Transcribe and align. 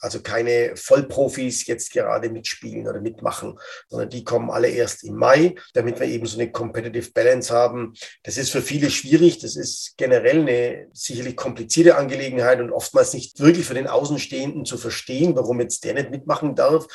also 0.00 0.20
keine 0.22 0.76
Vollprofis 0.76 1.66
jetzt 1.66 1.92
gerade 1.92 2.30
mitspielen 2.30 2.88
oder 2.88 3.00
mitmachen, 3.00 3.58
sondern 3.88 4.08
die 4.08 4.24
kommen 4.24 4.50
alle 4.50 4.68
erst 4.68 5.04
im 5.04 5.16
Mai, 5.16 5.54
damit 5.74 6.00
wir 6.00 6.06
eben 6.06 6.26
so 6.26 6.38
eine 6.38 6.50
Competitive 6.50 7.12
Balance 7.12 7.54
haben. 7.54 7.94
Das 8.22 8.36
ist 8.36 8.50
für 8.50 8.62
viele 8.62 8.90
schwierig. 8.90 9.38
Das 9.38 9.56
ist 9.56 9.94
generell 9.96 10.40
eine 10.40 10.88
sicherlich 10.92 11.36
komplizierte 11.36 11.96
Angelegenheit 11.96 12.60
und 12.60 12.72
oftmals 12.72 13.12
nicht 13.12 13.38
wirklich 13.40 13.66
für 13.66 13.74
den 13.74 13.86
Außenstehenden 13.86 14.64
zu 14.64 14.78
verstehen, 14.78 15.36
warum 15.36 15.60
jetzt 15.60 15.84
der 15.84 15.94
nicht 15.94 16.10
mitmachen 16.10 16.54
darf 16.54 16.86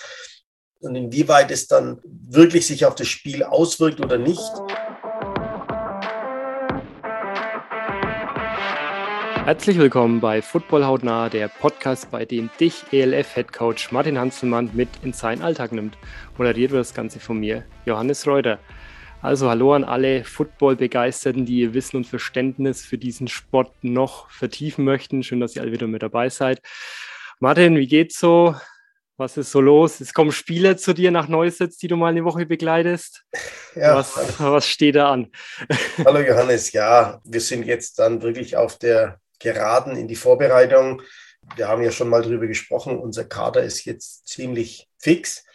und 0.79 0.95
inwieweit 0.95 1.51
es 1.51 1.67
dann 1.67 1.99
wirklich 2.03 2.67
sich 2.67 2.85
auf 2.85 2.95
das 2.95 3.07
Spiel 3.07 3.43
auswirkt 3.43 3.99
oder 3.99 4.17
nicht. 4.17 4.41
Herzlich 9.45 9.77
willkommen 9.77 10.21
bei 10.21 10.41
Football 10.41 10.85
Hautnah, 10.85 11.29
der 11.29 11.49
Podcast, 11.49 12.09
bei 12.09 12.25
dem 12.25 12.49
dich 12.59 12.83
ELF-Headcoach 12.91 13.91
Martin 13.91 14.17
Hanselmann 14.17 14.71
mit 14.73 14.89
in 15.03 15.13
seinen 15.13 15.43
Alltag 15.43 15.71
nimmt. 15.71 15.99
Moderiert 16.35 16.71
wird 16.71 16.79
das 16.79 16.95
Ganze 16.95 17.19
von 17.19 17.39
mir, 17.39 17.63
Johannes 17.85 18.25
Reuter. 18.25 18.57
Also 19.21 19.47
hallo 19.47 19.73
an 19.75 19.83
alle 19.83 20.23
Football-Begeisterten, 20.23 21.45
die 21.45 21.59
ihr 21.59 21.75
Wissen 21.75 21.97
und 21.97 22.07
Verständnis 22.07 22.83
für 22.83 22.97
diesen 22.97 23.27
Sport 23.27 23.71
noch 23.83 24.31
vertiefen 24.31 24.83
möchten. 24.83 25.21
Schön, 25.21 25.41
dass 25.41 25.55
ihr 25.55 25.61
alle 25.61 25.71
wieder 25.71 25.85
mit 25.85 26.01
dabei 26.01 26.29
seid. 26.29 26.59
Martin, 27.39 27.77
wie 27.77 27.85
geht's 27.85 28.19
so? 28.19 28.55
Was 29.17 29.37
ist 29.37 29.51
so 29.51 29.61
los? 29.61 30.01
Es 30.01 30.15
kommen 30.15 30.31
Spieler 30.31 30.75
zu 30.75 30.91
dir 30.91 31.11
nach 31.11 31.27
Neusetz, 31.27 31.77
die 31.77 31.87
du 31.87 31.97
mal 31.97 32.07
eine 32.07 32.25
Woche 32.25 32.47
begleitest. 32.47 33.23
Ja, 33.75 33.93
was, 33.97 34.39
was 34.39 34.65
steht 34.65 34.95
da 34.95 35.11
an? 35.11 35.29
Hallo 36.05 36.21
Johannes, 36.21 36.71
ja, 36.71 37.19
wir 37.25 37.41
sind 37.41 37.65
jetzt 37.65 37.99
dann 37.99 38.21
wirklich 38.21 38.55
auf 38.55 38.77
der 38.77 39.19
geraten 39.45 39.95
in 39.95 40.07
die 40.07 40.15
Vorbereitung. 40.15 41.01
Wir 41.55 41.67
haben 41.67 41.83
ja 41.83 41.91
schon 41.91 42.09
mal 42.09 42.23
darüber 42.23 42.47
gesprochen, 42.47 42.97
unser 42.97 43.25
Kader 43.25 43.63
ist 43.63 43.85
jetzt 43.85 44.27
ziemlich 44.27 44.89
fix. 44.97 45.45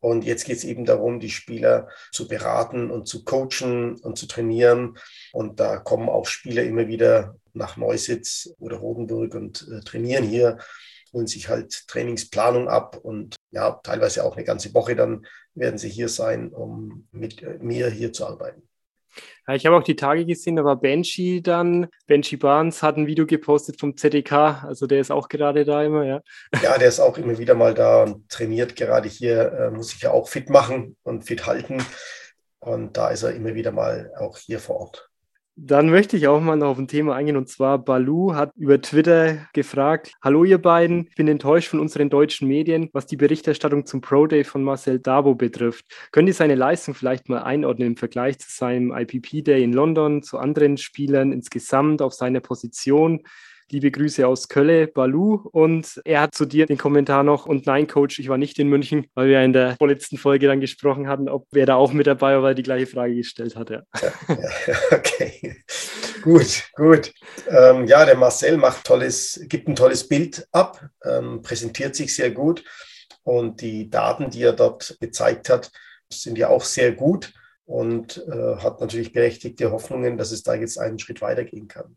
Und 0.00 0.24
jetzt 0.24 0.44
geht 0.44 0.56
es 0.56 0.64
eben 0.64 0.84
darum, 0.84 1.20
die 1.20 1.30
Spieler 1.30 1.88
zu 2.12 2.28
beraten 2.28 2.90
und 2.90 3.06
zu 3.06 3.24
coachen 3.24 3.96
und 3.96 4.16
zu 4.16 4.26
trainieren. 4.26 4.96
Und 5.32 5.60
da 5.60 5.78
kommen 5.78 6.08
auch 6.08 6.26
Spieler 6.26 6.62
immer 6.64 6.86
wieder 6.88 7.36
nach 7.52 7.76
Neusitz 7.76 8.50
oder 8.58 8.76
Rodenburg 8.76 9.34
und 9.34 9.66
äh, 9.70 9.80
trainieren 9.80 10.24
hier, 10.24 10.58
holen 11.12 11.26
sich 11.26 11.48
halt 11.48 11.86
Trainingsplanung 11.88 12.68
ab 12.68 12.96
und 13.02 13.36
ja, 13.50 13.72
teilweise 13.82 14.24
auch 14.24 14.36
eine 14.36 14.44
ganze 14.44 14.72
Woche 14.74 14.94
dann 14.94 15.26
werden 15.54 15.78
sie 15.78 15.88
hier 15.88 16.08
sein, 16.08 16.50
um 16.50 17.08
mit 17.10 17.42
äh, 17.42 17.58
mir 17.60 17.90
hier 17.90 18.12
zu 18.12 18.26
arbeiten. 18.26 18.69
Ich 19.54 19.66
habe 19.66 19.76
auch 19.76 19.82
die 19.82 19.96
Tage 19.96 20.24
gesehen, 20.26 20.56
da 20.56 20.64
war 20.64 20.76
Benji 20.76 21.42
dann. 21.42 21.88
Benji 22.06 22.36
Barnes 22.36 22.82
hat 22.82 22.96
ein 22.96 23.06
Video 23.06 23.26
gepostet 23.26 23.80
vom 23.80 23.96
ZDK, 23.96 24.64
also 24.64 24.86
der 24.86 25.00
ist 25.00 25.10
auch 25.10 25.28
gerade 25.28 25.64
da 25.64 25.82
immer, 25.82 26.04
ja. 26.04 26.20
Ja, 26.62 26.78
der 26.78 26.88
ist 26.88 27.00
auch 27.00 27.18
immer 27.18 27.38
wieder 27.38 27.54
mal 27.54 27.74
da 27.74 28.04
und 28.04 28.28
trainiert 28.28 28.76
gerade 28.76 29.08
hier, 29.08 29.52
äh, 29.52 29.70
muss 29.70 29.90
sich 29.90 30.02
ja 30.02 30.10
auch 30.10 30.28
fit 30.28 30.50
machen 30.50 30.96
und 31.02 31.24
fit 31.24 31.46
halten. 31.46 31.84
Und 32.60 32.96
da 32.96 33.08
ist 33.08 33.22
er 33.22 33.32
immer 33.32 33.54
wieder 33.54 33.72
mal 33.72 34.12
auch 34.18 34.36
hier 34.36 34.60
vor 34.60 34.76
Ort. 34.80 35.09
Dann 35.62 35.90
möchte 35.90 36.16
ich 36.16 36.26
auch 36.26 36.40
mal 36.40 36.56
noch 36.56 36.68
auf 36.68 36.78
ein 36.78 36.88
Thema 36.88 37.14
eingehen 37.14 37.36
und 37.36 37.46
zwar 37.46 37.76
Balu 37.78 38.34
hat 38.34 38.50
über 38.56 38.80
Twitter 38.80 39.46
gefragt: 39.52 40.14
Hallo, 40.22 40.42
ihr 40.44 40.56
beiden, 40.56 41.08
ich 41.10 41.16
bin 41.16 41.28
enttäuscht 41.28 41.68
von 41.68 41.80
unseren 41.80 42.08
deutschen 42.08 42.48
Medien, 42.48 42.88
was 42.94 43.04
die 43.04 43.18
Berichterstattung 43.18 43.84
zum 43.84 44.00
Pro 44.00 44.26
Day 44.26 44.44
von 44.44 44.64
Marcel 44.64 45.00
Dabo 45.00 45.34
betrifft. 45.34 45.84
Könnt 46.12 46.28
ihr 46.28 46.34
seine 46.34 46.54
Leistung 46.54 46.94
vielleicht 46.94 47.28
mal 47.28 47.42
einordnen 47.42 47.88
im 47.88 47.96
Vergleich 47.98 48.38
zu 48.38 48.48
seinem 48.50 48.90
IPP 48.90 49.44
Day 49.44 49.62
in 49.62 49.74
London, 49.74 50.22
zu 50.22 50.38
anderen 50.38 50.78
Spielern 50.78 51.30
insgesamt 51.30 52.00
auf 52.00 52.14
seiner 52.14 52.40
Position? 52.40 53.20
Liebe 53.72 53.92
Grüße 53.92 54.26
aus 54.26 54.48
Kölle, 54.48 54.88
Balu. 54.88 55.48
Und 55.52 56.00
er 56.04 56.22
hat 56.22 56.34
zu 56.34 56.44
dir 56.44 56.66
den 56.66 56.76
Kommentar 56.76 57.22
noch, 57.22 57.46
und 57.46 57.66
nein, 57.66 57.86
Coach, 57.86 58.18
ich 58.18 58.28
war 58.28 58.36
nicht 58.36 58.58
in 58.58 58.66
München, 58.66 59.06
weil 59.14 59.28
wir 59.28 59.40
in 59.44 59.52
der 59.52 59.76
vorletzten 59.76 60.18
Folge 60.18 60.48
dann 60.48 60.60
gesprochen 60.60 61.06
hatten, 61.06 61.28
ob 61.28 61.46
wer 61.52 61.66
da 61.66 61.76
auch 61.76 61.92
mit 61.92 62.08
dabei 62.08 62.34
war, 62.34 62.42
weil 62.42 62.50
er 62.52 62.54
die 62.56 62.64
gleiche 62.64 62.88
Frage 62.88 63.14
gestellt 63.14 63.54
hat. 63.54 63.70
Ja, 63.70 63.82
okay. 64.90 65.62
gut, 66.22 66.64
gut. 66.74 67.12
Ähm, 67.48 67.86
ja, 67.86 68.04
der 68.04 68.16
Marcel 68.16 68.56
macht 68.56 68.84
tolles, 68.84 69.40
gibt 69.44 69.68
ein 69.68 69.76
tolles 69.76 70.08
Bild 70.08 70.48
ab, 70.50 70.84
ähm, 71.04 71.40
präsentiert 71.40 71.94
sich 71.94 72.14
sehr 72.16 72.32
gut. 72.32 72.64
Und 73.22 73.60
die 73.60 73.88
Daten, 73.88 74.30
die 74.30 74.42
er 74.42 74.52
dort 74.52 74.96
gezeigt 75.00 75.48
hat, 75.48 75.70
sind 76.12 76.38
ja 76.38 76.48
auch 76.48 76.64
sehr 76.64 76.90
gut 76.90 77.32
und 77.66 78.18
äh, 78.26 78.56
hat 78.56 78.80
natürlich 78.80 79.12
berechtigte 79.12 79.70
Hoffnungen, 79.70 80.18
dass 80.18 80.32
es 80.32 80.42
da 80.42 80.54
jetzt 80.54 80.76
einen 80.76 80.98
Schritt 80.98 81.20
weitergehen 81.20 81.68
kann. 81.68 81.94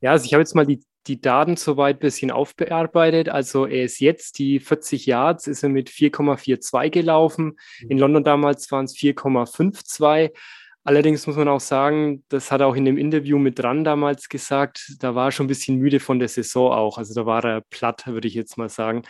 Ja, 0.00 0.12
also 0.12 0.24
ich 0.24 0.32
habe 0.32 0.42
jetzt 0.42 0.54
mal 0.54 0.66
die, 0.66 0.82
die 1.06 1.20
Daten 1.20 1.56
soweit 1.56 1.96
ein 1.96 2.00
bisschen 2.00 2.30
aufbearbeitet. 2.30 3.28
Also 3.28 3.66
er 3.66 3.84
ist 3.84 4.00
jetzt 4.00 4.38
die 4.38 4.60
40 4.60 5.06
Yards, 5.06 5.46
ist 5.46 5.62
er 5.62 5.68
mit 5.68 5.90
4,42 5.90 6.90
gelaufen. 6.90 7.58
In 7.80 7.96
mhm. 7.96 7.98
London 7.98 8.24
damals 8.24 8.70
waren 8.70 8.84
es 8.84 8.94
4,52. 8.96 10.30
Allerdings 10.82 11.26
muss 11.26 11.36
man 11.36 11.48
auch 11.48 11.60
sagen, 11.60 12.24
das 12.30 12.50
hat 12.50 12.62
er 12.62 12.66
auch 12.66 12.74
in 12.74 12.86
dem 12.86 12.96
Interview 12.96 13.38
mit 13.38 13.58
dran 13.58 13.84
damals 13.84 14.30
gesagt, 14.30 14.96
da 15.00 15.14
war 15.14 15.28
er 15.28 15.32
schon 15.32 15.44
ein 15.44 15.48
bisschen 15.48 15.76
müde 15.76 16.00
von 16.00 16.18
der 16.18 16.28
Saison 16.28 16.72
auch. 16.72 16.96
Also 16.96 17.12
da 17.12 17.26
war 17.26 17.44
er 17.44 17.60
platt, 17.60 18.06
würde 18.06 18.28
ich 18.28 18.34
jetzt 18.34 18.56
mal 18.56 18.70
sagen 18.70 19.02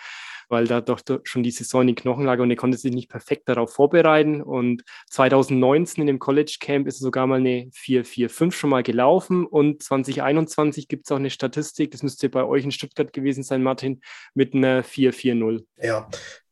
weil 0.51 0.67
da 0.67 0.81
doch 0.81 1.01
schon 1.25 1.43
die 1.43 1.51
Saison 1.51 1.83
in 1.83 1.87
den 1.89 1.97
Knochen 1.97 2.25
lag 2.25 2.39
und 2.41 2.51
er 2.51 2.57
konnte 2.57 2.77
sich 2.77 2.93
nicht 2.93 3.09
perfekt 3.09 3.49
darauf 3.49 3.73
vorbereiten. 3.73 4.43
Und 4.43 4.83
2019 5.09 6.03
in 6.03 6.07
dem 6.09 6.19
College 6.19 6.57
Camp 6.61 6.87
ist 6.87 6.99
sogar 6.99 7.27
mal 7.27 7.39
eine 7.39 7.71
4-4-5 7.73 8.53
schon 8.53 8.71
mal 8.71 8.83
gelaufen 8.83 9.47
und 9.47 9.83
2021 9.83 10.89
gibt 10.89 11.07
es 11.07 11.13
auch 11.13 11.17
eine 11.17 11.31
Statistik, 11.31 11.93
das 11.93 12.03
müsste 12.03 12.29
bei 12.29 12.45
euch 12.45 12.65
in 12.65 12.73
Stuttgart 12.73 13.13
gewesen 13.13 13.43
sein, 13.43 13.63
Martin, 13.63 14.01
mit 14.35 14.55
einer 14.55 14.83
4-4-0. 14.83 15.65
Ja, 15.81 16.09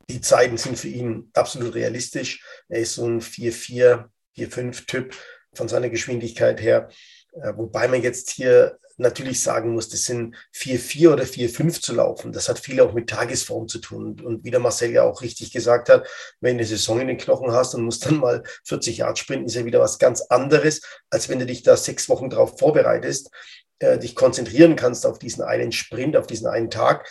die 0.09 0.21
Zeiten 0.21 0.57
sind 0.57 0.77
für 0.77 0.87
ihn 0.87 1.29
absolut 1.33 1.75
realistisch. 1.75 2.43
Er 2.67 2.79
ist 2.79 2.95
so 2.95 3.05
ein 3.05 3.21
4-4, 3.21 4.05
4-5-Typ 4.37 5.15
von 5.53 5.67
seiner 5.67 5.89
Geschwindigkeit 5.89 6.61
her. 6.61 6.89
Äh, 7.33 7.53
wobei 7.55 7.87
man 7.87 8.01
jetzt 8.01 8.31
hier 8.31 8.79
natürlich 8.99 9.41
sagen 9.41 9.73
muss, 9.73 9.89
das 9.89 10.03
sind 10.03 10.35
4-4 10.53 11.13
oder 11.13 11.23
4-5 11.23 11.81
zu 11.81 11.95
laufen. 11.95 12.31
Das 12.31 12.49
hat 12.49 12.59
viel 12.59 12.81
auch 12.81 12.93
mit 12.93 13.09
Tagesform 13.09 13.67
zu 13.67 13.79
tun. 13.79 14.19
Und 14.19 14.43
wie 14.43 14.51
der 14.51 14.59
Marcel 14.59 14.91
ja 14.91 15.03
auch 15.03 15.21
richtig 15.21 15.51
gesagt 15.51 15.89
hat, 15.89 16.07
wenn 16.41 16.57
du 16.57 16.59
eine 16.59 16.67
Saison 16.67 16.99
in 16.99 17.07
den 17.07 17.17
Knochen 17.17 17.51
hast 17.51 17.73
und 17.73 17.83
musst 17.83 18.05
dann 18.05 18.17
mal 18.17 18.43
40 18.65 18.97
Jahre 18.97 19.15
sprinten, 19.15 19.45
ist 19.45 19.55
ja 19.55 19.65
wieder 19.65 19.79
was 19.79 19.99
ganz 19.99 20.21
anderes, 20.23 20.81
als 21.09 21.29
wenn 21.29 21.39
du 21.39 21.45
dich 21.45 21.63
da 21.63 21.77
sechs 21.77 22.09
Wochen 22.09 22.29
drauf 22.29 22.59
vorbereitest, 22.59 23.31
äh, 23.79 23.97
dich 23.97 24.15
konzentrieren 24.15 24.75
kannst 24.75 25.05
auf 25.05 25.17
diesen 25.17 25.43
einen 25.43 25.71
Sprint, 25.71 26.17
auf 26.17 26.27
diesen 26.27 26.47
einen 26.47 26.69
Tag 26.69 27.07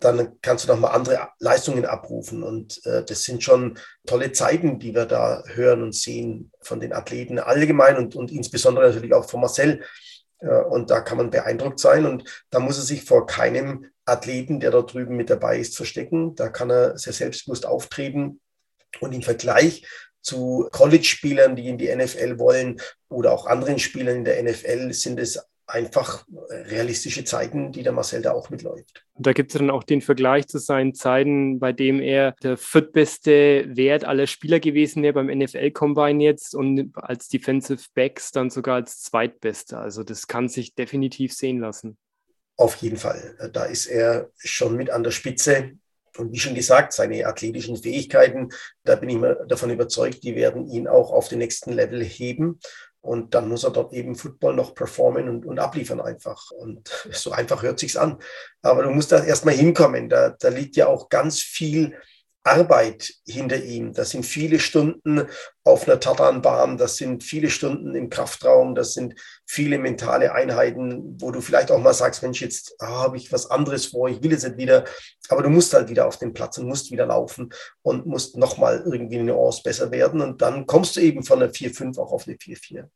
dann 0.00 0.38
kannst 0.42 0.64
du 0.64 0.68
nochmal 0.68 0.94
andere 0.94 1.28
Leistungen 1.38 1.84
abrufen. 1.84 2.42
Und 2.42 2.84
äh, 2.86 3.04
das 3.04 3.22
sind 3.24 3.42
schon 3.42 3.78
tolle 4.06 4.32
Zeiten, 4.32 4.78
die 4.78 4.94
wir 4.94 5.06
da 5.06 5.42
hören 5.46 5.82
und 5.82 5.94
sehen 5.94 6.50
von 6.60 6.80
den 6.80 6.92
Athleten 6.92 7.38
allgemein 7.38 7.96
und, 7.96 8.16
und 8.16 8.30
insbesondere 8.30 8.86
natürlich 8.86 9.14
auch 9.14 9.28
von 9.28 9.40
Marcel. 9.40 9.82
Äh, 10.40 10.62
und 10.62 10.90
da 10.90 11.00
kann 11.00 11.18
man 11.18 11.30
beeindruckt 11.30 11.80
sein. 11.80 12.06
Und 12.06 12.24
da 12.50 12.60
muss 12.60 12.78
er 12.78 12.84
sich 12.84 13.04
vor 13.04 13.26
keinem 13.26 13.86
Athleten, 14.04 14.60
der 14.60 14.70
dort 14.70 14.92
drüben 14.92 15.16
mit 15.16 15.30
dabei 15.30 15.58
ist, 15.58 15.76
verstecken. 15.76 16.34
Da 16.34 16.48
kann 16.48 16.70
er 16.70 16.98
sehr 16.98 17.12
selbstbewusst 17.12 17.66
auftreten. 17.66 18.40
Und 19.00 19.12
im 19.12 19.22
Vergleich 19.22 19.86
zu 20.20 20.68
College-Spielern, 20.72 21.56
die 21.56 21.68
in 21.68 21.78
die 21.78 21.94
NFL 21.94 22.38
wollen 22.38 22.80
oder 23.08 23.32
auch 23.32 23.46
anderen 23.46 23.78
Spielern 23.78 24.16
in 24.16 24.24
der 24.24 24.42
NFL, 24.42 24.92
sind 24.92 25.20
es 25.20 25.38
einfach 25.66 26.26
realistische 26.50 27.24
Zeiten, 27.24 27.72
die 27.72 27.82
der 27.82 27.92
Marcel 27.92 28.22
da 28.22 28.32
auch 28.32 28.50
mitläuft. 28.50 29.04
Und 29.14 29.26
da 29.26 29.32
gibt 29.32 29.52
es 29.52 29.58
dann 29.58 29.70
auch 29.70 29.84
den 29.84 30.02
Vergleich 30.02 30.46
zu 30.46 30.58
seinen 30.58 30.94
Zeiten, 30.94 31.58
bei 31.58 31.72
dem 31.72 32.00
er 32.00 32.32
der 32.42 32.56
viertbeste 32.56 33.64
Wert 33.68 34.04
aller 34.04 34.26
Spieler 34.26 34.60
gewesen 34.60 35.02
wäre 35.02 35.14
beim 35.14 35.26
NFL-Combine 35.26 36.22
jetzt 36.22 36.54
und 36.54 36.92
als 36.94 37.28
Defensive 37.28 37.82
Backs 37.94 38.32
dann 38.32 38.50
sogar 38.50 38.76
als 38.76 39.02
zweitbester. 39.02 39.80
Also 39.80 40.02
das 40.02 40.26
kann 40.26 40.48
sich 40.48 40.74
definitiv 40.74 41.32
sehen 41.32 41.60
lassen. 41.60 41.96
Auf 42.56 42.76
jeden 42.76 42.96
Fall. 42.96 43.50
Da 43.52 43.64
ist 43.64 43.86
er 43.86 44.30
schon 44.36 44.76
mit 44.76 44.90
an 44.90 45.02
der 45.02 45.10
Spitze. 45.10 45.72
Und 46.16 46.32
wie 46.32 46.38
schon 46.38 46.54
gesagt, 46.54 46.92
seine 46.92 47.26
athletischen 47.26 47.76
Fähigkeiten, 47.76 48.50
da 48.84 48.96
bin 48.96 49.08
ich 49.08 49.16
mir 49.16 49.44
davon 49.46 49.70
überzeugt, 49.70 50.22
die 50.22 50.36
werden 50.36 50.66
ihn 50.68 50.86
auch 50.86 51.10
auf 51.10 51.28
den 51.28 51.38
nächsten 51.38 51.72
Level 51.72 52.02
heben. 52.02 52.60
Und 53.00 53.34
dann 53.34 53.48
muss 53.48 53.64
er 53.64 53.70
dort 53.70 53.92
eben 53.92 54.14
Football 54.14 54.54
noch 54.54 54.74
performen 54.74 55.28
und, 55.28 55.44
und 55.44 55.58
abliefern 55.58 56.00
einfach. 56.00 56.50
Und 56.52 56.88
so 57.10 57.32
einfach 57.32 57.62
hört 57.62 57.78
sich's 57.78 57.96
an. 57.96 58.18
Aber 58.62 58.82
du 58.82 58.90
musst 58.90 59.12
da 59.12 59.22
erstmal 59.22 59.54
hinkommen. 59.54 60.08
Da, 60.08 60.30
da 60.30 60.48
liegt 60.48 60.76
ja 60.76 60.86
auch 60.86 61.10
ganz 61.10 61.40
viel 61.40 61.94
Arbeit 62.44 63.14
hinter 63.26 63.62
ihm. 63.62 63.94
Das 63.94 64.10
sind 64.10 64.24
viele 64.24 64.60
Stunden 64.60 65.26
auf 65.64 65.88
einer 65.88 65.98
Tatanbahn, 65.98 66.76
das 66.76 66.98
sind 66.98 67.24
viele 67.24 67.48
Stunden 67.48 67.94
im 67.94 68.10
Kraftraum, 68.10 68.74
das 68.74 68.92
sind 68.92 69.14
viele 69.46 69.78
mentale 69.78 70.32
Einheiten, 70.34 71.16
wo 71.20 71.30
du 71.30 71.40
vielleicht 71.40 71.70
auch 71.70 71.78
mal 71.78 71.94
sagst, 71.94 72.22
Mensch, 72.22 72.42
jetzt 72.42 72.76
ah, 72.80 73.04
habe 73.04 73.16
ich 73.16 73.32
was 73.32 73.50
anderes 73.50 73.86
vor, 73.86 74.08
ich 74.10 74.22
will 74.22 74.32
jetzt 74.32 74.44
nicht 74.44 74.58
wieder. 74.58 74.84
Aber 75.30 75.42
du 75.42 75.48
musst 75.48 75.72
halt 75.72 75.88
wieder 75.88 76.06
auf 76.06 76.18
den 76.18 76.34
Platz 76.34 76.58
und 76.58 76.68
musst 76.68 76.90
wieder 76.90 77.06
laufen 77.06 77.50
und 77.82 78.04
musst 78.04 78.36
nochmal 78.36 78.82
irgendwie 78.84 79.18
eine 79.18 79.32
Nuance 79.32 79.62
besser 79.64 79.90
werden. 79.90 80.20
Und 80.20 80.42
dann 80.42 80.66
kommst 80.66 80.96
du 80.96 81.00
eben 81.00 81.24
von 81.24 81.42
einer 81.42 81.50
4-5 81.50 81.98
auch 81.98 82.12
auf 82.12 82.28
eine 82.28 82.36
4-4. 82.36 82.88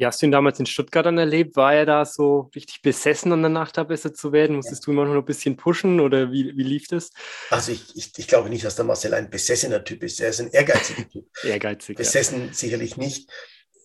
Wie 0.00 0.06
hast 0.06 0.22
du 0.22 0.26
ihn 0.26 0.32
damals 0.32 0.58
in 0.58 0.64
Stuttgart 0.64 1.04
dann 1.04 1.18
erlebt? 1.18 1.56
War 1.56 1.74
er 1.74 1.84
da 1.84 2.06
so 2.06 2.50
richtig 2.54 2.80
besessen, 2.80 3.32
an 3.32 3.42
der 3.42 3.50
Nacht 3.50 3.76
da 3.76 3.84
besser 3.84 4.14
zu 4.14 4.32
werden? 4.32 4.56
Musstest 4.56 4.86
du 4.86 4.92
immer 4.92 5.04
noch 5.04 5.14
ein 5.14 5.24
bisschen 5.26 5.58
pushen 5.58 6.00
oder 6.00 6.32
wie, 6.32 6.56
wie 6.56 6.62
lief 6.62 6.88
das? 6.88 7.10
Also 7.50 7.72
ich, 7.72 7.94
ich, 7.94 8.10
ich 8.16 8.26
glaube 8.26 8.48
nicht, 8.48 8.64
dass 8.64 8.76
der 8.76 8.86
Marcel 8.86 9.12
ein 9.12 9.28
besessener 9.28 9.84
Typ 9.84 10.02
ist. 10.02 10.18
Er 10.22 10.30
ist 10.30 10.40
ein 10.40 10.50
ehrgeiziger 10.52 11.06
Typ. 11.06 11.26
Ehrgeizig. 11.44 11.98
Besessen 11.98 12.46
ja. 12.46 12.52
sicherlich 12.54 12.96
nicht. 12.96 13.30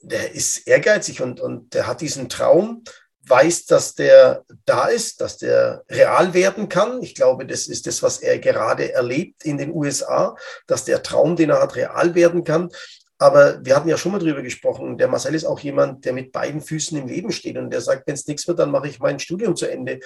Der 0.03 0.31
ist 0.31 0.65
ehrgeizig 0.65 1.19
und, 1.19 1.41
und 1.41 1.73
der 1.73 1.85
hat 1.85 1.99
diesen 1.99 2.29
Traum, 2.29 2.85
weiß, 3.27 3.65
dass 3.65 3.95
der 3.95 4.45
da 4.63 4.85
ist, 4.85 5.19
dass 5.19 5.37
der 5.37 5.83
real 5.89 6.33
werden 6.33 6.69
kann. 6.69 7.03
Ich 7.03 7.15
glaube, 7.15 7.45
das 7.45 7.67
ist 7.67 7.87
das, 7.87 8.01
was 8.03 8.19
er 8.19 8.39
gerade 8.39 8.93
erlebt 8.93 9.43
in 9.43 9.57
den 9.57 9.73
USA, 9.73 10.37
dass 10.65 10.85
der 10.85 11.03
Traum, 11.03 11.35
den 11.35 11.49
er 11.49 11.61
hat, 11.61 11.75
real 11.75 12.15
werden 12.15 12.45
kann. 12.45 12.69
Aber 13.17 13.63
wir 13.63 13.75
hatten 13.75 13.87
ja 13.87 13.97
schon 13.97 14.11
mal 14.11 14.19
drüber 14.19 14.41
gesprochen. 14.41 14.97
Der 14.97 15.07
Marcel 15.07 15.35
ist 15.35 15.45
auch 15.45 15.59
jemand, 15.59 16.03
der 16.03 16.11
mit 16.11 16.33
beiden 16.33 16.61
Füßen 16.61 16.97
im 16.97 17.07
Leben 17.07 17.31
steht 17.31 17.57
und 17.57 17.69
der 17.69 17.79
sagt, 17.79 18.07
wenn 18.07 18.15
es 18.15 18.27
nichts 18.27 18.47
wird, 18.47 18.59
dann 18.59 18.71
mache 18.71 18.89
ich 18.89 18.99
mein 18.99 19.19
Studium 19.19 19.55
zu 19.55 19.71
Ende. 19.71 19.99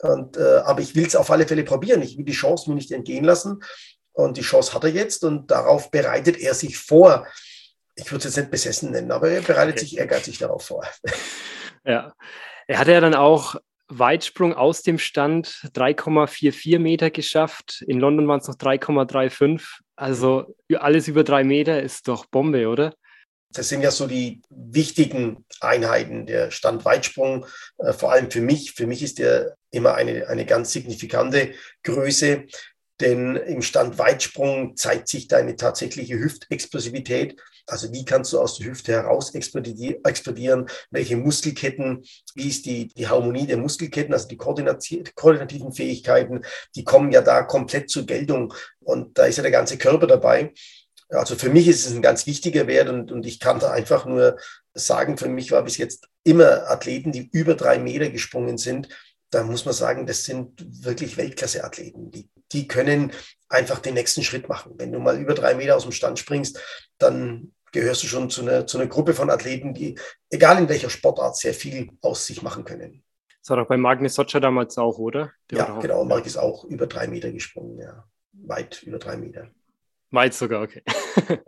Und, 0.00 0.36
äh, 0.36 0.62
aber 0.64 0.80
ich 0.80 0.96
will 0.96 1.06
es 1.06 1.14
auf 1.14 1.30
alle 1.30 1.46
Fälle 1.46 1.62
probieren. 1.62 2.02
Ich 2.02 2.18
will 2.18 2.24
die 2.24 2.32
Chance 2.32 2.68
mir 2.68 2.74
nicht 2.74 2.90
entgehen 2.90 3.24
lassen. 3.24 3.60
Und 4.12 4.36
die 4.36 4.42
Chance 4.42 4.72
hat 4.72 4.82
er 4.82 4.90
jetzt 4.90 5.24
und 5.24 5.50
darauf 5.50 5.90
bereitet 5.90 6.38
er 6.38 6.54
sich 6.54 6.78
vor. 6.78 7.26
Ich 7.94 8.10
würde 8.10 8.18
es 8.18 8.24
jetzt 8.24 8.36
nicht 8.36 8.50
besessen 8.50 8.90
nennen, 8.90 9.12
aber 9.12 9.30
er 9.30 9.42
bereitet 9.42 9.78
sich 9.78 9.98
ehrgeizig 9.98 10.38
darauf 10.38 10.64
vor. 10.64 10.84
Ja, 11.88 12.14
er 12.66 12.78
hatte 12.80 12.90
ja 12.90 13.00
dann 13.00 13.14
auch 13.14 13.54
Weitsprung 13.86 14.54
aus 14.54 14.82
dem 14.82 14.98
Stand 14.98 15.68
3,44 15.72 16.80
Meter 16.80 17.10
geschafft. 17.10 17.84
In 17.86 18.00
London 18.00 18.26
waren 18.26 18.40
es 18.40 18.48
noch 18.48 18.56
3,35. 18.56 19.82
Also 19.96 20.54
alles 20.74 21.08
über 21.08 21.24
drei 21.24 21.42
Meter 21.42 21.82
ist 21.82 22.06
doch 22.06 22.26
Bombe, 22.26 22.68
oder? 22.68 22.94
Das 23.52 23.70
sind 23.70 23.80
ja 23.80 23.90
so 23.90 24.06
die 24.06 24.42
wichtigen 24.50 25.46
Einheiten. 25.60 26.26
Der 26.26 26.50
Standweitsprung, 26.50 27.46
äh, 27.78 27.92
vor 27.92 28.12
allem 28.12 28.30
für 28.30 28.42
mich. 28.42 28.72
Für 28.72 28.86
mich 28.86 29.02
ist 29.02 29.18
der 29.18 29.56
immer 29.70 29.94
eine, 29.94 30.28
eine 30.28 30.44
ganz 30.44 30.72
signifikante 30.72 31.54
Größe. 31.82 32.44
Denn 33.00 33.36
im 33.36 33.62
Standweitsprung 33.62 34.76
zeigt 34.76 35.08
sich 35.08 35.28
deine 35.28 35.56
tatsächliche 35.56 36.18
Hüftexplosivität. 36.18 37.40
Also 37.66 37.92
wie 37.92 38.04
kannst 38.04 38.32
du 38.32 38.40
aus 38.40 38.58
der 38.58 38.68
Hüfte 38.68 38.92
heraus 38.92 39.34
explodieren? 39.34 40.68
Welche 40.90 41.16
Muskelketten? 41.16 42.04
Wie 42.34 42.48
ist 42.48 42.64
die, 42.66 42.88
die 42.88 43.08
Harmonie 43.08 43.46
der 43.46 43.56
Muskelketten? 43.56 44.14
Also 44.14 44.28
die 44.28 44.36
koordinativen 44.36 45.72
Fähigkeiten, 45.72 46.42
die 46.74 46.84
kommen 46.84 47.10
ja 47.12 47.22
da 47.22 47.42
komplett 47.42 47.90
zur 47.90 48.06
Geltung. 48.06 48.54
Und 48.80 49.18
da 49.18 49.24
ist 49.24 49.36
ja 49.36 49.42
der 49.42 49.52
ganze 49.52 49.78
Körper 49.78 50.06
dabei. 50.06 50.52
Also 51.08 51.36
für 51.36 51.50
mich 51.50 51.68
ist 51.68 51.86
es 51.86 51.94
ein 51.94 52.02
ganz 52.02 52.26
wichtiger 52.26 52.66
Wert 52.66 52.88
und, 52.88 53.12
und 53.12 53.26
ich 53.26 53.38
kann 53.38 53.60
da 53.60 53.70
einfach 53.70 54.06
nur 54.06 54.38
sagen, 54.74 55.16
für 55.16 55.28
mich 55.28 55.52
war 55.52 55.62
bis 55.62 55.76
jetzt 55.76 56.08
immer 56.24 56.68
Athleten, 56.68 57.12
die 57.12 57.28
über 57.32 57.54
drei 57.54 57.78
Meter 57.78 58.10
gesprungen 58.10 58.58
sind. 58.58 58.88
Da 59.30 59.44
muss 59.44 59.64
man 59.64 59.74
sagen, 59.74 60.06
das 60.06 60.24
sind 60.24 60.84
wirklich 60.84 61.16
Weltklasse-Athleten. 61.16 62.10
Die, 62.10 62.28
die 62.52 62.66
können 62.68 63.12
einfach 63.48 63.78
den 63.78 63.94
nächsten 63.94 64.22
Schritt 64.22 64.48
machen. 64.48 64.74
Wenn 64.76 64.92
du 64.92 64.98
mal 64.98 65.18
über 65.18 65.34
drei 65.34 65.54
Meter 65.54 65.76
aus 65.76 65.82
dem 65.82 65.92
Stand 65.92 66.18
springst, 66.18 66.60
dann 66.98 67.52
gehörst 67.76 68.02
du 68.02 68.06
schon 68.06 68.30
zu 68.30 68.42
einer, 68.42 68.66
zu 68.66 68.78
einer 68.78 68.88
Gruppe 68.88 69.12
von 69.12 69.30
Athleten, 69.30 69.74
die, 69.74 69.98
egal 70.30 70.58
in 70.58 70.68
welcher 70.68 70.90
Sportart, 70.90 71.36
sehr 71.36 71.54
viel 71.54 71.90
aus 72.00 72.26
sich 72.26 72.42
machen 72.42 72.64
können. 72.64 73.02
Das 73.42 73.50
war 73.50 73.58
doch 73.58 73.68
bei 73.68 73.76
Magnus 73.76 74.14
Socha 74.14 74.40
damals 74.40 74.76
auch, 74.78 74.98
oder? 74.98 75.32
Der 75.50 75.58
ja, 75.58 75.78
genau. 75.78 76.04
Marc 76.04 76.26
ist 76.26 76.36
auch 76.36 76.64
über 76.64 76.86
drei 76.86 77.06
Meter 77.06 77.30
gesprungen, 77.30 77.78
ja. 77.78 78.04
Weit 78.32 78.82
über 78.82 78.98
drei 78.98 79.16
Meter. 79.16 79.48
Weit 80.10 80.34
sogar, 80.34 80.62
okay. 80.62 80.82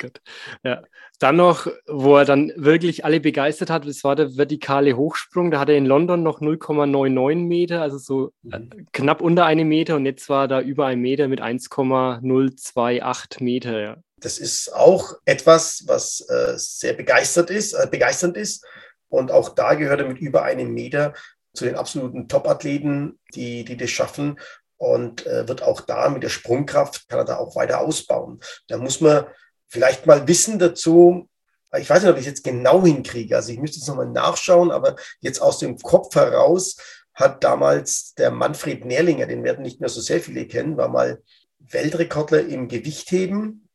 Gut. 0.00 0.20
Ja. 0.62 0.82
Dann 1.18 1.36
noch, 1.36 1.66
wo 1.86 2.16
er 2.16 2.24
dann 2.24 2.52
wirklich 2.56 3.04
alle 3.04 3.20
begeistert 3.20 3.70
hat, 3.70 3.86
das 3.86 4.04
war 4.04 4.16
der 4.16 4.36
vertikale 4.36 4.96
Hochsprung. 4.96 5.50
Da 5.50 5.60
hat 5.60 5.68
er 5.68 5.76
in 5.76 5.86
London 5.86 6.22
noch 6.22 6.40
0,99 6.40 7.46
Meter, 7.46 7.82
also 7.82 7.98
so 7.98 8.32
äh, 8.50 8.58
mhm. 8.58 8.86
knapp 8.92 9.20
unter 9.20 9.46
einem 9.46 9.68
Meter 9.68 9.96
und 9.96 10.04
jetzt 10.04 10.28
war 10.28 10.48
da 10.48 10.60
über 10.60 10.86
ein 10.86 11.00
Meter 11.00 11.28
mit 11.28 11.40
1,028 11.40 13.40
Meter. 13.40 13.80
Ja. 13.80 13.96
Das 14.20 14.38
ist 14.38 14.72
auch 14.74 15.14
etwas, 15.24 15.84
was 15.86 16.20
äh, 16.28 16.54
sehr 16.56 16.94
begeistert 16.94 17.50
ist, 17.50 17.74
äh, 17.74 17.86
begeisternd 17.90 18.36
ist. 18.36 18.64
Und 19.08 19.30
auch 19.30 19.50
da 19.50 19.74
gehört 19.74 20.00
er 20.00 20.08
mit 20.08 20.18
über 20.18 20.42
einem 20.42 20.72
Meter 20.72 21.14
zu 21.54 21.64
den 21.64 21.76
absoluten 21.76 22.28
Top-Athleten, 22.28 23.18
die, 23.34 23.64
die 23.64 23.76
das 23.76 23.90
schaffen 23.90 24.38
und 24.78 25.26
äh, 25.26 25.48
wird 25.48 25.62
auch 25.62 25.80
da 25.80 26.08
mit 26.08 26.22
der 26.22 26.28
Sprungkraft, 26.28 27.08
kann 27.08 27.20
er 27.20 27.24
da 27.24 27.36
auch 27.36 27.56
weiter 27.56 27.80
ausbauen. 27.80 28.40
Da 28.68 28.78
muss 28.78 29.00
man 29.00 29.26
vielleicht 29.66 30.06
mal 30.06 30.26
wissen 30.28 30.58
dazu, 30.58 31.28
ich 31.76 31.90
weiß 31.90 32.02
nicht, 32.02 32.10
ob 32.10 32.16
ich 32.16 32.22
es 32.22 32.28
jetzt 32.28 32.44
genau 32.44 32.84
hinkriege, 32.84 33.36
also 33.36 33.52
ich 33.52 33.58
müsste 33.58 33.78
jetzt 33.78 33.88
nochmal 33.88 34.08
nachschauen, 34.08 34.70
aber 34.70 34.96
jetzt 35.20 35.40
aus 35.40 35.58
dem 35.58 35.78
Kopf 35.78 36.14
heraus 36.14 36.76
hat 37.12 37.42
damals 37.42 38.14
der 38.14 38.30
Manfred 38.30 38.84
Nährlinger, 38.84 39.26
den 39.26 39.44
werden 39.44 39.62
nicht 39.62 39.80
mehr 39.80 39.88
so 39.88 40.00
sehr 40.00 40.20
viele 40.20 40.46
kennen, 40.46 40.76
war 40.76 40.88
mal 40.88 41.22
Weltrekordler 41.58 42.46
im 42.46 42.68
Gewichtheben 42.68 43.65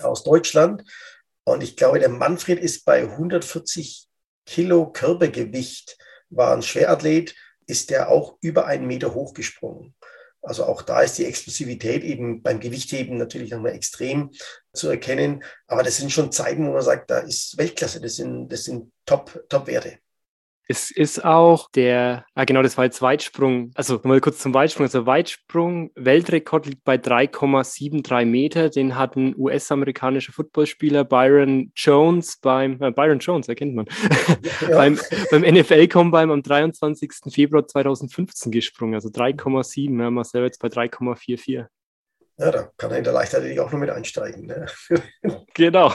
aus 0.00 0.24
Deutschland. 0.24 0.84
Und 1.44 1.62
ich 1.62 1.76
glaube, 1.76 1.98
der 1.98 2.08
Manfred 2.08 2.58
ist 2.58 2.84
bei 2.84 3.02
140 3.02 4.06
Kilo 4.46 4.90
Körpergewicht, 4.90 5.98
war 6.30 6.52
ein 6.54 6.62
Schwerathlet, 6.62 7.34
ist 7.66 7.90
der 7.90 8.08
auch 8.10 8.36
über 8.40 8.66
einen 8.66 8.86
Meter 8.86 9.14
hochgesprungen. 9.14 9.94
Also 10.42 10.64
auch 10.64 10.82
da 10.82 11.02
ist 11.02 11.18
die 11.18 11.26
Explosivität 11.26 12.02
eben 12.02 12.42
beim 12.42 12.58
Gewichtheben 12.58 13.16
natürlich 13.16 13.52
nochmal 13.52 13.74
extrem 13.74 14.30
zu 14.72 14.88
erkennen. 14.88 15.44
Aber 15.68 15.84
das 15.84 15.98
sind 15.98 16.10
schon 16.10 16.32
Zeiten, 16.32 16.66
wo 16.66 16.72
man 16.72 16.82
sagt, 16.82 17.10
da 17.10 17.20
ist 17.20 17.56
Weltklasse, 17.58 18.00
das 18.00 18.16
sind, 18.16 18.48
das 18.48 18.64
sind 18.64 18.92
Top-Werte. 19.06 19.48
top 19.48 19.98
es 20.68 20.90
ist 20.90 21.24
auch 21.24 21.70
der, 21.70 22.24
ah 22.34 22.44
genau, 22.44 22.62
das 22.62 22.76
war 22.76 22.84
jetzt 22.84 23.02
Weitsprung. 23.02 23.72
Also 23.74 24.00
mal 24.04 24.20
kurz 24.20 24.38
zum 24.38 24.54
Weitsprung. 24.54 24.86
Also 24.86 25.06
Weitsprung, 25.06 25.90
Weltrekord 25.94 26.66
liegt 26.66 26.84
bei 26.84 26.96
3,73 26.96 28.24
Meter. 28.24 28.70
Den 28.70 28.96
hat 28.96 29.16
ein 29.16 29.34
US-amerikanischer 29.36 30.32
Footballspieler 30.32 31.04
Byron 31.04 31.72
Jones 31.74 32.38
beim, 32.38 32.80
äh, 32.80 32.90
Byron 32.92 33.18
Jones, 33.18 33.48
erkennt 33.48 33.74
man, 33.74 33.86
ja. 34.60 34.76
beim, 34.76 34.98
beim 35.30 35.42
NFL-Combine 35.42 36.32
am 36.32 36.42
23. 36.42 37.10
Februar 37.32 37.66
2015 37.66 38.52
gesprungen. 38.52 38.94
Also 38.94 39.08
3,7, 39.08 40.00
ja, 40.00 40.10
Marcel 40.10 40.44
jetzt 40.44 40.60
bei 40.60 40.68
3,44. 40.68 41.66
Ja, 42.38 42.50
da 42.50 42.70
kann 42.76 42.90
er 42.90 42.98
in 42.98 43.04
der 43.04 43.12
Leichtathletik 43.12 43.58
auch 43.58 43.70
noch 43.70 43.78
mit 43.78 43.90
einsteigen. 43.90 44.46
Ne? 44.46 44.66
genau. 45.54 45.92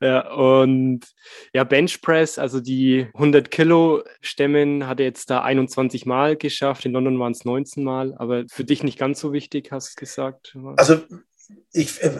ja, 0.00 0.32
und 0.32 1.00
ja, 1.52 1.64
Benchpress, 1.64 2.38
also 2.38 2.60
die 2.60 3.08
100 3.14 3.50
Kilo 3.50 4.02
Stämmen 4.22 4.86
hat 4.86 5.00
er 5.00 5.06
jetzt 5.06 5.28
da 5.28 5.42
21 5.42 6.06
Mal 6.06 6.36
geschafft. 6.36 6.86
In 6.86 6.92
London 6.92 7.18
waren 7.18 7.32
es 7.32 7.44
19 7.44 7.84
Mal, 7.84 8.14
aber 8.16 8.44
für 8.48 8.64
dich 8.64 8.82
nicht 8.82 8.98
ganz 8.98 9.20
so 9.20 9.32
wichtig, 9.32 9.70
hast 9.70 9.94
du 9.94 10.00
gesagt. 10.00 10.56
Also 10.76 11.02
ich, 11.72 12.02
äh, 12.02 12.10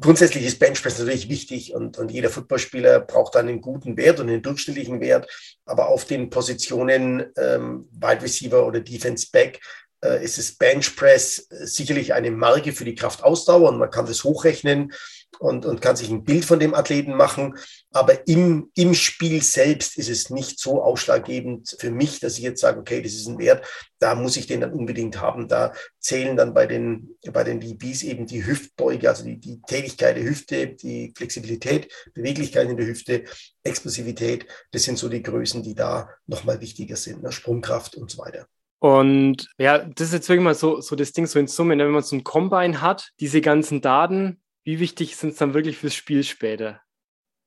grundsätzlich 0.00 0.44
ist 0.44 0.58
Benchpress 0.58 0.98
natürlich 0.98 1.28
wichtig 1.28 1.74
und, 1.74 1.98
und 1.98 2.10
jeder 2.10 2.30
Footballspieler 2.30 3.00
braucht 3.00 3.36
einen 3.36 3.60
guten 3.60 3.96
Wert 3.96 4.20
und 4.20 4.28
einen 4.28 4.42
durchschnittlichen 4.42 5.00
Wert. 5.00 5.30
Aber 5.64 5.88
auf 5.88 6.04
den 6.04 6.30
Positionen 6.30 7.26
ähm, 7.36 7.88
Wide 7.92 8.22
Receiver 8.22 8.66
oder 8.66 8.80
Defense 8.80 9.28
Back 9.30 9.60
äh, 10.06 10.24
ist 10.24 10.38
das 10.38 10.52
Bench 10.52 10.96
Press 10.96 11.46
sicherlich 11.50 12.14
eine 12.14 12.30
Marke 12.30 12.72
für 12.72 12.84
die 12.84 12.94
Kraftausdauer 12.94 13.70
und 13.70 13.78
man 13.78 13.90
kann 13.90 14.06
das 14.06 14.24
hochrechnen 14.24 14.92
und, 15.38 15.66
und 15.66 15.80
kann 15.80 15.96
sich 15.96 16.08
ein 16.08 16.24
Bild 16.24 16.44
von 16.44 16.58
dem 16.58 16.74
Athleten 16.74 17.14
machen. 17.14 17.56
Aber 17.90 18.26
im, 18.26 18.70
im 18.74 18.94
Spiel 18.94 19.42
selbst 19.42 19.96
ist 19.98 20.08
es 20.08 20.30
nicht 20.30 20.58
so 20.58 20.82
ausschlaggebend 20.82 21.76
für 21.78 21.90
mich, 21.90 22.20
dass 22.20 22.38
ich 22.38 22.44
jetzt 22.44 22.60
sage, 22.60 22.80
okay, 22.80 23.02
das 23.02 23.12
ist 23.12 23.26
ein 23.26 23.38
Wert, 23.38 23.66
da 23.98 24.14
muss 24.14 24.36
ich 24.36 24.46
den 24.46 24.60
dann 24.60 24.72
unbedingt 24.72 25.20
haben. 25.20 25.48
Da 25.48 25.72
zählen 25.98 26.36
dann 26.36 26.54
bei 26.54 26.66
den, 26.66 27.16
bei 27.32 27.44
den 27.44 27.60
DBs 27.60 28.02
eben 28.02 28.26
die 28.26 28.46
Hüftbeuge, 28.46 29.08
also 29.08 29.24
die, 29.24 29.38
die 29.38 29.60
Tätigkeit 29.62 30.16
der 30.16 30.24
Hüfte, 30.24 30.68
die 30.68 31.12
Flexibilität, 31.16 31.92
Beweglichkeit 32.14 32.68
in 32.68 32.76
der 32.76 32.86
Hüfte, 32.86 33.24
Explosivität. 33.62 34.46
Das 34.72 34.84
sind 34.84 34.98
so 34.98 35.08
die 35.08 35.22
Größen, 35.22 35.62
die 35.62 35.74
da 35.74 36.10
nochmal 36.26 36.60
wichtiger 36.60 36.96
sind, 36.96 37.22
ne? 37.22 37.32
Sprungkraft 37.32 37.96
und 37.96 38.10
so 38.10 38.18
weiter. 38.18 38.46
Und 38.78 39.48
ja, 39.58 39.78
das 39.78 40.08
ist 40.08 40.14
jetzt 40.14 40.28
wirklich 40.28 40.44
mal 40.44 40.54
so, 40.54 40.80
so 40.80 40.96
das 40.96 41.12
Ding, 41.12 41.26
so 41.26 41.38
in 41.38 41.46
Summe, 41.46 41.76
ne, 41.76 41.84
wenn 41.84 41.92
man 41.92 42.02
so 42.02 42.16
ein 42.16 42.24
Combine 42.24 42.80
hat, 42.82 43.10
diese 43.20 43.40
ganzen 43.40 43.80
Daten, 43.80 44.42
wie 44.64 44.80
wichtig 44.80 45.16
sind 45.16 45.30
es 45.30 45.38
dann 45.38 45.54
wirklich 45.54 45.78
fürs 45.78 45.94
Spiel 45.94 46.24
später? 46.24 46.80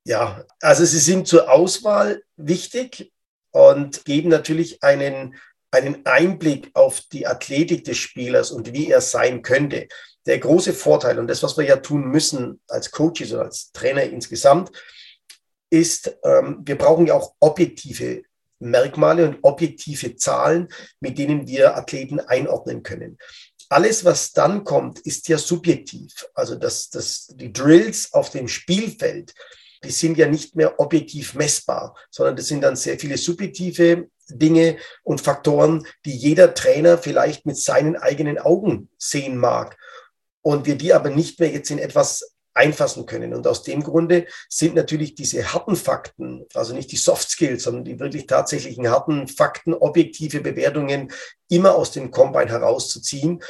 Ja, 0.05 0.45
also 0.61 0.85
sie 0.85 0.99
sind 0.99 1.27
zur 1.27 1.51
Auswahl 1.51 2.23
wichtig 2.37 3.11
und 3.51 4.05
geben 4.05 4.29
natürlich 4.29 4.81
einen, 4.81 5.35
einen 5.71 6.05
Einblick 6.05 6.71
auf 6.73 7.01
die 7.11 7.27
Athletik 7.27 7.83
des 7.83 7.97
Spielers 7.97 8.51
und 8.51 8.73
wie 8.73 8.89
er 8.89 9.01
sein 9.01 9.41
könnte. 9.41 9.87
Der 10.25 10.39
große 10.39 10.73
Vorteil 10.73 11.19
und 11.19 11.27
das, 11.27 11.43
was 11.43 11.57
wir 11.57 11.65
ja 11.65 11.77
tun 11.77 12.07
müssen 12.07 12.61
als 12.67 12.91
Coaches 12.91 13.33
oder 13.33 13.43
als 13.43 13.71
Trainer 13.71 14.03
insgesamt, 14.03 14.71
ist, 15.69 16.17
ähm, 16.23 16.61
wir 16.63 16.77
brauchen 16.77 17.05
ja 17.05 17.13
auch 17.13 17.35
objektive 17.39 18.23
Merkmale 18.59 19.27
und 19.27 19.39
objektive 19.41 20.15
Zahlen, 20.15 20.67
mit 20.99 21.17
denen 21.17 21.47
wir 21.47 21.75
Athleten 21.77 22.19
einordnen 22.19 22.83
können. 22.83 23.17
Alles, 23.69 24.03
was 24.03 24.31
dann 24.31 24.63
kommt, 24.63 24.99
ist 24.99 25.27
ja 25.27 25.37
subjektiv. 25.37 26.27
Also 26.33 26.55
das, 26.55 26.89
das, 26.89 27.27
die 27.35 27.53
Drills 27.53 28.13
auf 28.13 28.31
dem 28.31 28.47
Spielfeld, 28.47 29.33
die 29.83 29.91
sind 29.91 30.17
ja 30.17 30.27
nicht 30.27 30.55
mehr 30.55 30.79
objektiv 30.79 31.35
messbar, 31.35 31.95
sondern 32.09 32.35
das 32.35 32.47
sind 32.47 32.61
dann 32.61 32.75
sehr 32.75 32.99
viele 32.99 33.17
subjektive 33.17 34.09
Dinge 34.29 34.77
und 35.03 35.21
Faktoren, 35.21 35.85
die 36.05 36.15
jeder 36.15 36.53
Trainer 36.53 36.97
vielleicht 36.97 37.45
mit 37.45 37.57
seinen 37.57 37.95
eigenen 37.95 38.39
Augen 38.39 38.89
sehen 38.97 39.37
mag. 39.37 39.77
Und 40.41 40.65
wir 40.65 40.75
die 40.75 40.93
aber 40.93 41.09
nicht 41.09 41.39
mehr 41.39 41.51
jetzt 41.51 41.69
in 41.69 41.79
etwas 41.79 42.35
einfassen 42.59 43.05
können. 43.05 43.33
Und 43.33 43.47
aus 43.47 43.63
dem 43.63 43.81
Grunde 43.81 44.27
sind 44.49 44.75
natürlich 44.75 45.15
diese 45.15 45.53
harten 45.53 45.77
Fakten, 45.77 46.45
also 46.53 46.73
nicht 46.73 46.91
die 46.91 46.97
Soft 46.97 47.29
Skills, 47.29 47.63
sondern 47.63 47.85
die 47.85 47.99
wirklich 47.99 48.27
tatsächlichen 48.27 48.89
harten 48.89 49.27
Fakten, 49.29 49.73
objektive 49.73 50.41
Bewertungen 50.41 51.11
immer 51.47 51.75
aus 51.75 51.91
dem 51.91 52.11
Combine 52.11 52.49
herauszuziehen. 52.49 53.41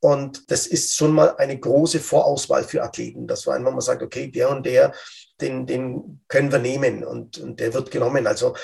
Und 0.00 0.50
das 0.50 0.66
ist 0.66 0.96
schon 0.96 1.12
mal 1.12 1.36
eine 1.36 1.58
große 1.58 2.00
Vorauswahl 2.00 2.64
für 2.64 2.82
Athleten, 2.82 3.26
dass 3.28 3.46
man 3.46 3.58
einfach 3.58 3.72
mal 3.72 3.80
sagt, 3.80 4.02
okay, 4.02 4.30
der 4.30 4.50
und 4.50 4.66
der, 4.66 4.92
den, 5.40 5.66
den 5.66 6.20
können 6.26 6.50
wir 6.50 6.58
nehmen 6.58 7.04
und, 7.04 7.38
und 7.38 7.60
der 7.60 7.72
wird 7.72 7.90
genommen. 7.92 8.26
Also 8.26 8.56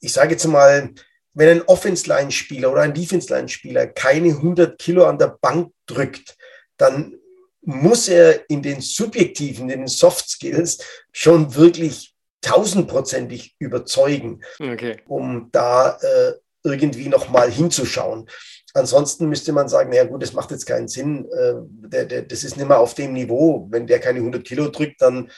ich 0.00 0.12
sage 0.12 0.32
jetzt 0.32 0.46
mal, 0.46 0.90
wenn 1.32 1.48
ein 1.48 1.62
Offense-Line-Spieler 1.62 2.70
oder 2.70 2.82
ein 2.82 2.94
Defense-Line-Spieler 2.94 3.86
keine 3.88 4.28
100 4.28 4.78
Kilo 4.78 5.06
an 5.06 5.18
der 5.18 5.38
Bank 5.40 5.72
drückt, 5.86 6.36
dann 6.76 7.18
muss 7.62 8.08
er 8.08 8.48
in 8.48 8.62
den 8.62 8.80
subjektiven, 8.80 9.70
in 9.70 9.80
den 9.80 9.88
Soft 9.88 10.28
Skills 10.28 10.78
schon 11.12 11.54
wirklich 11.54 12.14
tausendprozentig 12.40 13.56
überzeugen, 13.58 14.42
okay. 14.60 14.98
um 15.06 15.48
da 15.52 15.98
äh, 16.00 16.32
irgendwie 16.64 17.08
nochmal 17.08 17.50
hinzuschauen. 17.50 18.28
Ansonsten 18.74 19.28
müsste 19.28 19.52
man 19.52 19.68
sagen, 19.68 19.90
naja 19.90 20.04
gut, 20.04 20.22
das 20.22 20.34
macht 20.34 20.50
jetzt 20.50 20.66
keinen 20.66 20.88
Sinn. 20.88 21.26
Äh, 21.32 21.54
der, 21.66 22.04
der, 22.04 22.22
das 22.22 22.44
ist 22.44 22.56
nicht 22.56 22.68
mehr 22.68 22.78
auf 22.78 22.94
dem 22.94 23.12
Niveau. 23.12 23.66
Wenn 23.70 23.86
der 23.86 23.98
keine 23.98 24.18
100 24.18 24.44
Kilo 24.44 24.68
drückt, 24.68 25.00
dann 25.00 25.30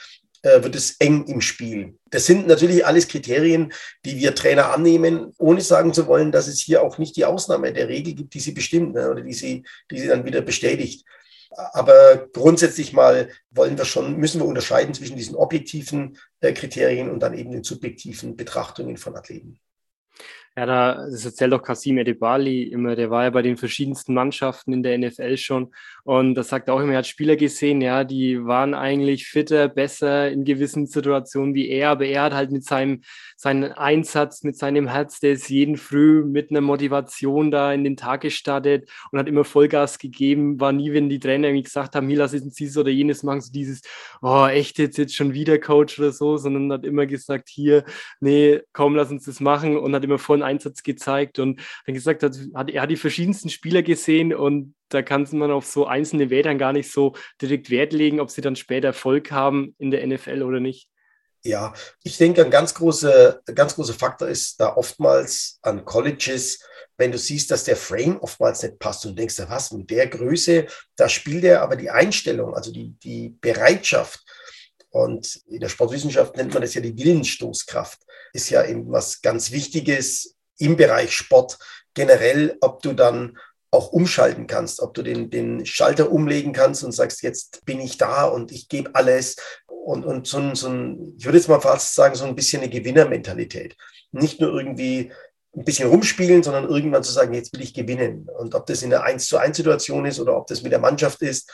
äh, 0.43 0.63
wird 0.63 0.75
es 0.75 0.97
eng 0.99 1.25
im 1.25 1.41
Spiel. 1.41 1.95
Das 2.09 2.25
sind 2.25 2.47
natürlich 2.47 2.85
alles 2.85 3.07
Kriterien, 3.07 3.71
die 4.05 4.17
wir 4.17 4.35
Trainer 4.35 4.73
annehmen, 4.73 5.33
ohne 5.37 5.61
sagen 5.61 5.93
zu 5.93 6.07
wollen, 6.07 6.31
dass 6.31 6.47
es 6.47 6.59
hier 6.59 6.83
auch 6.83 6.97
nicht 6.97 7.15
die 7.15 7.25
Ausnahme 7.25 7.73
der 7.73 7.87
Regel 7.87 8.13
gibt, 8.13 8.33
die 8.33 8.39
sie 8.39 8.51
bestimmt 8.51 8.93
ne, 8.93 9.09
oder 9.09 9.21
die 9.21 9.33
sie, 9.33 9.63
die 9.89 9.99
sie 9.99 10.07
dann 10.07 10.25
wieder 10.25 10.41
bestätigt. 10.41 11.05
Aber 11.51 12.27
grundsätzlich 12.31 12.93
mal 12.93 13.29
wollen 13.49 13.77
wir 13.77 13.85
schon, 13.85 14.17
müssen 14.17 14.39
wir 14.39 14.47
unterscheiden 14.47 14.93
zwischen 14.93 15.17
diesen 15.17 15.35
objektiven 15.35 16.17
äh, 16.39 16.53
Kriterien 16.53 17.09
und 17.09 17.19
dann 17.19 17.33
eben 17.33 17.51
den 17.51 17.63
subjektiven 17.63 18.37
Betrachtungen 18.37 18.97
von 18.97 19.15
Athleten. 19.15 19.59
Ja, 20.57 20.65
da, 20.65 21.05
das 21.09 21.23
erzählt 21.23 21.53
doch 21.53 21.63
Kasim 21.63 21.97
Edebali 21.97 22.63
immer, 22.63 22.97
der 22.97 23.09
war 23.09 23.23
ja 23.23 23.29
bei 23.29 23.41
den 23.41 23.55
verschiedensten 23.55 24.13
Mannschaften 24.13 24.73
in 24.73 24.83
der 24.83 24.97
NFL 24.97 25.37
schon. 25.37 25.73
Und 26.03 26.35
das 26.35 26.49
sagt 26.49 26.69
auch 26.69 26.81
immer, 26.81 26.91
er 26.91 26.97
hat 26.97 27.07
Spieler 27.07 27.37
gesehen, 27.37 27.79
ja, 27.79 28.03
die 28.03 28.43
waren 28.43 28.73
eigentlich 28.73 29.27
fitter, 29.27 29.69
besser 29.69 30.29
in 30.29 30.43
gewissen 30.43 30.87
Situationen 30.87 31.53
wie 31.55 31.69
er, 31.69 31.91
aber 31.91 32.05
er 32.05 32.23
hat 32.23 32.33
halt 32.33 32.51
mit 32.51 32.65
seinem, 32.65 33.01
seinem 33.37 33.71
Einsatz, 33.71 34.43
mit 34.43 34.57
seinem 34.57 34.87
Herz, 34.87 35.21
der 35.21 35.31
ist 35.31 35.49
jeden 35.49 35.77
Früh 35.77 36.25
mit 36.25 36.51
einer 36.51 36.59
Motivation 36.59 37.49
da 37.49 37.71
in 37.71 37.85
den 37.85 37.95
Tag 37.95 38.21
gestartet 38.21 38.89
und 39.11 39.19
hat 39.19 39.29
immer 39.29 39.45
Vollgas 39.45 39.99
gegeben, 39.99 40.59
war 40.59 40.73
nie, 40.73 40.91
wenn 40.91 41.07
die 41.07 41.19
Trainer 41.19 41.47
irgendwie 41.47 41.63
gesagt 41.63 41.95
haben, 41.95 42.09
hier 42.09 42.17
lass 42.17 42.33
uns 42.33 42.55
dieses 42.55 42.75
oder 42.75 42.89
jenes 42.91 43.23
machen, 43.23 43.39
so 43.39 43.53
dieses, 43.53 43.83
oh, 44.21 44.47
echt 44.47 44.79
jetzt, 44.79 44.97
jetzt 44.97 45.15
schon 45.15 45.33
wieder 45.33 45.57
Coach 45.59 45.97
oder 45.97 46.11
so, 46.11 46.35
sondern 46.35 46.73
hat 46.73 46.85
immer 46.85 47.05
gesagt, 47.05 47.47
hier, 47.47 47.85
nee, 48.19 48.59
komm, 48.73 48.95
lass 48.95 49.11
uns 49.11 49.23
das 49.23 49.39
machen 49.39 49.77
und 49.77 49.95
hat 49.95 50.03
immer 50.03 50.19
voll 50.19 50.40
vollen 50.41 50.43
Einsatz 50.43 50.83
gezeigt 50.83 51.39
und 51.39 51.61
dann 51.85 51.95
gesagt 51.95 52.23
hat, 52.23 52.35
er 52.69 52.81
hat 52.81 52.89
die 52.89 52.97
verschiedensten 52.97 53.49
Spieler 53.49 53.83
gesehen 53.83 54.33
und 54.33 54.75
da 54.89 55.01
kann 55.01 55.27
man 55.31 55.51
auf 55.51 55.65
so 55.65 55.85
einzelne 55.85 56.29
Werte 56.29 56.55
gar 56.57 56.73
nicht 56.73 56.91
so 56.91 57.13
direkt 57.41 57.69
Wert 57.69 57.93
legen, 57.93 58.19
ob 58.19 58.29
sie 58.29 58.41
dann 58.41 58.55
später 58.55 58.89
Erfolg 58.89 59.31
haben 59.31 59.75
in 59.77 59.91
der 59.91 60.05
NFL 60.05 60.43
oder 60.43 60.59
nicht. 60.59 60.89
Ja, 61.43 61.73
ich 62.03 62.17
denke, 62.17 62.45
ein 62.45 62.51
ganz 62.51 62.75
großer, 62.75 63.41
ganz 63.55 63.73
großer 63.73 63.95
Faktor 63.95 64.27
ist 64.27 64.59
da 64.59 64.75
oftmals 64.75 65.57
an 65.63 65.85
Colleges, 65.85 66.59
wenn 66.97 67.11
du 67.11 67.17
siehst, 67.17 67.49
dass 67.49 67.63
der 67.63 67.77
Frame 67.77 68.19
oftmals 68.19 68.61
nicht 68.61 68.77
passt 68.77 69.07
und 69.07 69.17
denkst, 69.17 69.41
was, 69.47 69.71
mit 69.71 69.89
der 69.89 70.05
Größe, 70.05 70.67
da 70.95 71.09
spielt 71.09 71.43
er 71.43 71.63
aber 71.63 71.77
die 71.77 71.89
Einstellung, 71.89 72.53
also 72.53 72.71
die, 72.71 72.93
die 72.99 73.29
Bereitschaft. 73.41 74.23
Und 74.91 75.41
in 75.47 75.61
der 75.61 75.69
Sportwissenschaft 75.69 76.35
nennt 76.37 76.53
man 76.53 76.61
das 76.61 76.73
ja 76.73 76.81
die 76.81 76.97
Willensstoßkraft 76.97 77.99
ist 78.33 78.49
ja 78.49 78.65
eben 78.65 78.91
was 78.91 79.21
ganz 79.21 79.51
Wichtiges 79.51 80.35
im 80.57 80.77
Bereich 80.77 81.13
Sport 81.13 81.57
generell, 81.93 82.57
ob 82.61 82.81
du 82.81 82.93
dann 82.93 83.37
auch 83.71 83.91
umschalten 83.93 84.47
kannst, 84.47 84.81
ob 84.81 84.93
du 84.93 85.01
den, 85.01 85.29
den 85.29 85.65
Schalter 85.65 86.11
umlegen 86.11 86.51
kannst 86.51 86.83
und 86.83 86.91
sagst, 86.91 87.23
jetzt 87.23 87.65
bin 87.65 87.79
ich 87.79 87.97
da 87.97 88.25
und 88.25 88.51
ich 88.51 88.67
gebe 88.67 88.93
alles. 88.93 89.37
Und, 89.67 90.05
und 90.05 90.27
so 90.27 90.37
ein, 90.37 90.55
so 90.55 90.67
ein, 90.67 91.15
ich 91.17 91.25
würde 91.25 91.37
jetzt 91.37 91.47
mal 91.47 91.61
fast 91.61 91.95
sagen, 91.95 92.15
so 92.15 92.25
ein 92.25 92.35
bisschen 92.35 92.61
eine 92.61 92.69
Gewinnermentalität. 92.69 93.75
Nicht 94.11 94.41
nur 94.41 94.53
irgendwie 94.53 95.11
ein 95.55 95.65
bisschen 95.65 95.89
rumspielen, 95.89 96.43
sondern 96.43 96.69
irgendwann 96.69 97.03
zu 97.03 97.11
sagen, 97.11 97.33
jetzt 97.33 97.53
will 97.53 97.61
ich 97.61 97.73
gewinnen. 97.73 98.29
Und 98.37 98.55
ob 98.55 98.65
das 98.65 98.83
in 98.83 98.93
einer 98.93 99.03
1 99.03 99.25
zu 99.27 99.37
1 99.37 99.57
Situation 99.57 100.05
ist 100.05 100.19
oder 100.19 100.35
ob 100.37 100.47
das 100.47 100.61
mit 100.61 100.71
der 100.71 100.79
Mannschaft 100.79 101.21
ist, 101.21 101.49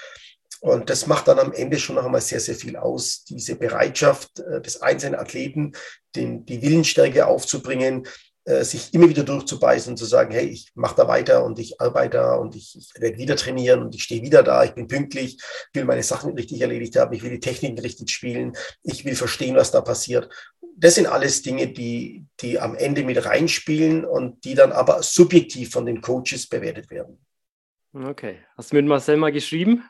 und 0.61 0.89
das 0.89 1.07
macht 1.07 1.27
dann 1.27 1.39
am 1.39 1.53
Ende 1.53 1.79
schon 1.79 1.95
noch 1.95 2.05
einmal 2.05 2.21
sehr, 2.21 2.39
sehr 2.39 2.55
viel 2.55 2.77
aus, 2.77 3.23
diese 3.23 3.55
Bereitschaft 3.55 4.39
äh, 4.39 4.61
des 4.61 4.81
einzelnen 4.81 5.19
Athleten, 5.19 5.73
den, 6.15 6.45
die 6.45 6.61
Willensstärke 6.61 7.27
aufzubringen, 7.27 8.07
äh, 8.47 8.63
sich 8.63 8.93
immer 8.93 9.09
wieder 9.09 9.23
durchzubeißen 9.23 9.91
und 9.91 9.97
zu 9.97 10.05
sagen, 10.05 10.31
hey, 10.31 10.45
ich 10.45 10.71
mache 10.73 10.95
da 10.95 11.07
weiter 11.09 11.43
und 11.43 11.59
ich 11.59 11.81
arbeite 11.81 12.17
da 12.17 12.35
und 12.35 12.55
ich, 12.55 12.77
ich 12.77 13.01
werde 13.01 13.17
wieder 13.17 13.35
trainieren 13.35 13.83
und 13.83 13.93
ich 13.93 14.03
stehe 14.03 14.21
wieder 14.21 14.41
da, 14.41 14.63
ich 14.63 14.71
bin 14.71 14.87
pünktlich, 14.87 15.37
will 15.73 15.83
meine 15.83 16.01
Sachen 16.01 16.33
richtig 16.33 16.61
erledigt 16.61 16.95
haben, 16.95 17.13
ich 17.13 17.23
will 17.23 17.31
die 17.31 17.41
Techniken 17.41 17.77
richtig 17.79 18.09
spielen, 18.09 18.55
ich 18.83 19.03
will 19.03 19.15
verstehen, 19.15 19.57
was 19.57 19.71
da 19.71 19.81
passiert. 19.81 20.29
Das 20.77 20.95
sind 20.95 21.07
alles 21.07 21.41
Dinge, 21.41 21.67
die, 21.67 22.25
die 22.39 22.57
am 22.57 22.75
Ende 22.75 23.03
mit 23.03 23.25
reinspielen 23.25 24.05
und 24.05 24.45
die 24.45 24.55
dann 24.55 24.71
aber 24.71 25.03
subjektiv 25.03 25.71
von 25.71 25.85
den 25.85 25.99
Coaches 25.99 26.47
bewertet 26.47 26.89
werden. 26.89 27.19
Okay. 27.93 28.37
Hast 28.55 28.71
du 28.71 28.77
mit 28.77 28.85
Marcel 28.85 29.17
mal 29.17 29.31
geschrieben? 29.31 29.83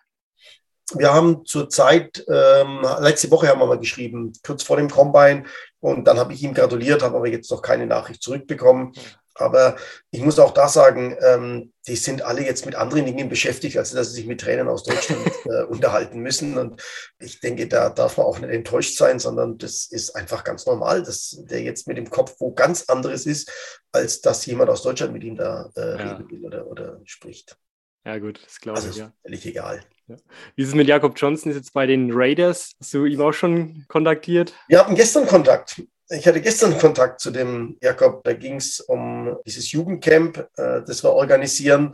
Wir 0.95 1.13
haben 1.13 1.45
zurzeit, 1.45 2.23
ähm, 2.29 2.85
letzte 2.99 3.29
Woche 3.31 3.47
haben 3.47 3.59
wir 3.59 3.65
mal 3.65 3.79
geschrieben, 3.79 4.31
kurz 4.45 4.63
vor 4.63 4.77
dem 4.77 4.89
Combine. 4.89 5.43
Und 5.79 6.05
dann 6.05 6.17
habe 6.17 6.33
ich 6.33 6.41
ihm 6.43 6.53
gratuliert, 6.53 7.03
habe 7.03 7.17
aber 7.17 7.27
jetzt 7.27 7.51
noch 7.51 7.61
keine 7.61 7.85
Nachricht 7.85 8.23
zurückbekommen. 8.23 8.93
Aber 9.39 9.75
ich 10.09 10.21
muss 10.21 10.39
auch 10.39 10.51
da 10.51 10.67
sagen, 10.67 11.15
ähm, 11.21 11.71
die 11.87 11.95
sind 11.95 12.23
alle 12.23 12.43
jetzt 12.43 12.65
mit 12.65 12.75
anderen 12.75 13.05
Dingen 13.05 13.29
beschäftigt, 13.29 13.77
als 13.77 13.91
dass 13.91 14.09
sie 14.09 14.15
sich 14.15 14.25
mit 14.25 14.41
Trainern 14.41 14.67
aus 14.67 14.83
Deutschland 14.83 15.29
äh, 15.45 15.63
unterhalten 15.63 16.19
müssen. 16.19 16.57
Und 16.57 16.81
ich 17.19 17.39
denke, 17.39 17.67
da 17.67 17.89
darf 17.89 18.17
man 18.17 18.25
auch 18.25 18.39
nicht 18.39 18.49
enttäuscht 18.49 18.97
sein, 18.97 19.19
sondern 19.19 19.57
das 19.57 19.85
ist 19.85 20.15
einfach 20.15 20.43
ganz 20.43 20.65
normal, 20.65 21.03
dass 21.03 21.37
der 21.43 21.61
jetzt 21.61 21.87
mit 21.87 21.97
dem 21.97 22.09
Kopf 22.09 22.35
wo 22.39 22.53
ganz 22.53 22.85
anderes 22.89 23.25
ist, 23.25 23.51
als 23.91 24.21
dass 24.21 24.45
jemand 24.45 24.69
aus 24.69 24.81
Deutschland 24.81 25.13
mit 25.13 25.23
ihm 25.23 25.35
da 25.35 25.69
äh, 25.75 25.81
ja. 25.81 26.13
reden 26.13 26.31
will 26.31 26.45
oder, 26.45 26.67
oder 26.67 26.99
spricht. 27.03 27.57
Ja, 28.05 28.17
gut, 28.17 28.41
das 28.43 28.59
glaube 28.59 28.77
also 28.77 28.89
ich. 28.89 28.95
Ja. 28.97 29.13
Völlig 29.21 29.45
egal. 29.45 29.81
Ja. 30.07 30.15
Wie 30.55 30.63
ist 30.63 30.69
es 30.69 30.75
mit 30.75 30.87
Jakob 30.87 31.13
Johnson? 31.17 31.51
Ist 31.51 31.57
jetzt 31.57 31.73
bei 31.73 31.85
den 31.85 32.11
Raiders. 32.13 32.71
Hast 32.79 32.93
du 32.93 33.05
ihm 33.05 33.21
auch 33.21 33.33
schon 33.33 33.85
kontaktiert? 33.87 34.53
Wir 34.67 34.79
hatten 34.79 34.95
gestern 34.95 35.27
Kontakt. 35.27 35.81
Ich 36.09 36.25
hatte 36.25 36.39
gestern 36.39 36.77
Kontakt 36.77 37.19
zu 37.19 37.31
dem 37.31 37.77
Jakob. 37.81 38.23
Da 38.23 38.33
ging 38.33 38.55
es 38.55 38.79
um 38.79 39.37
dieses 39.45 39.71
Jugendcamp, 39.71 40.37
äh, 40.55 40.81
das 40.85 41.03
wir 41.03 41.11
organisieren. 41.11 41.91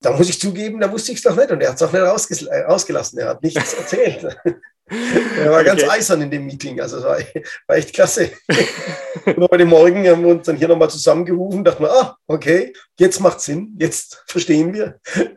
Da 0.00 0.12
muss 0.12 0.30
ich 0.30 0.40
zugeben, 0.40 0.80
da 0.80 0.90
wusste 0.90 1.12
ich 1.12 1.18
es 1.18 1.24
doch 1.24 1.36
nicht 1.36 1.50
und 1.50 1.60
er 1.60 1.68
hat 1.68 1.76
es 1.76 1.82
auch 1.82 1.92
nicht 1.92 2.02
rausgelassen. 2.02 3.18
Er 3.18 3.28
hat 3.28 3.42
nichts 3.42 3.74
erzählt. 3.74 4.26
Er 4.90 5.52
war 5.52 5.62
ganz 5.62 5.82
okay. 5.84 5.92
eisern 5.92 6.22
in 6.22 6.32
dem 6.32 6.46
Meeting, 6.46 6.80
also 6.80 6.98
es 6.98 7.04
war, 7.04 7.18
war 7.68 7.76
echt 7.76 7.94
klasse. 7.94 8.32
und 9.24 9.48
heute 9.48 9.64
Morgen 9.64 10.08
haben 10.08 10.24
wir 10.24 10.32
uns 10.32 10.46
dann 10.46 10.56
hier 10.56 10.66
nochmal 10.66 10.90
zusammengerufen, 10.90 11.62
dachten 11.62 11.84
wir, 11.84 11.92
ah, 11.92 12.16
okay, 12.26 12.72
jetzt 12.98 13.20
macht 13.20 13.40
Sinn, 13.40 13.76
jetzt 13.78 14.24
verstehen 14.26 14.74
wir. 14.74 14.98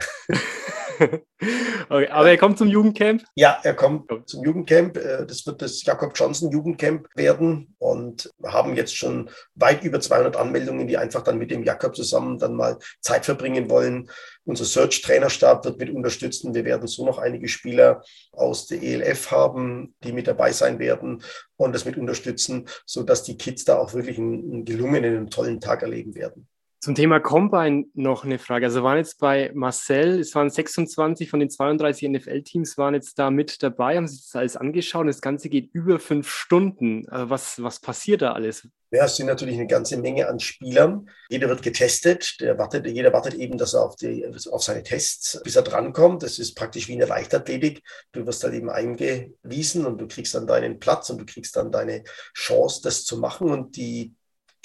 okay, 1.90 2.08
aber 2.10 2.30
er 2.30 2.38
kommt 2.38 2.58
zum 2.58 2.68
Jugendcamp? 2.68 3.24
Ja, 3.36 3.60
er 3.64 3.74
kommt 3.74 4.10
zum 4.30 4.44
Jugendcamp. 4.44 4.98
Äh, 4.98 5.26
das 5.26 5.46
wird 5.46 5.62
das 5.62 5.84
Jakob 5.84 6.14
Johnson 6.16 6.52
Jugendcamp 6.52 7.08
werden 7.16 7.76
und 7.80 8.30
wir 8.40 8.54
haben 8.54 8.76
jetzt 8.76 8.96
schon 8.96 9.30
weit 9.56 9.84
über 9.84 10.00
200 10.00 10.36
Anmeldungen, 10.36 10.88
die 10.88 10.98
einfach 10.98 11.24
dann 11.24 11.38
mit 11.38 11.52
dem 11.52 11.64
Jakob 11.64 11.96
zusammen 11.96 12.40
dann 12.40 12.56
mal 12.56 12.78
Zeit 13.02 13.26
verbringen 13.26 13.70
wollen. 13.70 14.10
Unser 14.46 14.66
Search-Trainerstab 14.66 15.64
wird 15.66 15.80
mit 15.80 15.90
unterstützen. 15.90 16.54
Wir 16.54 16.66
werden 16.66 16.88
so 16.88 17.06
noch 17.06 17.18
einige 17.18 17.48
Spieler 17.48 18.04
aus 18.32 18.68
der 18.68 18.82
ELF 18.82 19.32
haben, 19.32 19.96
die 20.04 20.12
mit 20.12 20.28
dabei 20.28 20.52
sein 20.52 20.80
werden 20.80 21.24
und 21.56 21.74
das 21.74 21.86
mit 21.86 21.98
unterstützen, 21.98 22.68
sodass 22.86 23.24
die 23.24 23.38
Kids 23.38 23.64
da 23.64 23.78
auch 23.78 23.94
wirklich 23.94 24.18
einen, 24.18 24.66
gelungenen, 24.66 25.18
einen 25.18 25.30
tollen 25.30 25.62
Tag 25.62 25.82
erleben 25.82 26.16
werden. 26.16 26.48
Zum 26.84 26.96
Thema 26.96 27.22
Combine 27.22 27.86
noch 27.94 28.26
eine 28.26 28.38
Frage. 28.38 28.66
Also 28.66 28.84
waren 28.84 28.98
jetzt 28.98 29.18
bei 29.18 29.52
Marcel, 29.54 30.20
es 30.20 30.36
waren 30.36 30.50
26 30.50 31.30
von 31.30 31.40
den 31.40 31.50
32 31.50 32.10
NFL-Teams 32.10 32.78
waren 32.78 32.94
jetzt 32.94 33.18
da 33.18 33.32
mit 33.32 33.64
dabei, 33.64 33.96
haben 33.96 34.06
sich 34.10 34.24
das 34.24 34.36
alles 34.36 34.58
angeschaut. 34.58 35.08
Das 35.08 35.22
Ganze 35.22 35.48
geht 35.48 35.70
über 35.72 35.98
fünf 35.98 36.30
Stunden. 36.30 37.08
Äh, 37.08 37.30
was, 37.30 37.64
was 37.64 37.80
passiert 37.80 38.22
da 38.22 38.34
alles? 38.34 38.68
Ja, 38.92 39.06
es 39.06 39.16
sind 39.16 39.28
natürlich 39.28 39.56
eine 39.56 39.68
ganze 39.68 39.96
Menge 39.96 40.28
an 40.28 40.42
Spielern. 40.42 41.10
Jeder 41.30 41.48
wird 41.48 41.62
getestet. 41.62 42.36
Wartet, 42.58 42.86
jeder 42.86 43.14
wartet 43.14 43.36
eben, 43.36 43.58
dass 43.58 43.74
er 43.76 43.86
auf, 43.86 43.96
die, 43.96 44.30
auf 44.52 44.62
seine 44.62 44.84
Tests, 44.84 45.40
bis 45.42 45.56
er 45.56 45.62
drankommt. 45.62 46.22
Das 46.22 46.38
ist 46.38 46.54
praktisch 46.54 46.90
wie 46.90 46.96
eine 46.96 47.06
Leichtathletik. 47.06 47.82
Du 48.12 48.26
wirst 48.26 48.44
halt 48.44 48.56
eben 48.56 48.70
eingewiesen 48.70 49.86
und 49.86 50.02
du 50.02 50.08
kriegst 50.10 50.36
dann 50.36 50.48
deinen 50.48 50.82
Platz 50.82 51.10
und 51.10 51.18
du 51.18 51.26
kriegst 51.26 51.56
dann 51.56 51.72
deine 51.72 52.04
Chance, 52.34 52.82
das 52.84 53.06
zu 53.06 53.16
machen. 53.20 53.50
Und 53.50 53.78
die 53.78 54.14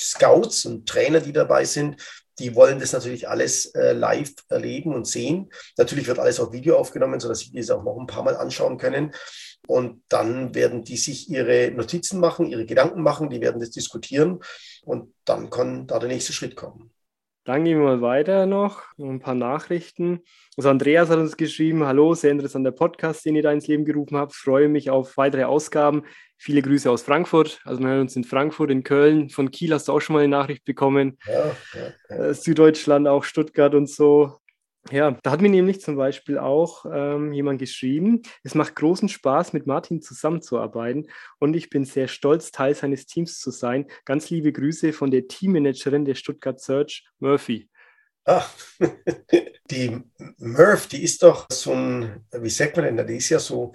Scouts 0.00 0.64
und 0.64 0.88
Trainer, 0.88 1.20
die 1.20 1.32
dabei 1.32 1.64
sind, 1.64 2.02
die 2.38 2.54
wollen 2.54 2.78
das 2.78 2.92
natürlich 2.92 3.28
alles 3.28 3.66
äh, 3.74 3.92
live 3.92 4.32
erleben 4.48 4.94
und 4.94 5.06
sehen. 5.06 5.50
Natürlich 5.76 6.06
wird 6.06 6.18
alles 6.18 6.38
auf 6.38 6.52
Video 6.52 6.76
aufgenommen, 6.76 7.20
sodass 7.20 7.40
sie 7.40 7.52
das 7.52 7.70
auch 7.70 7.82
noch 7.82 7.98
ein 7.98 8.06
paar 8.06 8.22
Mal 8.22 8.36
anschauen 8.36 8.78
können. 8.78 9.12
Und 9.66 10.02
dann 10.08 10.54
werden 10.54 10.84
die 10.84 10.96
sich 10.96 11.28
ihre 11.28 11.70
Notizen 11.72 12.20
machen, 12.20 12.46
ihre 12.46 12.64
Gedanken 12.64 13.02
machen, 13.02 13.28
die 13.28 13.40
werden 13.40 13.60
das 13.60 13.70
diskutieren 13.70 14.40
und 14.82 15.12
dann 15.24 15.50
kann 15.50 15.86
da 15.86 15.98
der 15.98 16.08
nächste 16.08 16.32
Schritt 16.32 16.56
kommen. 16.56 16.90
Dann 17.48 17.64
gehen 17.64 17.78
wir 17.78 17.86
mal 17.86 18.02
weiter 18.02 18.44
noch, 18.44 18.82
noch 18.98 19.08
ein 19.08 19.20
paar 19.20 19.34
Nachrichten. 19.34 20.20
Also 20.58 20.68
Andreas 20.68 21.08
hat 21.08 21.18
uns 21.18 21.38
geschrieben, 21.38 21.82
hallo, 21.86 22.12
sehr 22.12 22.30
interessanter 22.30 22.72
Podcast, 22.72 23.24
den 23.24 23.36
ihr 23.36 23.42
da 23.42 23.50
ins 23.50 23.66
Leben 23.66 23.86
gerufen 23.86 24.18
habt. 24.18 24.34
Freue 24.34 24.68
mich 24.68 24.90
auf 24.90 25.16
weitere 25.16 25.44
Ausgaben. 25.44 26.02
Viele 26.36 26.60
Grüße 26.60 26.90
aus 26.90 27.00
Frankfurt. 27.00 27.62
Also 27.64 27.80
wir 27.80 27.88
hören 27.88 28.02
uns 28.02 28.16
in 28.16 28.24
Frankfurt, 28.24 28.70
in 28.70 28.82
Köln. 28.84 29.30
Von 29.30 29.50
Kiel 29.50 29.72
hast 29.72 29.88
du 29.88 29.94
auch 29.94 30.00
schon 30.00 30.12
mal 30.12 30.24
eine 30.24 30.28
Nachricht 30.28 30.66
bekommen. 30.66 31.16
Ja, 31.26 31.32
ja, 31.32 31.92
ja. 32.10 32.16
Äh, 32.16 32.34
Süddeutschland, 32.34 33.08
auch 33.08 33.24
Stuttgart 33.24 33.74
und 33.74 33.88
so. 33.88 34.40
Ja, 34.90 35.18
da 35.22 35.30
hat 35.30 35.42
mir 35.42 35.50
nämlich 35.50 35.82
zum 35.82 35.96
Beispiel 35.96 36.38
auch 36.38 36.86
ähm, 36.90 37.32
jemand 37.32 37.58
geschrieben, 37.58 38.22
es 38.42 38.54
macht 38.54 38.74
großen 38.74 39.08
Spaß, 39.08 39.52
mit 39.52 39.66
Martin 39.66 40.00
zusammenzuarbeiten 40.00 41.08
und 41.38 41.54
ich 41.54 41.68
bin 41.68 41.84
sehr 41.84 42.08
stolz, 42.08 42.52
Teil 42.52 42.74
seines 42.74 43.04
Teams 43.04 43.38
zu 43.38 43.50
sein. 43.50 43.86
Ganz 44.06 44.30
liebe 44.30 44.50
Grüße 44.50 44.94
von 44.94 45.10
der 45.10 45.28
Teammanagerin 45.28 46.06
der 46.06 46.14
Stuttgart 46.14 46.58
Search, 46.58 47.06
Murphy. 47.18 47.68
Ach, 48.24 48.50
die 49.70 50.00
Murph, 50.38 50.86
die 50.86 51.02
ist 51.02 51.22
doch 51.22 51.46
so 51.52 51.72
ein, 51.72 52.24
wie 52.32 52.50
sagt 52.50 52.76
man 52.76 52.96
denn, 52.96 53.06
die 53.06 53.16
ist 53.16 53.28
ja 53.28 53.38
so 53.38 53.72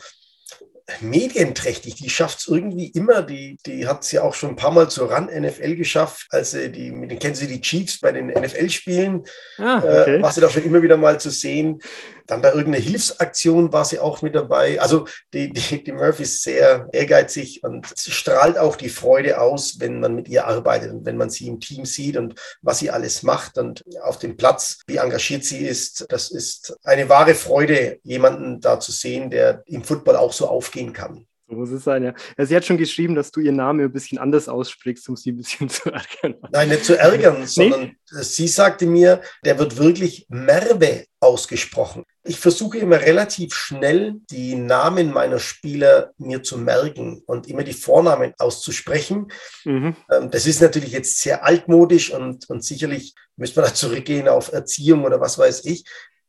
medienträchtig. 1.00 1.96
Die 1.96 2.10
schafft 2.10 2.40
es 2.40 2.48
irgendwie 2.48 2.88
immer. 2.88 3.22
Die, 3.22 3.58
die 3.66 3.88
hat 3.88 4.04
es 4.04 4.12
ja 4.12 4.24
auch 4.24 4.34
schon 4.34 4.52
ein 4.52 4.56
paar 4.56 4.72
Mal 4.72 4.90
zur 4.90 5.14
Run-NFL 5.14 5.76
geschafft. 5.76 6.28
Also 6.30 6.68
die, 6.68 6.92
mit 6.92 7.12
den 7.12 7.20
kennen 7.20 7.36
Sie 7.36 7.48
die 7.48 7.62
Chiefs 7.62 8.00
bei 8.00 8.12
den 8.12 8.28
NFL-Spielen. 8.28 9.24
Ah, 9.58 9.78
okay. 9.78 10.18
äh, 10.18 10.22
war 10.22 10.32
sie 10.32 10.42
da 10.42 10.50
schon 10.50 10.64
immer 10.64 10.82
wieder 10.82 10.98
mal 10.98 11.20
zu 11.20 11.30
sehen. 11.30 11.82
Dann 12.28 12.42
bei 12.42 12.50
irgendeiner 12.50 12.84
Hilfsaktion 12.84 13.74
war 13.74 13.84
sie 13.84 14.00
auch 14.00 14.22
mit 14.22 14.36
dabei. 14.36 14.80
Also 14.80 15.08
die, 15.34 15.52
die, 15.52 15.84
die 15.84 15.92
Murphy 15.92 16.24
ist 16.24 16.44
sehr 16.44 16.88
ehrgeizig 16.94 17.64
und 17.64 17.88
strahlt 17.98 18.58
auch 18.58 18.76
die 18.76 18.90
Freude 18.90 19.42
aus, 19.42 19.80
wenn 19.80 20.00
man 20.00 20.16
mit 20.16 20.30
ihr 20.30 20.48
arbeitet 20.48 20.92
und 20.92 21.06
wenn 21.06 21.18
man 21.18 21.30
sie 21.30 21.48
im 21.48 21.60
Team 21.60 21.86
sieht 21.86 22.16
und 22.16 22.36
was 22.62 22.80
sie 22.80 22.92
alles 22.92 23.24
macht 23.24 23.58
und 23.58 23.84
auf 24.02 24.20
dem 24.20 24.38
Platz, 24.38 24.80
wie 24.88 24.98
engagiert 24.98 25.44
sie 25.44 25.66
ist. 25.66 26.06
Das 26.10 26.32
ist 26.32 26.78
eine 26.84 27.10
wahre 27.10 27.36
Freude, 27.36 28.00
jemanden 28.04 28.62
da 28.62 28.80
zu 28.80 28.92
sehen, 28.92 29.30
der 29.30 29.64
im 29.66 29.84
Football 29.84 30.16
auch 30.16 30.34
so 30.34 30.48
aufgehen 30.74 30.94
kann. 30.94 31.26
So 31.50 31.56
muss 31.56 31.72
es 31.72 31.84
sein, 31.84 32.04
ja. 32.04 32.14
ja. 32.38 32.46
Sie 32.46 32.56
hat 32.56 32.64
schon 32.64 32.78
geschrieben, 32.78 33.16
dass 33.16 33.32
du 33.32 33.42
ihren 33.42 33.58
Namen 33.58 33.82
ein 33.82 33.92
bisschen 33.92 34.18
anders 34.18 34.48
aussprichst, 34.48 35.08
um 35.10 35.18
sie 35.18 35.32
ein 35.32 35.38
bisschen 35.38 35.68
zu 35.70 35.92
ärgern. 35.92 36.36
Nein, 36.52 36.70
nicht 36.70 36.86
zu 36.86 36.98
ärgern, 36.98 37.46
sondern 37.46 37.98
sie 38.06 38.48
sagte 38.48 38.86
mir, 38.86 39.22
der 39.44 39.60
wird 39.60 39.78
wirklich 39.78 40.26
Merve 40.30 41.06
ausgesprochen. 41.20 42.06
Ich 42.24 42.40
versuche 42.40 42.78
immer 42.78 43.02
relativ 43.02 43.54
schnell 43.54 44.16
die 44.30 44.56
Namen 44.56 45.12
meiner 45.12 45.40
Spieler 45.40 46.12
mir 46.18 46.44
zu 46.44 46.58
merken 46.58 47.22
und 47.26 47.48
immer 47.48 47.64
die 47.64 47.74
Vornamen 47.74 48.34
auszusprechen. 48.40 49.28
Mhm. 49.66 49.98
Ähm, 50.10 50.32
das 50.32 50.46
ist 50.46 50.62
natürlich 50.62 50.94
jetzt 50.94 51.20
sehr 51.20 51.44
altmodisch 51.44 52.14
und, 52.14 52.50
und 52.50 52.64
sicherlich 52.64 53.16
müsste 53.36 53.60
man 53.60 53.70
da 53.70 53.76
zurückgehen 53.76 54.30
auf 54.30 54.54
Erziehung 54.54 55.04
oder 55.04 55.20
was 55.20 55.38
weiß 55.38 55.66
ich 55.66 55.84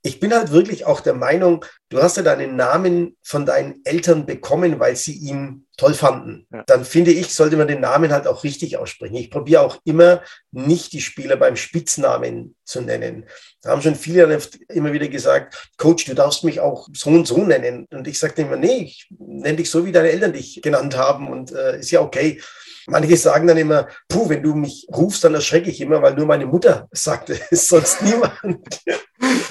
ich 0.07 0.21
bin 0.21 0.35
halt 0.35 0.53
wirklich 0.53 0.85
auch 0.85 1.01
der 1.01 1.15
Meinung, 1.15 1.65
du 1.89 2.03
hast 2.03 2.19
ja 2.19 2.23
deinen 2.23 2.57
Namen 2.57 3.17
von 3.23 3.47
deinen 3.47 3.81
Eltern 3.85 4.27
bekommen, 4.27 4.79
weil 4.79 4.97
sie 4.97 5.15
ihn 5.15 5.65
toll 5.79 5.95
fanden. 5.95 6.47
Ja. 6.53 6.63
Dann 6.67 6.85
finde 6.85 7.11
ich, 7.11 7.33
sollte 7.33 7.57
man 7.57 7.69
den 7.69 7.81
Namen 7.81 8.13
halt 8.13 8.27
auch 8.27 8.45
richtig 8.45 8.77
aussprechen. 8.77 9.17
Ich 9.17 9.31
probiere 9.31 9.63
auch 9.63 9.81
immer 9.85 10.23
nicht 10.53 10.93
die 10.93 11.01
Spieler 11.01 11.37
beim 11.37 11.57
Spitznamen 11.57 12.55
zu 12.65 12.83
nennen. 12.83 13.25
Da 13.63 13.71
haben 13.71 13.81
schon 13.81 13.95
viele 13.95 14.39
immer 14.69 14.93
wieder 14.93 15.09
gesagt, 15.09 15.71
Coach, 15.79 16.05
du 16.05 16.15
darfst 16.15 16.45
mich 16.45 16.61
auch 16.61 16.87
so 16.93 17.09
und 17.09 17.27
so 17.27 17.43
nennen. 17.43 17.87
Und 17.91 18.07
ich 18.07 18.19
sagte 18.19 18.43
immer, 18.43 18.57
nee, 18.57 18.83
ich 18.85 19.09
nenne 19.19 19.57
dich 19.57 19.71
so, 19.71 19.87
wie 19.87 19.93
deine 19.93 20.11
Eltern 20.11 20.35
dich 20.35 20.61
genannt 20.61 20.99
haben 20.99 21.31
und 21.31 21.53
äh, 21.53 21.79
ist 21.81 21.91
ja 21.91 22.03
okay. 22.03 22.43
Manche 22.87 23.17
sagen 23.17 23.47
dann 23.47 23.57
immer, 23.57 23.89
puh, 24.09 24.29
wenn 24.29 24.43
du 24.43 24.55
mich 24.55 24.87
rufst, 24.95 25.25
dann 25.25 25.35
erschrecke 25.35 25.71
ich 25.71 25.81
immer, 25.81 26.03
weil 26.03 26.15
nur 26.15 26.27
meine 26.27 26.47
Mutter 26.47 26.89
sagte, 26.93 27.39
es 27.51 27.69
sonst 27.69 28.03
niemand. 28.03 28.83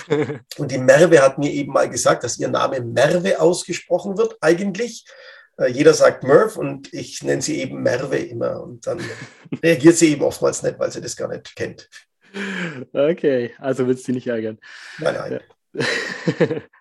Und 0.58 0.72
die 0.72 0.78
Merve 0.78 1.22
hat 1.22 1.38
mir 1.38 1.52
eben 1.52 1.74
mal 1.74 1.90
gesagt, 1.90 2.24
dass 2.24 2.38
ihr 2.38 2.48
Name 2.48 2.82
Merve 2.82 3.40
ausgesprochen 3.40 4.18
wird 4.18 4.38
eigentlich. 4.42 5.06
Äh, 5.58 5.72
jeder 5.72 5.94
sagt 5.94 6.24
Merv 6.24 6.58
und 6.58 6.94
ich 6.94 7.24
nenne 7.24 7.42
sie 7.42 7.62
eben 7.62 7.82
Merve 7.82 8.18
immer. 8.18 8.62
Und 8.62 8.86
dann 8.88 9.00
reagiert 9.64 9.96
sie 9.96 10.12
eben 10.12 10.24
oftmals 10.24 10.64
nicht, 10.64 10.80
weil 10.80 10.92
sie 10.92 11.02
das 11.02 11.16
gar 11.16 11.28
nicht 11.28 11.56
kennt. 11.56 11.90
Okay, 12.92 13.52
also 13.60 13.88
willst 13.88 14.08
du 14.08 14.12
nicht 14.12 14.28
ärgern. 14.28 14.60
Nein, 14.98 15.16
nein. 15.16 15.32
Ja. 15.34 15.40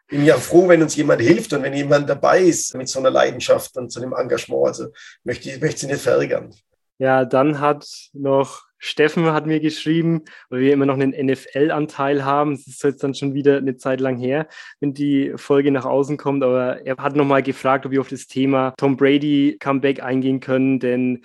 Bin 0.08 0.24
ja 0.24 0.36
froh, 0.36 0.68
wenn 0.68 0.82
uns 0.82 0.96
jemand 0.96 1.22
hilft 1.22 1.52
und 1.52 1.62
wenn 1.62 1.74
jemand 1.74 2.08
dabei 2.08 2.40
ist 2.42 2.76
mit 2.76 2.88
so 2.88 2.98
einer 2.98 3.10
Leidenschaft 3.10 3.76
und 3.76 3.90
so 3.90 4.00
einem 4.00 4.12
Engagement. 4.12 4.66
Also 4.66 4.88
möchte 5.24 5.50
ich 5.50 5.60
möchte 5.60 5.80
sie 5.80 5.86
nicht 5.86 6.02
verärgern. 6.02 6.54
Ja, 6.98 7.24
dann 7.24 7.58
hat 7.58 7.86
noch 8.12 8.62
Steffen 8.84 9.32
hat 9.32 9.46
mir 9.46 9.60
geschrieben, 9.60 10.22
weil 10.50 10.60
wir 10.60 10.72
immer 10.72 10.86
noch 10.86 10.94
einen 10.94 11.10
NFL-Anteil 11.12 12.24
haben. 12.24 12.56
Das 12.56 12.66
ist 12.66 12.82
jetzt 12.82 13.04
dann 13.04 13.14
schon 13.14 13.32
wieder 13.32 13.58
eine 13.58 13.76
Zeit 13.76 14.00
lang 14.00 14.18
her, 14.18 14.48
wenn 14.80 14.92
die 14.92 15.32
Folge 15.36 15.70
nach 15.70 15.84
außen 15.84 16.16
kommt. 16.16 16.42
Aber 16.42 16.84
er 16.84 16.96
hat 16.96 17.14
nochmal 17.14 17.44
gefragt, 17.44 17.86
ob 17.86 17.92
wir 17.92 18.00
auf 18.00 18.08
das 18.08 18.26
Thema 18.26 18.74
Tom 18.76 18.96
Brady 18.96 19.56
Comeback 19.60 20.02
eingehen 20.02 20.40
können, 20.40 20.80
denn 20.80 21.24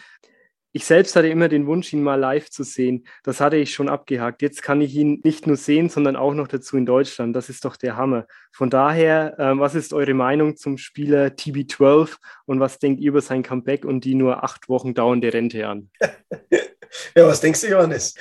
ich 0.72 0.86
selbst 0.86 1.16
hatte 1.16 1.28
immer 1.28 1.48
den 1.48 1.66
Wunsch, 1.66 1.94
ihn 1.94 2.04
mal 2.04 2.20
live 2.20 2.50
zu 2.50 2.64
sehen. 2.64 3.06
Das 3.24 3.42
hatte 3.42 3.58
ich 3.58 3.74
schon 3.74 3.90
abgehakt. 3.90 4.42
Jetzt 4.42 4.62
kann 4.62 4.82
ich 4.82 4.96
ihn 4.96 5.22
nicht 5.24 5.48
nur 5.48 5.56
sehen, 5.56 5.90
sondern 5.90 6.16
auch 6.16 6.34
noch 6.34 6.48
dazu 6.48 6.78
in 6.78 6.86
Deutschland. 6.86 7.36
Das 7.36 7.50
ist 7.50 7.66
doch 7.66 7.78
der 7.78 7.98
Hammer. 7.98 8.28
Von 8.52 8.70
daher, 8.70 9.40
äh, 9.40 9.58
was 9.58 9.76
ist 9.76 9.94
eure 9.94 10.14
Meinung 10.14 10.56
zum 10.56 10.78
Spieler 10.78 11.28
TB12 11.28 12.18
und 12.46 12.60
was 12.60 12.80
denkt 12.80 13.02
ihr 13.02 13.10
über 13.10 13.22
sein 13.22 13.44
Comeback 13.44 13.86
und 13.86 14.04
die 14.04 14.16
nur 14.16 14.44
acht 14.44 14.70
Wochen 14.70 14.94
dauernde 14.94 15.34
Rente 15.34 15.68
an? 15.68 15.90
Ja, 17.16 17.28
was 17.28 17.42
denkst 17.42 17.62
du, 17.62 17.68
Johannes? 17.68 18.16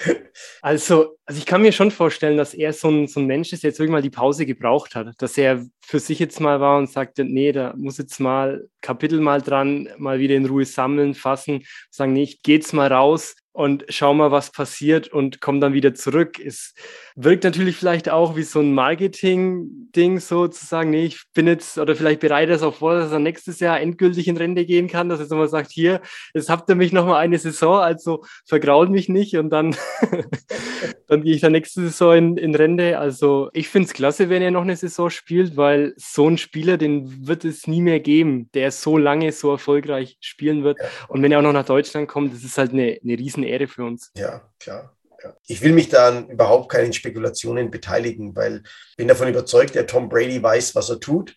Also, 0.62 1.16
also 1.24 1.38
ich 1.38 1.46
kann 1.46 1.62
mir 1.62 1.72
schon 1.72 1.90
vorstellen, 1.90 2.37
dass 2.37 2.55
er 2.55 2.72
so 2.72 2.88
ein, 2.88 3.07
so 3.07 3.20
ein 3.20 3.26
Mensch 3.26 3.52
ist, 3.52 3.62
der 3.62 3.70
jetzt 3.70 3.79
wirklich 3.79 3.92
mal 3.92 4.02
die 4.02 4.11
Pause 4.11 4.46
gebraucht 4.46 4.94
hat. 4.94 5.14
Dass 5.18 5.38
er 5.38 5.64
für 5.81 6.00
sich 6.00 6.18
jetzt 6.18 6.40
mal 6.40 6.61
war 6.61 6.79
und 6.79 6.90
sagte, 6.90 7.24
nee, 7.24 7.52
da 7.52 7.74
muss 7.76 7.98
jetzt 7.98 8.20
mal 8.20 8.68
Kapitel 8.81 9.20
mal 9.20 9.40
dran, 9.40 9.88
mal 9.98 10.18
wieder 10.18 10.35
in 10.35 10.46
Ruhe 10.46 10.64
sammeln, 10.64 11.14
fassen, 11.14 11.64
sagen, 11.90 12.12
nee, 12.12 12.24
ich 12.24 12.42
gehe 12.42 12.57
jetzt 12.57 12.72
mal 12.72 12.92
raus, 12.92 13.37
und 13.57 13.87
schau 13.88 14.12
mal, 14.12 14.31
was 14.31 14.53
passiert 14.53 15.09
und 15.09 15.40
komm 15.40 15.62
dann 15.62 15.73
wieder 15.73 15.95
zurück. 15.95 16.38
Es 16.38 16.75
wirkt 17.14 17.45
natürlich 17.45 17.77
vielleicht 17.77 18.11
auch 18.11 18.37
wie 18.37 18.42
so 18.42 18.61
ein 18.61 18.75
Marketing-Ding, 18.75 20.21
so 20.21 20.47
zu 20.47 20.66
sagen, 20.66 20.90
nee, 20.90 21.07
ich 21.07 21.23
bin 21.33 21.47
jetzt 21.47 21.79
oder 21.79 21.97
vielleicht 21.97 22.21
bereite 22.21 22.53
das 22.53 22.62
auch 22.62 22.75
vor, 22.75 22.97
dass 22.97 23.11
er 23.11 23.19
nächstes 23.19 23.59
Jahr 23.61 23.81
endgültig 23.81 24.29
in 24.29 24.37
Rente 24.37 24.66
gehen 24.66 24.88
kann, 24.88 25.09
dass 25.09 25.21
er 25.21 25.27
nochmal 25.29 25.49
sagt, 25.49 25.71
hier, 25.73 26.03
jetzt 26.35 26.51
habt 26.51 26.69
ihr 26.69 26.75
mich 26.75 26.92
nochmal 26.92 27.23
eine 27.23 27.38
Saison, 27.38 27.79
also 27.79 28.23
vergrault 28.45 28.90
mich 28.90 29.09
nicht 29.09 29.38
und 29.38 29.49
dann, 29.49 29.75
dann 31.07 31.23
gehe 31.23 31.35
ich 31.35 31.40
dann 31.40 31.53
nächste 31.53 31.81
Saison 31.81 32.14
in, 32.14 32.37
in 32.37 32.55
Rente. 32.55 32.99
Also 32.99 33.49
ich 33.55 33.71
finde 33.71 33.87
es 33.87 33.95
klasse, 33.95 34.29
wenn 34.29 34.42
er 34.42 34.51
noch 34.51 34.62
eine 34.62 34.77
Saison 34.77 35.09
spielt, 35.09 35.57
weil 35.57 35.95
so 35.97 36.29
ein 36.29 36.37
Spieler, 36.37 36.77
den 36.77 37.27
wird 37.27 37.47
es 37.47 37.66
nie 37.66 37.81
mehr 37.81 38.01
geben, 38.01 38.51
der 38.53 38.71
so 38.71 38.99
lange 38.99 39.33
so 39.33 39.51
erfolgreich 39.51 40.19
spielen 40.21 40.62
wird. 40.62 40.77
Und 41.09 41.23
wenn 41.23 41.33
er 41.33 41.38
auch 41.38 41.42
noch 41.42 41.55
nach 41.55 41.64
Deutschland 41.64 42.07
kommt, 42.07 42.35
das 42.35 42.45
ist 42.45 42.59
halt 42.59 42.73
eine, 42.73 42.99
eine 43.03 43.19
riesen 43.19 43.45
Ehre 43.46 43.68
für 43.68 43.85
uns. 43.85 44.11
Ja, 44.16 44.48
klar. 44.59 44.96
Ich 45.46 45.62
will 45.62 45.72
mich 45.72 45.88
da 45.88 46.20
überhaupt 46.20 46.70
keinen 46.70 46.92
Spekulationen 46.92 47.70
beteiligen, 47.70 48.37
weil 48.37 48.62
ich 48.90 48.96
bin 48.96 49.09
davon 49.09 49.28
überzeugt, 49.28 49.74
der 49.74 49.87
Tom 49.87 50.09
Brady 50.09 50.42
weiß, 50.42 50.74
was 50.74 50.90
er 50.90 51.00
tut. 51.00 51.35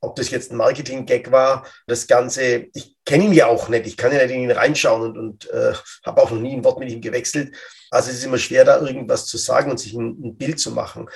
Ob 0.00 0.16
das 0.16 0.30
jetzt 0.30 0.50
ein 0.50 0.56
Marketing-Gag 0.56 1.30
war, 1.30 1.64
das 1.86 2.06
Ganze, 2.08 2.66
ich 2.74 2.96
kenne 3.04 3.24
ihn 3.24 3.32
ja 3.32 3.46
auch 3.46 3.68
nicht, 3.68 3.86
ich 3.86 3.96
kann 3.96 4.12
ja 4.12 4.22
nicht 4.22 4.34
in 4.34 4.42
ihn 4.42 4.50
reinschauen 4.50 5.02
und, 5.02 5.18
und 5.18 5.50
äh, 5.50 5.74
habe 6.04 6.22
auch 6.22 6.30
noch 6.30 6.40
nie 6.40 6.54
ein 6.54 6.64
Wort 6.64 6.80
mit 6.80 6.90
ihm 6.90 7.00
gewechselt. 7.00 7.54
Also 7.90 8.10
es 8.10 8.16
ist 8.18 8.24
immer 8.24 8.38
schwer, 8.38 8.64
da 8.64 8.80
irgendwas 8.80 9.26
zu 9.26 9.38
sagen 9.38 9.70
und 9.70 9.78
sich 9.78 9.94
ein, 9.94 10.18
ein 10.22 10.36
Bild 10.36 10.58
zu 10.58 10.72
machen. 10.72 11.08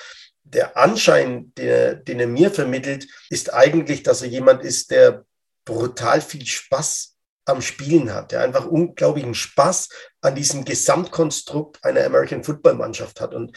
Der 0.44 0.76
Anschein, 0.76 1.52
den, 1.54 2.04
den 2.04 2.20
er 2.20 2.28
mir 2.28 2.50
vermittelt, 2.52 3.08
ist 3.28 3.52
eigentlich, 3.52 4.04
dass 4.04 4.22
er 4.22 4.28
jemand 4.28 4.62
ist, 4.62 4.92
der 4.92 5.24
brutal 5.64 6.20
viel 6.20 6.46
Spaß 6.46 7.15
am 7.46 7.62
Spielen 7.62 8.12
hat, 8.12 8.32
der 8.32 8.42
einfach 8.42 8.66
unglaublichen 8.66 9.34
Spaß 9.34 9.88
an 10.20 10.34
diesem 10.34 10.64
Gesamtkonstrukt 10.64 11.82
einer 11.84 12.04
American 12.04 12.44
Football 12.44 12.74
Mannschaft 12.74 13.20
hat. 13.20 13.34
Und 13.34 13.56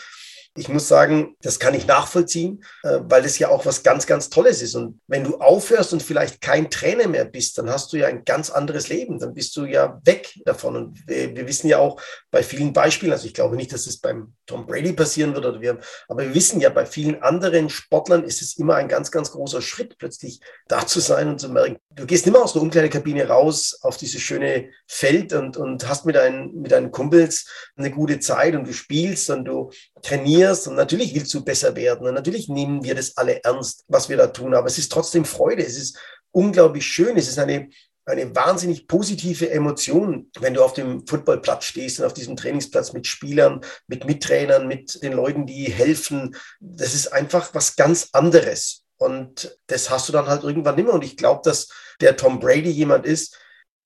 ich 0.55 0.67
muss 0.67 0.87
sagen, 0.87 1.35
das 1.41 1.59
kann 1.59 1.73
ich 1.73 1.87
nachvollziehen, 1.87 2.63
äh, 2.83 2.99
weil 3.03 3.21
das 3.21 3.39
ja 3.39 3.49
auch 3.49 3.65
was 3.65 3.83
ganz, 3.83 4.07
ganz 4.07 4.29
Tolles 4.29 4.61
ist. 4.61 4.75
Und 4.75 4.99
wenn 5.07 5.23
du 5.23 5.37
aufhörst 5.37 5.93
und 5.93 6.03
vielleicht 6.03 6.41
kein 6.41 6.69
Trainer 6.69 7.07
mehr 7.07 7.25
bist, 7.25 7.57
dann 7.57 7.69
hast 7.69 7.93
du 7.93 7.97
ja 7.97 8.07
ein 8.07 8.25
ganz 8.25 8.49
anderes 8.49 8.89
Leben. 8.89 9.19
Dann 9.19 9.33
bist 9.33 9.55
du 9.55 9.65
ja 9.65 10.01
weg 10.05 10.33
davon. 10.45 10.75
Und 10.75 11.07
wir, 11.07 11.35
wir 11.35 11.47
wissen 11.47 11.67
ja 11.67 11.77
auch 11.77 12.01
bei 12.31 12.43
vielen 12.43 12.73
Beispielen, 12.73 13.11
also 13.11 13.25
ich 13.25 13.33
glaube 13.33 13.55
nicht, 13.55 13.71
dass 13.71 13.87
es 13.87 13.97
beim 13.97 14.33
Tom 14.45 14.65
Brady 14.65 14.93
passieren 14.93 15.33
wird, 15.35 15.45
oder 15.45 15.61
wir, 15.61 15.79
aber 16.07 16.23
wir 16.23 16.33
wissen 16.33 16.59
ja, 16.59 16.69
bei 16.69 16.85
vielen 16.85 17.21
anderen 17.21 17.69
Sportlern 17.69 18.23
ist 18.23 18.41
es 18.41 18.57
immer 18.57 18.75
ein 18.75 18.87
ganz, 18.87 19.11
ganz 19.11 19.31
großer 19.31 19.61
Schritt, 19.61 19.97
plötzlich 19.97 20.41
da 20.67 20.85
zu 20.85 20.99
sein 20.99 21.29
und 21.29 21.39
zu 21.39 21.49
merken, 21.49 21.77
du 21.91 22.05
gehst 22.05 22.25
immer 22.25 22.43
aus 22.43 22.53
der 22.53 22.61
Umkleidekabine 22.61 23.27
raus 23.27 23.79
auf 23.81 23.97
dieses 23.97 24.21
schöne 24.21 24.69
Feld 24.87 25.33
und, 25.33 25.57
und 25.57 25.87
hast 25.87 26.05
mit 26.05 26.15
deinen, 26.15 26.61
mit 26.61 26.71
deinen 26.71 26.91
Kumpels 26.91 27.45
eine 27.75 27.91
gute 27.91 28.19
Zeit 28.19 28.55
und 28.55 28.67
du 28.67 28.73
spielst 28.73 29.29
und 29.29 29.45
du 29.45 29.71
trainierst 30.01 30.38
und 30.67 30.75
natürlich 30.75 31.13
willst 31.15 31.33
du 31.33 31.43
besser 31.43 31.75
werden 31.75 32.07
und 32.07 32.13
natürlich 32.13 32.49
nehmen 32.49 32.83
wir 32.83 32.95
das 32.95 33.17
alle 33.17 33.43
ernst, 33.43 33.85
was 33.87 34.09
wir 34.09 34.17
da 34.17 34.27
tun, 34.27 34.53
aber 34.53 34.67
es 34.67 34.77
ist 34.77 34.91
trotzdem 34.91 35.25
Freude, 35.25 35.63
es 35.65 35.77
ist 35.77 35.97
unglaublich 36.31 36.85
schön, 36.85 37.17
es 37.17 37.27
ist 37.27 37.39
eine, 37.39 37.69
eine 38.05 38.35
wahnsinnig 38.35 38.87
positive 38.87 39.49
Emotion, 39.49 40.31
wenn 40.39 40.53
du 40.53 40.63
auf 40.63 40.73
dem 40.73 41.05
Footballplatz 41.05 41.65
stehst 41.65 41.99
und 41.99 42.05
auf 42.05 42.13
diesem 42.13 42.35
Trainingsplatz 42.35 42.93
mit 42.93 43.07
Spielern, 43.07 43.61
mit 43.87 44.05
Mittrainern, 44.05 44.67
mit 44.67 45.01
den 45.03 45.13
Leuten, 45.13 45.45
die 45.45 45.65
helfen. 45.65 46.35
Das 46.59 46.95
ist 46.95 47.13
einfach 47.13 47.53
was 47.53 47.75
ganz 47.75 48.09
anderes. 48.13 48.83
Und 48.97 49.57
das 49.67 49.89
hast 49.89 50.09
du 50.09 50.13
dann 50.13 50.27
halt 50.27 50.43
irgendwann 50.43 50.77
immer. 50.77 50.93
Und 50.93 51.03
ich 51.03 51.17
glaube, 51.17 51.41
dass 51.43 51.69
der 52.01 52.17
Tom 52.17 52.39
Brady 52.39 52.69
jemand 52.69 53.05
ist, 53.05 53.37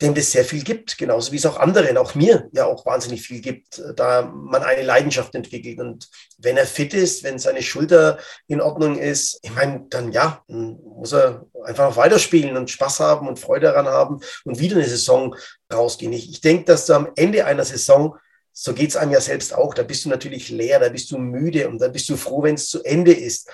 dem 0.01 0.15
das 0.15 0.31
sehr 0.31 0.43
viel 0.43 0.63
gibt, 0.63 0.97
genauso 0.97 1.31
wie 1.31 1.37
es 1.37 1.45
auch 1.45 1.57
anderen, 1.57 1.97
auch 1.97 2.15
mir 2.15 2.49
ja 2.51 2.65
auch 2.65 2.85
wahnsinnig 2.85 3.21
viel 3.21 3.41
gibt, 3.41 3.81
da 3.95 4.23
man 4.23 4.63
eine 4.63 4.81
Leidenschaft 4.81 5.33
entwickelt. 5.35 5.79
Und 5.79 6.09
wenn 6.37 6.57
er 6.57 6.65
fit 6.65 6.93
ist, 6.93 7.23
wenn 7.23 7.39
seine 7.39 7.61
Schulter 7.61 8.17
in 8.47 8.59
Ordnung 8.59 8.97
ist, 8.97 9.39
ich 9.43 9.53
meine, 9.53 9.85
dann 9.89 10.11
ja, 10.11 10.43
muss 10.47 11.13
er 11.13 11.45
einfach 11.63 11.89
noch 11.89 11.97
weiterspielen 11.97 12.57
und 12.57 12.69
Spaß 12.69 12.99
haben 12.99 13.27
und 13.27 13.39
Freude 13.39 13.67
daran 13.67 13.87
haben 13.87 14.19
und 14.45 14.59
wieder 14.59 14.75
eine 14.75 14.87
Saison 14.87 15.35
rausgehen. 15.71 16.11
Ich, 16.11 16.29
ich 16.29 16.41
denke, 16.41 16.65
dass 16.65 16.87
du 16.87 16.93
am 16.93 17.09
Ende 17.15 17.45
einer 17.45 17.63
Saison 17.63 18.17
so 18.53 18.73
geht 18.73 18.91
es 18.91 18.95
einem 18.95 19.11
ja 19.11 19.19
selbst 19.19 19.53
auch. 19.55 19.73
Da 19.73 19.81
bist 19.81 20.05
du 20.05 20.09
natürlich 20.09 20.49
leer, 20.49 20.79
da 20.79 20.89
bist 20.89 21.09
du 21.11 21.17
müde 21.17 21.67
und 21.67 21.81
dann 21.81 21.91
bist 21.91 22.07
du 22.07 22.15
froh, 22.15 22.43
wenn 22.43 22.55
es 22.55 22.69
zu 22.69 22.83
Ende 22.83 23.11
ist. 23.11 23.49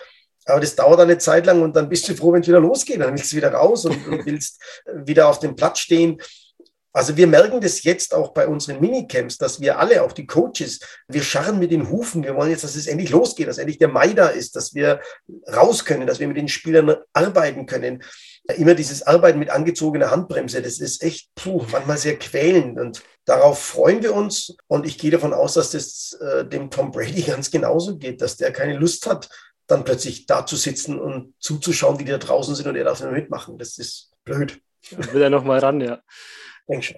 Aber 0.45 0.59
das 0.59 0.75
dauert 0.75 0.99
eine 0.99 1.17
Zeit 1.17 1.45
lang 1.45 1.61
und 1.61 1.75
dann 1.75 1.89
bist 1.89 2.07
du 2.09 2.15
froh, 2.15 2.33
wenn 2.33 2.41
es 2.41 2.47
wieder 2.47 2.59
losgeht. 2.59 2.99
Dann 2.99 3.13
willst 3.13 3.31
du 3.31 3.37
wieder 3.37 3.53
raus 3.53 3.85
und, 3.85 4.07
und 4.07 4.25
willst 4.25 4.59
wieder 4.93 5.27
auf 5.27 5.39
dem 5.39 5.55
Platz 5.55 5.79
stehen. 5.79 6.19
Also 6.91 7.15
wir 7.15 7.27
merken 7.27 7.61
das 7.61 7.83
jetzt 7.83 8.15
auch 8.15 8.33
bei 8.33 8.47
unseren 8.47 8.81
Minicamps, 8.81 9.37
dass 9.37 9.61
wir 9.61 9.77
alle, 9.77 10.01
auch 10.01 10.11
die 10.11 10.25
Coaches, 10.25 10.79
wir 11.07 11.21
scharren 11.21 11.59
mit 11.59 11.71
den 11.71 11.89
Hufen. 11.89 12.23
Wir 12.23 12.35
wollen 12.35 12.49
jetzt, 12.49 12.63
dass 12.63 12.75
es 12.75 12.87
endlich 12.87 13.11
losgeht, 13.11 13.47
dass 13.47 13.59
endlich 13.59 13.77
der 13.77 13.89
Mai 13.89 14.13
da 14.13 14.27
ist, 14.27 14.55
dass 14.55 14.73
wir 14.73 14.99
raus 15.53 15.85
können, 15.85 16.07
dass 16.07 16.19
wir 16.19 16.27
mit 16.27 16.37
den 16.37 16.47
Spielern 16.47 16.95
arbeiten 17.13 17.67
können. 17.67 18.03
Immer 18.57 18.73
dieses 18.73 19.03
Arbeiten 19.03 19.37
mit 19.37 19.51
angezogener 19.51 20.09
Handbremse, 20.09 20.63
das 20.63 20.79
ist 20.79 21.03
echt 21.03 21.29
puh, 21.35 21.63
manchmal 21.71 21.99
sehr 21.99 22.17
quälend 22.17 22.79
und 22.79 23.03
darauf 23.25 23.59
freuen 23.59 24.01
wir 24.01 24.15
uns. 24.15 24.55
Und 24.65 24.87
ich 24.87 24.97
gehe 24.97 25.11
davon 25.11 25.33
aus, 25.33 25.53
dass 25.53 25.69
das 25.69 26.17
äh, 26.19 26.45
dem 26.45 26.71
Tom 26.71 26.91
Brady 26.91 27.21
ganz 27.27 27.51
genauso 27.51 27.97
geht, 27.97 28.21
dass 28.21 28.37
der 28.37 28.51
keine 28.51 28.73
Lust 28.73 29.05
hat, 29.05 29.29
dann 29.69 29.85
plötzlich 29.85 30.25
da 30.25 30.45
zu 30.45 30.55
sitzen 30.55 30.99
und 30.99 31.33
zuzuschauen, 31.39 31.99
wie 31.99 32.03
die 32.03 32.11
da 32.11 32.17
draußen 32.17 32.55
sind 32.55 32.67
und 32.67 32.75
er 32.75 32.83
darf 32.83 33.01
nicht 33.01 33.11
mitmachen. 33.11 33.57
Das 33.57 33.77
ist 33.77 34.11
blöd. 34.25 34.59
Ja, 34.89 35.13
will 35.13 35.21
er 35.21 35.29
nochmal 35.29 35.59
ran, 35.59 35.79
ja. 35.79 36.01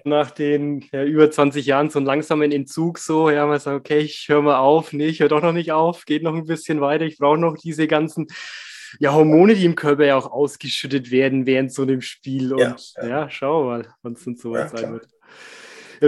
Nach 0.04 0.30
den 0.30 0.84
ja, 0.92 1.02
über 1.04 1.30
20 1.30 1.64
Jahren 1.64 1.90
so 1.90 1.98
einen 1.98 2.06
langsamen 2.06 2.52
Entzug, 2.52 2.98
so, 2.98 3.30
ja, 3.30 3.46
man 3.46 3.58
sagt, 3.58 3.76
okay, 3.76 4.00
ich 4.00 4.28
höre 4.28 4.42
mal 4.42 4.58
auf, 4.58 4.92
nee, 4.92 5.06
ich 5.06 5.20
höre 5.20 5.28
doch 5.28 5.40
noch 5.40 5.52
nicht 5.52 5.72
auf, 5.72 6.04
geht 6.04 6.22
noch 6.22 6.34
ein 6.34 6.44
bisschen 6.44 6.82
weiter, 6.82 7.04
ich 7.04 7.16
brauche 7.16 7.38
noch 7.38 7.56
diese 7.56 7.86
ganzen 7.86 8.26
ja, 9.00 9.12
Hormone, 9.12 9.54
die 9.54 9.64
im 9.64 9.74
Körper 9.74 10.04
ja 10.04 10.16
auch 10.16 10.30
ausgeschüttet 10.30 11.10
werden 11.10 11.46
während 11.46 11.72
so 11.72 11.82
einem 11.82 12.02
Spiel. 12.02 12.52
Und 12.52 12.60
ja, 12.60 12.76
ja. 12.98 13.08
ja 13.08 13.30
schau 13.30 13.64
mal, 13.64 13.88
wann 14.02 14.12
es 14.12 14.24
dann 14.24 14.36
so 14.36 14.52
weit 14.52 14.70
sein 14.70 14.92
wird. 14.92 15.08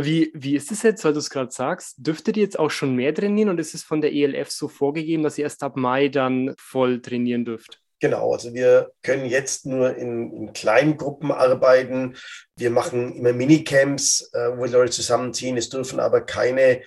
Wie, 0.03 0.33
wie 0.35 0.57
ist 0.57 0.73
es 0.73 0.83
jetzt, 0.83 1.05
weil 1.05 1.13
du 1.13 1.21
es 1.21 1.31
gerade 1.31 1.53
sagst? 1.53 1.95
Dürftet 1.99 2.37
ihr 2.37 2.43
jetzt 2.43 2.59
auch 2.59 2.71
schon 2.71 2.97
mehr 2.97 3.15
trainieren 3.15 3.49
und 3.49 3.61
ist 3.61 3.75
es 3.75 3.85
von 3.85 4.01
der 4.01 4.13
ELF 4.13 4.51
so 4.51 4.67
vorgegeben, 4.67 5.23
dass 5.23 5.39
ihr 5.39 5.45
erst 5.45 5.63
ab 5.63 5.77
Mai 5.77 6.09
dann 6.09 6.55
voll 6.59 7.01
trainieren 7.01 7.45
dürft? 7.45 7.81
Genau, 8.01 8.33
also 8.33 8.53
wir 8.53 8.91
können 9.03 9.25
jetzt 9.25 9.67
nur 9.67 9.97
in, 9.97 10.33
in 10.33 10.53
kleinen 10.53 10.97
Gruppen 10.97 11.31
arbeiten. 11.31 12.17
Wir 12.57 12.71
machen 12.71 13.15
immer 13.15 13.33
Minicamps, 13.33 14.31
äh, 14.33 14.59
wo 14.59 14.67
die 14.67 14.73
Leute 14.73 14.91
zusammenziehen. 14.91 15.57
Es 15.57 15.69
dürfen 15.69 16.01
aber 16.01 16.21
keine 16.23 16.83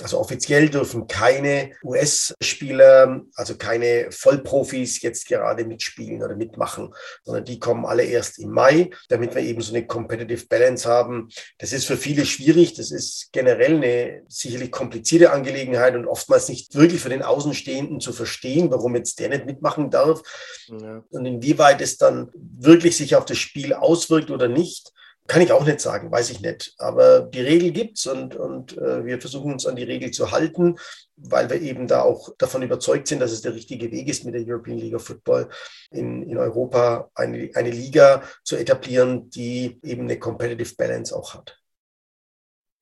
also 0.00 0.18
offiziell 0.18 0.68
dürfen 0.70 1.06
keine 1.06 1.72
US-Spieler, 1.84 3.22
also 3.34 3.56
keine 3.56 4.10
Vollprofis 4.10 5.02
jetzt 5.02 5.26
gerade 5.28 5.64
mitspielen 5.64 6.22
oder 6.22 6.34
mitmachen, 6.34 6.94
sondern 7.24 7.44
die 7.44 7.58
kommen 7.58 7.84
alle 7.84 8.04
erst 8.04 8.38
im 8.38 8.50
Mai, 8.50 8.90
damit 9.08 9.34
wir 9.34 9.42
eben 9.42 9.60
so 9.60 9.74
eine 9.74 9.86
Competitive 9.86 10.46
Balance 10.46 10.88
haben. 10.88 11.28
Das 11.58 11.72
ist 11.72 11.84
für 11.84 11.96
viele 11.96 12.24
schwierig. 12.24 12.74
Das 12.74 12.90
ist 12.90 13.28
generell 13.32 13.76
eine 13.76 14.22
sicherlich 14.28 14.70
komplizierte 14.70 15.30
Angelegenheit 15.30 15.94
und 15.94 16.06
oftmals 16.06 16.48
nicht 16.48 16.74
wirklich 16.74 17.00
für 17.00 17.10
den 17.10 17.22
Außenstehenden 17.22 18.00
zu 18.00 18.12
verstehen, 18.12 18.70
warum 18.70 18.96
jetzt 18.96 19.20
der 19.20 19.28
nicht 19.28 19.46
mitmachen 19.46 19.90
darf 19.90 20.22
ja. 20.68 21.04
und 21.10 21.26
inwieweit 21.26 21.80
es 21.82 21.98
dann 21.98 22.30
wirklich 22.34 22.96
sich 22.96 23.14
auf 23.16 23.26
das 23.26 23.38
Spiel 23.38 23.74
auswirkt 23.74 24.30
oder 24.30 24.48
nicht. 24.48 24.92
Kann 25.28 25.40
ich 25.40 25.52
auch 25.52 25.64
nicht 25.64 25.80
sagen, 25.80 26.10
weiß 26.10 26.30
ich 26.30 26.40
nicht. 26.40 26.74
Aber 26.78 27.20
die 27.20 27.40
Regel 27.40 27.70
gibt 27.70 27.96
es 27.96 28.06
und, 28.06 28.34
und 28.34 28.76
äh, 28.76 29.04
wir 29.04 29.20
versuchen 29.20 29.52
uns 29.52 29.66
an 29.66 29.76
die 29.76 29.84
Regel 29.84 30.10
zu 30.10 30.32
halten, 30.32 30.76
weil 31.16 31.48
wir 31.48 31.60
eben 31.60 31.86
da 31.86 32.02
auch 32.02 32.30
davon 32.38 32.62
überzeugt 32.62 33.06
sind, 33.06 33.20
dass 33.20 33.30
es 33.30 33.40
der 33.40 33.54
richtige 33.54 33.90
Weg 33.92 34.08
ist, 34.08 34.24
mit 34.24 34.34
der 34.34 34.42
European 34.44 34.78
League 34.78 34.94
of 34.94 35.04
Football 35.04 35.48
in, 35.90 36.22
in 36.24 36.38
Europa 36.38 37.08
eine, 37.14 37.50
eine 37.54 37.70
Liga 37.70 38.22
zu 38.42 38.56
etablieren, 38.56 39.30
die 39.30 39.78
eben 39.82 40.02
eine 40.02 40.18
Competitive 40.18 40.74
Balance 40.76 41.14
auch 41.14 41.34
hat. 41.34 41.56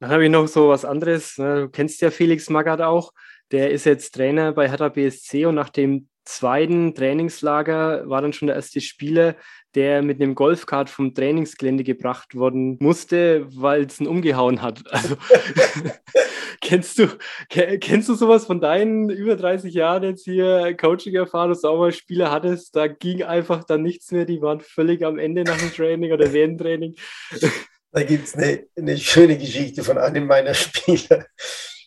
Dann 0.00 0.10
habe 0.10 0.24
ich 0.24 0.30
noch 0.30 0.48
so 0.48 0.70
was 0.70 0.86
anderes. 0.86 1.36
Ne? 1.36 1.62
Du 1.62 1.68
kennst 1.68 2.00
ja 2.00 2.10
Felix 2.10 2.48
Magath 2.48 2.80
auch. 2.80 3.12
Der 3.52 3.70
ist 3.70 3.84
jetzt 3.84 4.14
Trainer 4.14 4.52
bei 4.52 4.68
Hertha 4.68 4.88
BSC 4.88 5.44
und 5.44 5.56
nach 5.56 5.68
dem 5.68 6.08
zweiten 6.30 6.94
Trainingslager 6.94 8.08
war 8.08 8.22
dann 8.22 8.32
schon 8.32 8.48
der 8.48 8.56
erste 8.56 8.80
Spieler, 8.80 9.36
der 9.74 10.02
mit 10.02 10.20
einem 10.20 10.34
Golfkart 10.34 10.90
vom 10.90 11.14
Trainingsgelände 11.14 11.84
gebracht 11.84 12.34
worden 12.34 12.76
musste, 12.80 13.46
weil 13.54 13.84
es 13.84 14.00
ihn 14.00 14.06
umgehauen 14.06 14.62
hat. 14.62 14.82
Also 14.90 15.16
kennst 16.60 16.98
du 16.98 17.06
kennst 17.48 18.08
du 18.08 18.14
sowas 18.14 18.44
von 18.44 18.60
deinen 18.60 19.08
über 19.08 19.36
30 19.36 19.72
Jahren 19.72 20.02
jetzt 20.02 20.24
hier 20.24 20.76
Coaching-Erfahrung, 20.76 21.50
dass 21.50 21.62
du 21.62 21.68
auch 21.68 21.78
mal 21.78 21.92
Spieler 21.92 22.30
hattest, 22.30 22.76
da 22.76 22.86
ging 22.86 23.22
einfach 23.22 23.64
dann 23.64 23.82
nichts 23.82 24.10
mehr, 24.10 24.26
die 24.26 24.42
waren 24.42 24.60
völlig 24.60 25.04
am 25.04 25.18
Ende 25.18 25.44
nach 25.44 25.58
dem 25.58 25.72
Training 25.72 26.12
oder 26.12 26.32
während 26.32 26.60
dem 26.60 26.64
Training. 26.64 26.94
Da 27.92 28.04
gibt 28.04 28.28
es 28.28 28.36
eine, 28.36 28.66
eine 28.76 28.96
schöne 28.96 29.36
Geschichte 29.36 29.82
von 29.82 29.98
einem 29.98 30.28
meiner 30.28 30.54
Spieler, 30.54 31.26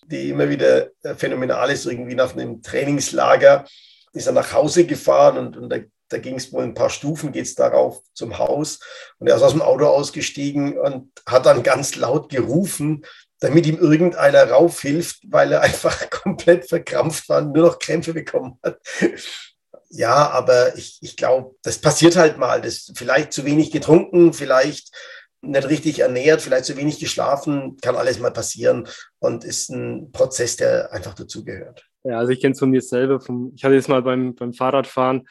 die 0.05 0.31
immer 0.31 0.49
wieder 0.49 0.89
phänomenal 1.15 1.69
ist, 1.69 1.85
irgendwie 1.85 2.15
nach 2.15 2.33
einem 2.35 2.61
Trainingslager 2.61 3.63
ist 4.13 4.27
er 4.27 4.33
nach 4.33 4.53
Hause 4.53 4.85
gefahren 4.85 5.37
und, 5.37 5.57
und 5.57 5.69
da, 5.69 5.77
da 6.09 6.17
ging 6.19 6.35
es 6.35 6.53
wohl 6.53 6.63
ein 6.63 6.75
paar 6.75 6.89
Stufen, 6.89 7.31
geht 7.31 7.45
es 7.45 7.55
darauf 7.55 8.01
zum 8.13 8.37
Haus. 8.37 8.79
Und 9.17 9.27
er 9.27 9.35
ist 9.35 9.41
aus 9.41 9.51
dem 9.51 9.61
Auto 9.61 9.85
ausgestiegen 9.87 10.77
und 10.77 11.11
hat 11.25 11.45
dann 11.45 11.63
ganz 11.63 11.95
laut 11.95 12.29
gerufen, 12.29 13.05
damit 13.39 13.65
ihm 13.65 13.77
irgendeiner 13.77 14.49
raufhilft, 14.49 15.23
weil 15.29 15.51
er 15.51 15.61
einfach 15.67 16.09
komplett 16.09 16.69
verkrampft 16.69 17.27
war 17.29 17.41
und 17.41 17.53
nur 17.53 17.67
noch 17.67 17.79
Krämpfe 17.79 18.13
bekommen 18.13 18.59
hat. 18.63 18.79
Ja, 19.89 20.29
aber 20.29 20.75
ich, 20.75 20.97
ich 21.01 21.17
glaube, 21.17 21.55
das 21.61 21.77
passiert 21.77 22.15
halt 22.15 22.37
mal. 22.37 22.61
Das 22.61 22.91
vielleicht 22.95 23.33
zu 23.33 23.45
wenig 23.45 23.71
getrunken, 23.71 24.33
vielleicht 24.33 24.91
nicht 25.41 25.69
richtig 25.69 25.99
ernährt, 25.99 26.41
vielleicht 26.41 26.65
zu 26.65 26.77
wenig 26.77 26.99
geschlafen, 26.99 27.77
kann 27.81 27.95
alles 27.95 28.17
mal 28.19 28.31
passieren 28.31 28.87
und 29.19 29.43
ist 29.43 29.69
ein 29.69 30.11
Prozess, 30.11 30.55
der 30.55 30.91
einfach 30.91 31.13
dazugehört. 31.13 31.85
Ja, 32.03 32.17
also 32.17 32.31
ich 32.31 32.41
kenne 32.41 32.53
es 32.53 32.59
von 32.59 32.69
mir 32.69 32.81
selber. 32.81 33.19
Vom, 33.19 33.53
ich 33.55 33.63
hatte 33.63 33.75
jetzt 33.75 33.89
mal 33.89 34.01
beim, 34.01 34.35
beim 34.35 34.53
Fahrradfahren 34.53 35.27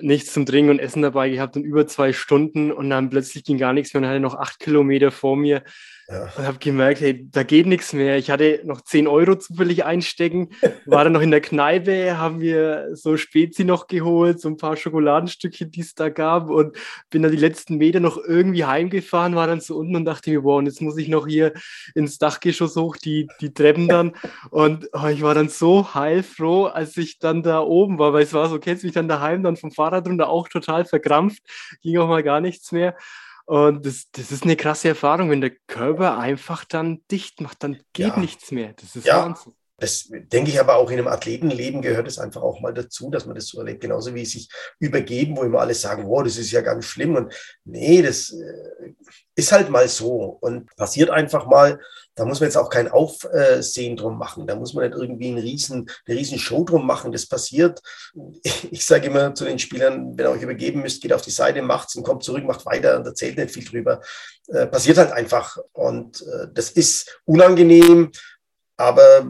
nichts 0.00 0.32
zum 0.32 0.44
Trinken 0.46 0.70
und 0.70 0.78
Essen 0.80 1.02
dabei 1.02 1.30
gehabt 1.30 1.56
und 1.56 1.64
über 1.64 1.86
zwei 1.86 2.12
Stunden 2.12 2.72
und 2.72 2.90
dann 2.90 3.10
plötzlich 3.10 3.44
ging 3.44 3.58
gar 3.58 3.72
nichts 3.72 3.94
mehr 3.94 4.02
und 4.02 4.08
hatte 4.08 4.20
noch 4.20 4.34
acht 4.34 4.58
Kilometer 4.58 5.10
vor 5.12 5.36
mir 5.36 5.62
ja. 6.08 6.24
Und 6.36 6.46
habe 6.46 6.58
gemerkt, 6.58 7.00
hey, 7.00 7.28
da 7.30 7.42
geht 7.42 7.66
nichts 7.66 7.94
mehr. 7.94 8.18
Ich 8.18 8.30
hatte 8.30 8.60
noch 8.64 8.82
10 8.82 9.08
Euro 9.08 9.36
zufällig 9.36 9.84
einstecken, 9.84 10.50
war 10.84 11.02
dann 11.02 11.14
noch 11.14 11.22
in 11.22 11.30
der 11.30 11.40
Kneipe, 11.40 12.18
haben 12.18 12.40
wir 12.40 12.90
so 12.92 13.16
Spezi 13.16 13.64
noch 13.64 13.86
geholt, 13.86 14.38
so 14.38 14.48
ein 14.48 14.58
paar 14.58 14.76
Schokoladenstückchen, 14.76 15.70
die 15.70 15.80
es 15.80 15.94
da 15.94 16.10
gab 16.10 16.50
und 16.50 16.76
bin 17.08 17.22
dann 17.22 17.32
die 17.32 17.38
letzten 17.38 17.76
Meter 17.76 18.00
noch 18.00 18.18
irgendwie 18.18 18.66
heimgefahren, 18.66 19.34
war 19.34 19.46
dann 19.46 19.60
so 19.60 19.76
unten 19.76 19.96
und 19.96 20.04
dachte 20.04 20.30
mir, 20.30 20.44
wow, 20.44 20.58
und 20.58 20.66
jetzt 20.66 20.82
muss 20.82 20.98
ich 20.98 21.08
noch 21.08 21.26
hier 21.26 21.54
ins 21.94 22.18
Dachgeschoss 22.18 22.76
hoch, 22.76 22.98
die, 22.98 23.28
die 23.40 23.54
Treppen 23.54 23.88
dann. 23.88 24.12
Und 24.50 24.88
oh, 24.92 25.06
ich 25.06 25.22
war 25.22 25.34
dann 25.34 25.48
so 25.48 25.94
heilfroh, 25.94 26.66
als 26.66 26.96
ich 26.98 27.18
dann 27.18 27.42
da 27.42 27.60
oben 27.60 27.98
war, 27.98 28.12
weil 28.12 28.24
es 28.24 28.34
war 28.34 28.50
so, 28.50 28.58
kennst 28.58 28.84
mich 28.84 28.92
dann 28.92 29.08
daheim 29.08 29.42
dann 29.42 29.56
vom 29.56 29.70
Fahrrad 29.70 30.06
runter 30.06 30.28
auch 30.28 30.48
total 30.48 30.84
verkrampft, 30.84 31.42
ging 31.80 31.96
auch 31.96 32.08
mal 32.08 32.22
gar 32.22 32.40
nichts 32.40 32.72
mehr. 32.72 32.94
Und 33.46 33.84
das, 33.84 34.10
das 34.10 34.32
ist 34.32 34.44
eine 34.44 34.56
krasse 34.56 34.88
Erfahrung, 34.88 35.30
wenn 35.30 35.40
der 35.42 35.50
Körper 35.66 36.18
einfach 36.18 36.64
dann 36.64 37.02
dicht 37.10 37.40
macht, 37.40 37.62
dann 37.62 37.74
geht 37.92 38.08
Ja. 38.08 38.18
nichts 38.18 38.50
mehr. 38.50 38.72
Das 38.74 38.96
ist 38.96 39.06
Ja. 39.06 39.22
Wahnsinn. 39.24 39.54
Das 39.78 40.08
denke 40.08 40.50
ich 40.50 40.60
aber 40.60 40.76
auch 40.76 40.88
in 40.90 40.98
einem 40.98 41.08
Athletenleben 41.08 41.82
gehört 41.82 42.06
es 42.06 42.18
einfach 42.18 42.42
auch 42.42 42.60
mal 42.60 42.72
dazu, 42.72 43.10
dass 43.10 43.26
man 43.26 43.34
das 43.34 43.48
so 43.48 43.58
erlebt. 43.58 43.80
Genauso 43.80 44.14
wie 44.14 44.24
sich 44.24 44.48
übergeben, 44.78 45.36
wo 45.36 45.42
immer 45.42 45.60
alle 45.60 45.74
sagen, 45.74 46.06
wow, 46.06 46.22
das 46.22 46.36
ist 46.36 46.52
ja 46.52 46.60
ganz 46.60 46.84
schlimm. 46.84 47.16
Und 47.16 47.34
nee, 47.64 48.00
das 48.00 48.32
äh, 48.32 48.94
ist 49.34 49.50
halt 49.50 49.70
mal 49.70 49.88
so 49.88 50.38
und 50.40 50.74
passiert 50.76 51.10
einfach 51.10 51.46
mal. 51.46 51.80
Da 52.14 52.24
muss 52.24 52.38
man 52.38 52.48
jetzt 52.48 52.56
auch 52.56 52.70
kein 52.70 52.88
Aufsehen 52.88 53.96
drum 53.96 54.16
machen. 54.16 54.46
Da 54.46 54.54
muss 54.54 54.74
man 54.74 54.88
nicht 54.88 54.96
irgendwie 54.96 55.28
einen 55.28 55.38
riesen, 55.38 55.90
eine 56.06 56.16
riesen 56.16 56.38
Show 56.38 56.62
drum 56.62 56.86
machen. 56.86 57.10
Das 57.10 57.26
passiert. 57.26 57.82
Ich 58.70 58.86
sage 58.86 59.08
immer 59.08 59.34
zu 59.34 59.44
den 59.44 59.58
Spielern, 59.58 60.16
wenn 60.16 60.26
ihr 60.26 60.30
euch 60.30 60.42
übergeben 60.42 60.82
müsst, 60.82 61.02
geht 61.02 61.12
auf 61.12 61.22
die 61.22 61.32
Seite, 61.32 61.62
macht's 61.62 61.96
und 61.96 62.04
kommt 62.04 62.22
zurück, 62.22 62.44
macht 62.44 62.64
weiter 62.64 62.96
und 62.98 63.06
erzählt 63.06 63.36
nicht 63.36 63.50
viel 63.50 63.64
drüber. 63.64 64.00
Äh, 64.46 64.68
passiert 64.68 64.98
halt 64.98 65.10
einfach. 65.10 65.58
Und 65.72 66.22
äh, 66.22 66.46
das 66.54 66.70
ist 66.70 67.20
unangenehm, 67.24 68.12
aber 68.76 69.26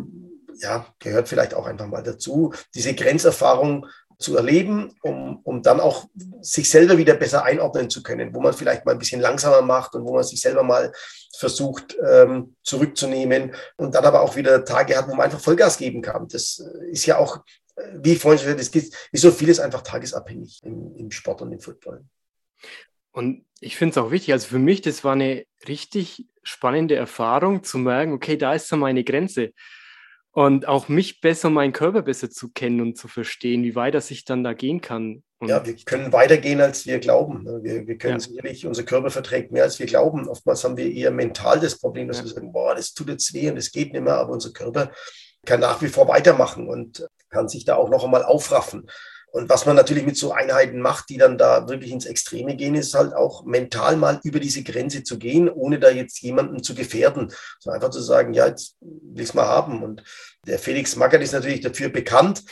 ja, 0.59 0.87
gehört 0.99 1.29
vielleicht 1.29 1.55
auch 1.55 1.67
einfach 1.67 1.87
mal 1.87 2.03
dazu, 2.03 2.53
diese 2.75 2.95
Grenzerfahrung 2.95 3.87
zu 4.19 4.37
erleben, 4.37 4.95
um, 5.03 5.41
um 5.43 5.63
dann 5.63 5.81
auch 5.81 6.07
sich 6.41 6.69
selber 6.69 6.99
wieder 6.99 7.15
besser 7.15 7.45
einordnen 7.45 7.91
zu 7.91 8.03
können, 8.03 8.35
wo 8.35 8.41
man 8.41 8.55
vielleicht 8.55 8.85
mal 8.85 8.93
ein 8.93 8.99
bisschen 8.99 9.21
langsamer 9.21 9.63
macht 9.63 9.95
und 9.95 10.05
wo 10.05 10.15
man 10.15 10.25
sich 10.25 10.41
selber 10.41 10.63
mal 10.63 10.93
versucht 11.37 11.97
ähm, 12.07 12.57
zurückzunehmen 12.63 13.55
und 13.77 13.95
dann 13.95 14.05
aber 14.05 14.23
auch 14.23 14.37
wieder 14.37 14.65
Tage 14.65 14.97
hat, 14.97 15.09
wo 15.09 15.15
man 15.15 15.27
einfach 15.27 15.41
Vollgas 15.41 15.79
geben 15.79 16.01
kann. 16.01 16.29
Das 16.29 16.61
äh, 16.61 16.91
ist 16.91 17.07
ja 17.07 17.19
auch, 17.19 17.45
äh, 17.77 17.83
wie 17.95 18.13
ich 18.13 18.19
vorhin 18.19 18.39
schon 18.39 18.57
gesagt 18.57 18.77
habe, 18.77 18.97
wie 19.13 19.19
so 19.19 19.31
vieles 19.31 19.61
einfach 19.61 19.83
tagesabhängig 19.83 20.61
im, 20.63 20.95
im 20.97 21.11
Sport 21.11 21.43
und 21.43 21.53
im 21.53 21.61
Football. 21.61 22.05
Und 23.11 23.45
ich 23.61 23.77
finde 23.77 23.93
es 23.93 23.99
auch 23.99 24.11
wichtig, 24.11 24.33
also 24.33 24.49
für 24.49 24.59
mich, 24.59 24.81
das 24.81 25.05
war 25.05 25.13
eine 25.13 25.45
richtig 25.69 26.27
spannende 26.43 26.97
Erfahrung 26.97 27.63
zu 27.63 27.79
merken, 27.79 28.13
okay, 28.13 28.37
da 28.37 28.55
ist 28.55 28.69
so 28.69 28.77
meine 28.77 29.05
Grenze. 29.05 29.53
Und 30.35 30.67
auch 30.67 30.89
mich 30.89 31.21
besser, 31.21 31.49
meinen 31.49 31.73
Körper 31.73 32.03
besser 32.03 32.29
zu 32.29 32.51
kennen 32.51 32.81
und 32.81 32.99
zu 32.99 33.07
verstehen, 33.07 33.63
wie 33.63 33.77
weit 33.77 33.95
das 33.95 34.11
ich 34.11 34.25
dann 34.25 34.43
da 34.43 34.53
gehen 34.53 34.81
kann. 34.81 35.23
Und 35.39 35.49
Ja, 35.49 35.65
wir 35.65 35.77
können 35.77 36.13
weitergehen, 36.13 36.61
als 36.61 36.87
wir 36.87 36.99
glauben. 36.99 37.45
ne? 37.45 37.61
Wir, 37.63 37.87
wir 37.87 37.97
können 37.99 38.15
Ja. 38.15 38.21
sicherlich, 38.21 38.67
unser 38.67 38.83
Körper 38.83 39.11
verträgt 39.11 39.53
mehr, 39.53 39.63
als 39.63 39.79
wir 39.79 39.87
glauben. 39.87 40.29
Oftmals 40.29 40.65
haben 40.65 40.77
wir 40.77 40.91
eher 40.93 41.13
mental 41.13 41.61
das 41.61 41.79
Problem, 41.79 42.09
dass 42.09 42.19
Ja. 42.19 42.25
wir 42.25 42.31
sagen, 42.33 42.53
boah, 42.53 42.75
das 42.75 42.95
tut 42.95 43.09
jetzt 43.11 43.33
weh 43.33 43.49
und 43.49 43.55
das 43.57 43.71
geht 43.71 43.93
nicht 43.93 44.03
mehr, 44.03 44.17
aber 44.17 44.33
unser 44.33 44.53
Körper 44.53 44.91
kann 45.47 45.61
nach 45.61 45.81
wie 45.83 45.89
vor 45.89 46.09
weitermachen 46.09 46.69
und 46.69 47.07
kann 47.31 47.49
sich 47.49 47.65
da 47.65 47.77
auch 47.77 47.89
noch 47.89 48.03
einmal 48.05 48.25
aufraffen. 48.25 48.89
Und 49.35 49.49
was 49.49 49.67
man 49.67 49.75
natürlich 49.75 50.07
mit 50.07 50.17
so 50.17 50.31
Einheiten 50.31 50.81
macht, 50.81 51.09
die 51.09 51.17
dann 51.17 51.37
da 51.37 51.69
wirklich 51.69 51.91
ins 51.91 52.07
Extreme 52.07 52.55
gehen, 52.55 52.77
ist 52.77 52.95
halt 52.95 53.15
auch 53.15 53.45
mental 53.45 53.97
mal 53.97 54.21
über 54.23 54.39
diese 54.39 54.63
Grenze 54.63 55.03
zu 55.03 55.19
gehen, 55.19 55.49
ohne 55.49 55.81
da 55.81 55.91
jetzt 55.91 56.21
jemanden 56.21 56.63
zu 56.63 56.73
gefährden. 56.73 57.33
So 57.59 57.73
einfach 57.73 57.91
zu 57.91 58.01
sagen, 58.01 58.33
ja, 58.33 58.47
jetzt 58.47 58.77
will 58.81 59.25
ich 59.25 59.31
es 59.31 59.35
mal 59.35 59.49
haben. 59.49 59.83
Und 59.83 60.05
der 60.47 60.61
Felix 60.61 60.95
Magath 60.95 61.21
ist 61.21 61.33
natürlich 61.33 61.63
dafür 61.63 61.89
bekannt. 61.89 62.45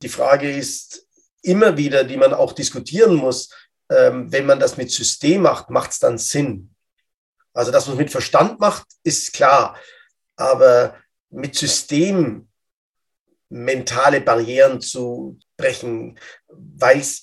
Die 0.00 0.08
Frage 0.08 0.50
ist 0.50 1.06
immer 1.42 1.76
wieder, 1.76 2.02
die 2.02 2.16
man 2.16 2.32
auch 2.32 2.54
diskutieren 2.54 3.16
muss, 3.16 3.50
ähm, 3.90 4.32
wenn 4.32 4.46
man 4.46 4.58
das 4.58 4.78
mit 4.78 4.90
System 4.90 5.42
macht, 5.42 5.68
macht 5.68 5.90
es 5.90 5.98
dann 5.98 6.16
Sinn. 6.16 6.74
Also, 7.52 7.70
dass 7.70 7.88
man 7.88 7.96
es 7.96 7.98
mit 7.98 8.10
Verstand 8.10 8.58
macht, 8.58 8.86
ist 9.02 9.34
klar. 9.34 9.78
Aber 10.36 10.96
mit 11.28 11.56
System 11.56 12.48
mentale 13.50 14.22
Barrieren 14.22 14.80
zu 14.80 15.38
brechen, 15.56 16.18
weil 16.48 16.98
es, 17.00 17.22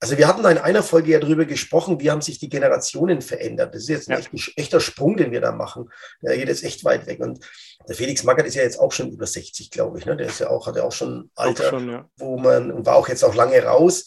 also 0.00 0.16
wir 0.16 0.26
hatten 0.28 0.44
in 0.46 0.58
einer 0.58 0.82
Folge 0.82 1.12
ja 1.12 1.18
darüber 1.18 1.44
gesprochen, 1.44 2.00
wie 2.00 2.10
haben 2.10 2.22
sich 2.22 2.38
die 2.38 2.48
Generationen 2.48 3.20
verändert. 3.20 3.74
Das 3.74 3.82
ist 3.82 3.88
jetzt 3.88 4.10
ein 4.10 4.18
Ja. 4.20 4.42
echter 4.56 4.80
Sprung, 4.80 5.16
den 5.16 5.30
wir 5.30 5.40
da 5.40 5.52
machen. 5.52 5.90
Der 6.22 6.36
geht 6.36 6.48
jetzt 6.48 6.64
echt 6.64 6.84
weit 6.84 7.06
weg. 7.06 7.20
Und 7.20 7.44
der 7.86 7.94
Felix 7.94 8.22
Magath 8.24 8.46
ist 8.46 8.54
ja 8.54 8.62
jetzt 8.62 8.78
auch 8.80 8.92
schon 8.92 9.10
über 9.10 9.26
60, 9.26 9.70
glaube 9.70 9.98
ich. 9.98 10.06
Ne? 10.06 10.16
Der 10.16 10.28
ist 10.28 10.40
ja 10.40 10.48
auch, 10.48 10.66
hat 10.66 10.76
ja 10.76 10.84
auch 10.84 10.92
schon 10.92 11.30
auch 11.34 11.44
Alter, 11.44 11.68
schon, 11.70 11.90
ja. 11.90 12.08
wo 12.16 12.38
man, 12.38 12.72
und 12.72 12.86
war 12.86 12.96
auch 12.96 13.08
jetzt 13.08 13.24
auch 13.24 13.34
lange 13.34 13.62
raus. 13.62 14.04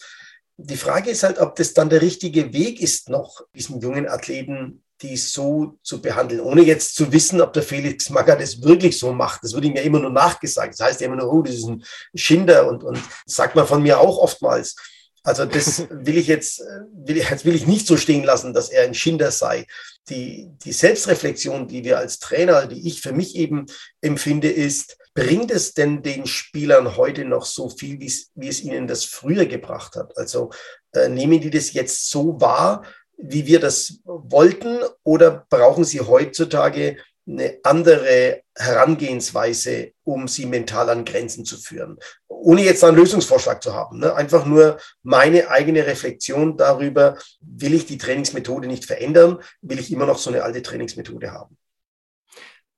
Die 0.56 0.76
Frage 0.76 1.10
ist 1.10 1.24
halt, 1.24 1.38
ob 1.40 1.56
das 1.56 1.74
dann 1.74 1.90
der 1.90 2.00
richtige 2.02 2.52
Weg 2.52 2.80
ist, 2.80 3.08
noch 3.08 3.42
diesen 3.54 3.80
jungen 3.80 4.08
Athleten 4.08 4.83
die 5.02 5.16
so 5.16 5.78
zu 5.82 6.00
behandeln, 6.00 6.40
ohne 6.40 6.62
jetzt 6.62 6.94
zu 6.94 7.12
wissen, 7.12 7.40
ob 7.40 7.52
der 7.52 7.62
Felix 7.62 8.10
Magath 8.10 8.40
das 8.40 8.62
wirklich 8.62 8.98
so 8.98 9.12
macht. 9.12 9.42
Das 9.42 9.52
wird 9.52 9.64
ihm 9.64 9.76
ja 9.76 9.82
immer 9.82 9.98
nur 10.00 10.10
nachgesagt. 10.10 10.74
Das 10.78 10.86
heißt 10.86 11.00
ja 11.00 11.06
immer 11.08 11.16
nur, 11.16 11.32
oh, 11.32 11.42
das 11.42 11.56
ist 11.56 11.66
ein 11.66 11.84
Schinder 12.14 12.68
und, 12.68 12.84
und 12.84 12.98
sagt 13.26 13.56
man 13.56 13.66
von 13.66 13.82
mir 13.82 13.98
auch 14.00 14.18
oftmals. 14.18 14.76
Also 15.24 15.46
das 15.46 15.86
will 15.90 16.16
ich 16.18 16.26
jetzt, 16.28 16.60
will, 16.92 17.16
ich- 17.16 17.28
jetzt 17.28 17.44
will 17.44 17.54
ich 17.54 17.66
nicht 17.66 17.86
so 17.86 17.96
stehen 17.96 18.24
lassen, 18.24 18.52
dass 18.54 18.68
er 18.70 18.84
ein 18.84 18.94
Schinder 18.94 19.30
sei. 19.30 19.66
Die, 20.08 20.50
die 20.64 20.72
Selbstreflexion, 20.72 21.66
die 21.66 21.82
wir 21.82 21.98
als 21.98 22.18
Trainer, 22.18 22.66
die 22.66 22.86
ich 22.86 23.00
für 23.00 23.12
mich 23.12 23.34
eben 23.36 23.66
empfinde, 24.00 24.50
ist, 24.50 24.96
bringt 25.14 25.50
es 25.50 25.74
denn 25.74 26.02
den 26.02 26.26
Spielern 26.26 26.96
heute 26.96 27.24
noch 27.24 27.46
so 27.46 27.68
viel, 27.70 28.00
wie 28.00 28.06
es, 28.06 28.30
wie 28.34 28.48
es 28.48 28.62
ihnen 28.62 28.86
das 28.86 29.04
früher 29.04 29.46
gebracht 29.46 29.96
hat? 29.96 30.16
Also 30.18 30.50
äh, 30.92 31.08
nehmen 31.08 31.40
die 31.40 31.50
das 31.50 31.72
jetzt 31.72 32.10
so 32.10 32.40
wahr, 32.40 32.84
wie 33.16 33.46
wir 33.46 33.60
das 33.60 34.00
wollten, 34.04 34.78
oder 35.02 35.46
brauchen 35.48 35.84
sie 35.84 36.00
heutzutage 36.00 36.98
eine 37.26 37.58
andere 37.62 38.42
Herangehensweise, 38.54 39.92
um 40.04 40.28
sie 40.28 40.46
mental 40.46 40.90
an 40.90 41.04
Grenzen 41.04 41.44
zu 41.44 41.56
führen? 41.56 41.98
Ohne 42.28 42.62
jetzt 42.62 42.84
einen 42.84 42.96
Lösungsvorschlag 42.96 43.62
zu 43.62 43.72
haben. 43.74 43.98
Ne? 43.98 44.14
Einfach 44.14 44.44
nur 44.44 44.78
meine 45.02 45.48
eigene 45.48 45.86
Reflexion 45.86 46.56
darüber, 46.56 47.16
will 47.40 47.72
ich 47.72 47.86
die 47.86 47.98
Trainingsmethode 47.98 48.68
nicht 48.68 48.84
verändern, 48.84 49.38
will 49.62 49.78
ich 49.78 49.90
immer 49.90 50.06
noch 50.06 50.18
so 50.18 50.30
eine 50.30 50.42
alte 50.42 50.62
Trainingsmethode 50.62 51.32
haben. 51.32 51.56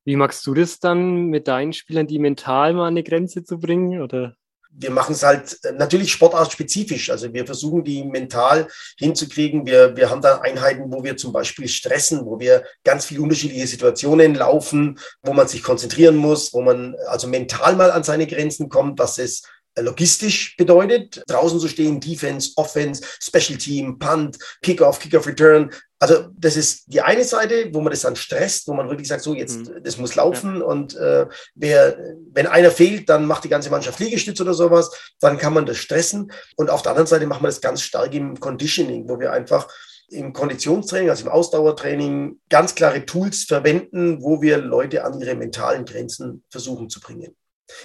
Wie 0.05 0.15
magst 0.15 0.47
du 0.47 0.55
das 0.55 0.79
dann 0.79 1.27
mit 1.27 1.49
deinen 1.49 1.73
Spielern, 1.73 2.07
die 2.07 2.21
mental 2.21 2.75
mal 2.75 2.83
an 2.83 2.95
eine 2.95 3.03
Grenze 3.03 3.43
zu 3.43 3.59
bringen? 3.59 4.01
Oder? 4.01 4.37
Wir 4.79 4.91
machen 4.91 5.13
es 5.13 5.23
halt 5.23 5.59
äh, 5.65 5.73
natürlich 5.73 6.13
sportartspezifisch. 6.13 7.11
Also 7.11 7.33
wir 7.33 7.47
versuchen 7.47 7.85
die 7.85 8.05
mental 8.05 8.69
hinzukriegen. 8.99 9.67
Wir, 9.67 9.97
wir 9.97 10.11
haben 10.11 10.21
da 10.21 10.41
Einheiten, 10.41 10.93
wo 10.93 11.03
wir 11.03 11.17
zum 11.17 11.33
Beispiel 11.33 11.69
stressen, 11.69 12.25
wo 12.25 12.39
wir 12.39 12.65
ganz 12.85 13.07
viele 13.07 13.23
unterschiedliche 13.23 13.67
Situationen 13.67 14.35
laufen, 14.35 14.99
wo 15.23 15.33
man 15.33 15.49
sich 15.49 15.63
konzentrieren 15.63 16.17
muss, 16.17 16.53
wo 16.53 16.63
man 16.63 16.95
also 17.07 17.27
mental 17.27 17.77
mal 17.77 17.91
an 17.91 18.05
seine 18.05 18.27
Grenzen 18.27 18.69
kommt, 18.69 18.99
was 18.99 19.19
es 19.19 19.43
logistisch 19.79 20.57
bedeutet, 20.57 21.23
draußen 21.27 21.61
zu 21.61 21.69
stehen, 21.69 22.01
Defense, 22.01 22.53
Offense, 22.57 23.03
Special 23.21 23.59
Team, 23.59 23.99
Punt, 23.99 24.39
Kickoff, 24.63 24.99
Kickoff 24.99 25.27
Return. 25.27 25.71
Also 25.99 26.29
das 26.37 26.57
ist 26.57 26.85
die 26.93 27.01
eine 27.01 27.25
Seite, 27.25 27.71
wo 27.73 27.81
man 27.81 27.91
das 27.91 28.03
dann 28.03 28.17
stresst, 28.17 28.69
wo 28.69 28.75
man 28.75 28.89
wirklich 28.89 29.09
sagt, 29.09 29.23
so 29.23 29.35
jetzt, 29.35 29.59
Mhm. 29.59 29.83
das 29.83 29.97
muss 29.97 30.15
laufen 30.15 30.61
und 30.61 30.95
äh, 30.97 31.27
wer, 31.55 31.99
wenn 32.33 32.47
einer 32.47 32.71
fehlt, 32.71 33.09
dann 33.09 33.25
macht 33.27 33.45
die 33.45 33.49
ganze 33.49 33.71
Mannschaft 33.71 33.99
Liegestütz 33.99 34.41
oder 34.41 34.53
sowas, 34.55 34.91
dann 35.21 35.39
kann 35.39 35.55
man 35.55 35.65
das 35.65 35.79
stressen. 35.79 36.31
Und 36.57 36.69
auf 36.71 36.83
der 36.83 36.93
anderen 36.93 37.07
Seite 37.07 37.27
machen 37.27 37.43
wir 37.43 37.49
das 37.49 37.63
ganz 37.63 37.81
stark 37.81 38.13
im 38.15 38.39
Conditioning, 38.39 39.09
wo 39.09 39.19
wir 39.19 39.33
einfach 39.33 39.69
im 40.09 40.33
Konditionstraining, 40.33 41.11
also 41.11 41.25
im 41.25 41.31
Ausdauertraining, 41.33 42.39
ganz 42.49 42.75
klare 42.75 43.05
Tools 43.07 43.45
verwenden, 43.45 44.23
wo 44.23 44.41
wir 44.41 44.59
Leute 44.59 45.05
an 45.05 45.21
ihre 45.21 45.35
mentalen 45.35 45.85
Grenzen 45.85 46.45
versuchen 46.51 46.89
zu 46.91 47.01
bringen. 47.01 47.35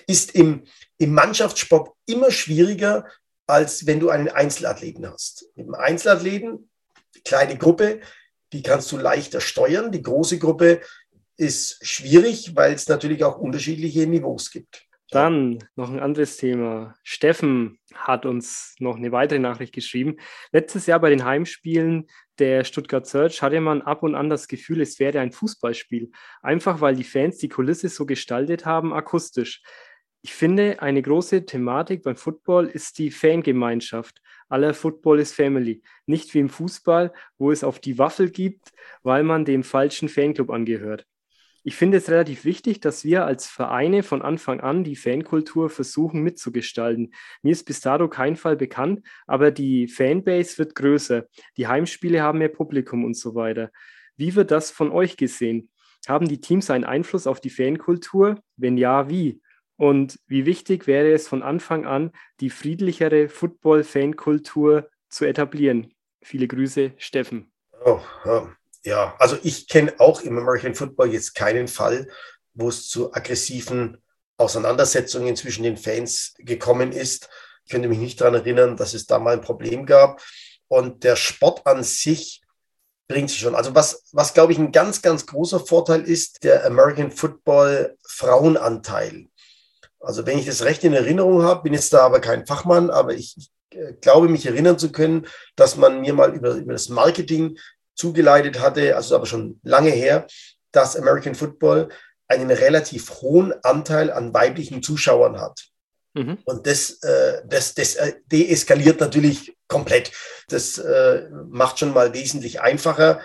Ist 0.06 0.36
im, 0.36 0.66
im 1.02 1.16
Mannschaftssport 1.16 1.90
immer 2.06 2.30
schwieriger, 2.30 3.08
als 3.48 3.88
wenn 3.88 4.00
du 4.00 4.10
einen 4.10 4.30
Einzelathleten 4.30 5.12
hast. 5.12 5.48
Mit 5.56 5.66
einem 5.66 5.74
Einzelathleten, 5.74 6.70
kleine 7.26 7.58
Gruppe, 7.58 8.02
die 8.54 8.62
kannst 8.62 8.92
du 8.92 8.98
leichter 8.98 9.42
steuern. 9.42 9.92
Die 9.92 10.04
große 10.04 10.38
Gruppe 10.38 10.82
ist 11.38 11.80
schwierig, 11.86 12.56
weil 12.56 12.74
es 12.74 12.88
natürlich 12.88 13.24
auch 13.24 13.40
unterschiedliche 13.40 14.06
Niveaus 14.06 14.52
gibt. 14.52 14.86
Dann 15.10 15.58
noch 15.76 15.90
ein 15.90 16.00
anderes 16.00 16.38
Thema. 16.38 16.94
Steffen 17.04 17.80
hat 17.96 18.28
uns 18.28 18.76
noch 18.78 18.96
eine 18.96 19.12
weitere 19.12 19.40
Nachricht 19.40 19.74
geschrieben. 19.74 20.18
Letztes 20.52 20.86
Jahr 20.86 21.00
bei 21.00 21.10
den 21.10 21.26
Heimspielen 21.26 22.08
der 22.38 22.64
Stuttgart 22.64 23.08
Search 23.08 23.42
hatte 23.42 23.60
man 23.60 23.82
ab 23.82 24.04
und 24.04 24.14
an 24.14 24.30
das 24.30 24.48
Gefühl, 24.48 24.82
es 24.82 25.00
wäre 25.00 25.20
ein 25.20 25.32
Fußballspiel. 25.32 26.12
Einfach 26.44 26.80
weil 26.80 26.96
die 26.96 27.04
Fans 27.04 27.40
die 27.40 27.50
Kulisse 27.50 27.90
so 27.90 28.06
gestaltet 28.06 28.66
haben, 28.66 28.94
akustisch. 28.94 29.64
Ich 30.24 30.34
finde, 30.34 30.82
eine 30.82 31.02
große 31.02 31.46
Thematik 31.48 32.04
beim 32.04 32.16
Football 32.16 32.68
ist 32.68 33.00
die 33.00 33.10
Fangemeinschaft. 33.10 34.22
Aller 34.50 34.76
Football 34.76 35.20
ist 35.20 35.34
Family. 35.34 35.82
Nicht 36.06 36.34
wie 36.34 36.40
im 36.40 36.50
Fußball, 36.50 37.12
wo 37.40 37.52
es 37.52 37.64
auf 37.64 37.80
die 37.80 37.98
Waffel 37.98 38.30
gibt, 38.30 38.72
weil 39.02 39.24
man 39.24 39.46
dem 39.46 39.64
falschen 39.64 40.10
Fanclub 40.10 40.52
angehört. 40.52 41.08
Ich 41.64 41.76
finde 41.76 41.98
es 41.98 42.10
relativ 42.10 42.46
wichtig, 42.46 42.82
dass 42.82 43.04
wir 43.04 43.26
als 43.26 43.48
Vereine 43.48 44.04
von 44.04 44.22
Anfang 44.22 44.62
an 44.62 44.84
die 44.84 44.96
Fankultur 44.96 45.70
versuchen 45.70 46.22
mitzugestalten. 46.22 47.14
Mir 47.42 47.52
ist 47.52 47.66
bis 47.66 47.82
dato 47.82 48.08
kein 48.08 48.36
Fall 48.36 48.56
bekannt, 48.56 49.02
aber 49.26 49.52
die 49.52 49.88
Fanbase 49.88 50.58
wird 50.60 50.76
größer. 50.76 51.28
Die 51.58 51.68
Heimspiele 51.68 52.22
haben 52.22 52.40
mehr 52.40 52.50
Publikum 52.50 53.06
und 53.06 53.16
so 53.16 53.34
weiter. 53.36 53.72
Wie 54.18 54.36
wird 54.36 54.52
das 54.52 54.70
von 54.70 54.92
euch 54.92 55.18
gesehen? 55.18 55.70
Haben 56.08 56.28
die 56.28 56.42
Teams 56.42 56.70
einen 56.70 56.84
Einfluss 56.84 57.28
auf 57.28 57.40
die 57.40 57.52
Fankultur? 57.52 58.42
Wenn 58.58 58.78
ja, 58.78 59.08
wie? 59.10 59.42
Und 59.82 60.20
wie 60.28 60.46
wichtig 60.46 60.86
wäre 60.86 61.12
es 61.12 61.28
von 61.28 61.42
Anfang 61.42 61.88
an, 61.88 62.12
die 62.40 62.52
friedlichere 62.52 63.30
Football-Fankultur 63.30 64.88
zu 65.10 65.26
etablieren? 65.26 65.96
Viele 66.22 66.48
Grüße, 66.48 66.92
Steffen. 66.98 67.52
Oh, 67.84 68.00
ja, 68.84 69.16
also 69.18 69.40
ich 69.42 69.68
kenne 69.68 69.96
auch 69.98 70.22
im 70.22 70.38
American 70.38 70.76
Football 70.76 71.12
jetzt 71.12 71.34
keinen 71.34 71.68
Fall, 71.68 72.08
wo 72.54 72.70
es 72.70 72.90
zu 72.90 73.12
aggressiven 73.12 73.98
Auseinandersetzungen 74.38 75.36
zwischen 75.36 75.64
den 75.64 75.78
Fans 75.78 76.36
gekommen 76.38 76.92
ist. 76.92 77.28
Ich 77.66 77.72
könnte 77.72 77.90
mich 77.90 77.98
nicht 77.98 78.22
daran 78.22 78.36
erinnern, 78.36 78.78
dass 78.78 78.94
es 78.94 79.08
da 79.08 79.18
mal 79.18 79.34
ein 79.34 79.42
Problem 79.42 79.88
gab. 79.88 80.22
Und 80.68 81.04
der 81.04 81.16
Sport 81.16 81.66
an 81.66 81.82
sich 81.84 82.44
bringt 83.08 83.32
sich 83.32 83.40
schon. 83.40 83.56
Also 83.56 83.74
was, 83.74 84.04
was 84.12 84.36
glaube 84.36 84.52
ich, 84.52 84.60
ein 84.60 84.72
ganz, 84.72 85.02
ganz 85.02 85.26
großer 85.26 85.60
Vorteil 85.60 86.04
ist, 86.04 86.44
der 86.44 86.68
American 86.68 87.10
Football 87.10 87.98
Frauenanteil. 88.08 89.31
Also 90.02 90.26
wenn 90.26 90.40
ich 90.40 90.46
das 90.46 90.64
recht 90.64 90.84
in 90.84 90.94
Erinnerung 90.94 91.44
habe, 91.44 91.64
bin 91.64 91.74
jetzt 91.74 91.94
da 91.94 92.02
aber 92.02 92.20
kein 92.20 92.46
Fachmann, 92.46 92.90
aber 92.90 93.14
ich, 93.14 93.36
ich 93.38 93.52
äh, 93.78 93.94
glaube, 93.94 94.28
mich 94.28 94.46
erinnern 94.46 94.80
zu 94.80 94.92
können, 94.92 95.28
dass 95.56 95.78
man 95.78 96.02
mir 96.02 96.14
mal 96.14 96.34
über, 96.34 96.56
über 96.56 96.74
das 96.74 96.90
Marketing 96.90 97.58
zugeleitet 97.96 98.60
hatte, 98.60 98.96
also 98.96 99.16
aber 99.16 99.26
schon 99.26 99.60
lange 99.64 99.92
her, 99.92 100.26
dass 100.72 100.96
American 100.96 101.36
Football 101.36 101.90
einen 102.28 102.50
relativ 102.50 103.22
hohen 103.22 103.54
Anteil 103.64 104.12
an 104.12 104.34
weiblichen 104.34 104.82
Zuschauern 104.82 105.40
hat. 105.40 105.72
Mhm. 106.14 106.40
Und 106.46 106.68
das, 106.68 107.02
äh, 107.04 107.42
das, 107.46 107.76
das 107.76 107.96
äh, 107.96 108.14
deeskaliert 108.26 109.00
natürlich 109.00 109.56
komplett. 109.68 110.12
Das 110.50 110.78
äh, 110.78 111.30
macht 111.50 111.80
schon 111.80 111.94
mal 111.94 112.14
wesentlich 112.14 112.62
einfacher. 112.62 113.22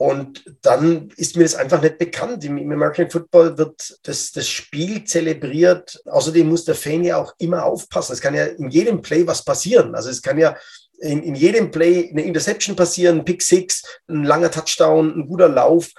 Und 0.00 0.44
dann 0.62 1.10
ist 1.18 1.36
mir 1.36 1.42
das 1.42 1.54
einfach 1.54 1.82
nicht 1.82 1.98
bekannt. 1.98 2.42
Im, 2.46 2.56
Im, 2.56 2.72
American 2.72 3.10
Football 3.10 3.58
wird 3.58 3.98
das, 4.04 4.32
das 4.32 4.48
Spiel 4.48 5.04
zelebriert. 5.04 6.02
Außerdem 6.06 6.48
muss 6.48 6.64
der 6.64 6.74
Fan 6.74 7.04
ja 7.04 7.18
auch 7.18 7.34
immer 7.36 7.66
aufpassen. 7.66 8.14
Es 8.14 8.22
kann 8.22 8.34
ja 8.34 8.46
in 8.46 8.70
jedem 8.70 9.02
Play 9.02 9.26
was 9.26 9.44
passieren. 9.44 9.94
Also 9.94 10.08
es 10.08 10.22
kann 10.22 10.38
ja 10.38 10.56
in, 11.00 11.22
in 11.22 11.34
jedem 11.34 11.70
Play 11.70 12.08
eine 12.08 12.22
Interception 12.22 12.74
passieren, 12.74 13.18
ein 13.18 13.24
Pick 13.26 13.42
Six, 13.42 13.82
ein 14.08 14.24
langer 14.24 14.50
Touchdown, 14.50 15.18
ein 15.18 15.26
guter 15.26 15.50
Lauf. 15.50 15.90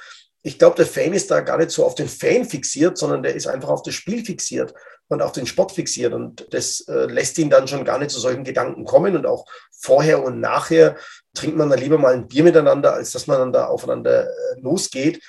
Ich 0.41 0.57
glaube, 0.57 0.77
der 0.77 0.87
Fan 0.87 1.13
ist 1.13 1.29
da 1.29 1.41
gar 1.41 1.59
nicht 1.59 1.69
so 1.69 1.85
auf 1.85 1.93
den 1.93 2.09
Fan 2.09 2.43
fixiert, 2.43 2.97
sondern 2.97 3.21
der 3.21 3.35
ist 3.35 3.45
einfach 3.45 3.69
auf 3.69 3.83
das 3.83 3.93
Spiel 3.93 4.25
fixiert 4.25 4.73
und 5.11 5.21
auf 5.21 5.33
den 5.33 5.45
Sport 5.45 5.73
fixiert. 5.73 6.13
Und 6.13 6.47
das 6.51 6.81
äh, 6.87 7.05
lässt 7.05 7.37
ihn 7.37 7.49
dann 7.49 7.67
schon 7.67 7.83
gar 7.83 7.99
nicht 7.99 8.11
zu 8.11 8.19
solchen 8.19 8.45
Gedanken 8.45 8.85
kommen. 8.85 9.15
Und 9.15 9.25
auch 9.25 9.45
vorher 9.71 10.23
und 10.23 10.39
nachher 10.39 10.95
trinkt 11.33 11.57
man 11.57 11.69
dann 11.69 11.79
lieber 11.79 11.97
mal 11.97 12.13
ein 12.13 12.27
Bier 12.27 12.43
miteinander, 12.43 12.93
als 12.93 13.11
dass 13.11 13.27
man 13.27 13.37
dann 13.37 13.53
da 13.53 13.67
aufeinander 13.67 14.27
äh, 14.27 14.59
losgeht. 14.61 15.21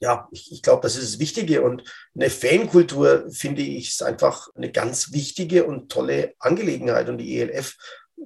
Ja, 0.00 0.28
ich, 0.32 0.50
ich 0.50 0.62
glaube, 0.62 0.82
das 0.82 0.96
ist 0.96 1.14
das 1.14 1.20
Wichtige. 1.20 1.62
Und 1.62 1.84
eine 2.14 2.28
Fankultur, 2.28 3.26
finde 3.30 3.62
ich, 3.62 3.90
ist 3.90 4.02
einfach 4.02 4.48
eine 4.56 4.72
ganz 4.72 5.12
wichtige 5.12 5.64
und 5.64 5.92
tolle 5.92 6.34
Angelegenheit. 6.40 7.08
Und 7.08 7.18
die 7.18 7.38
ELF 7.38 7.76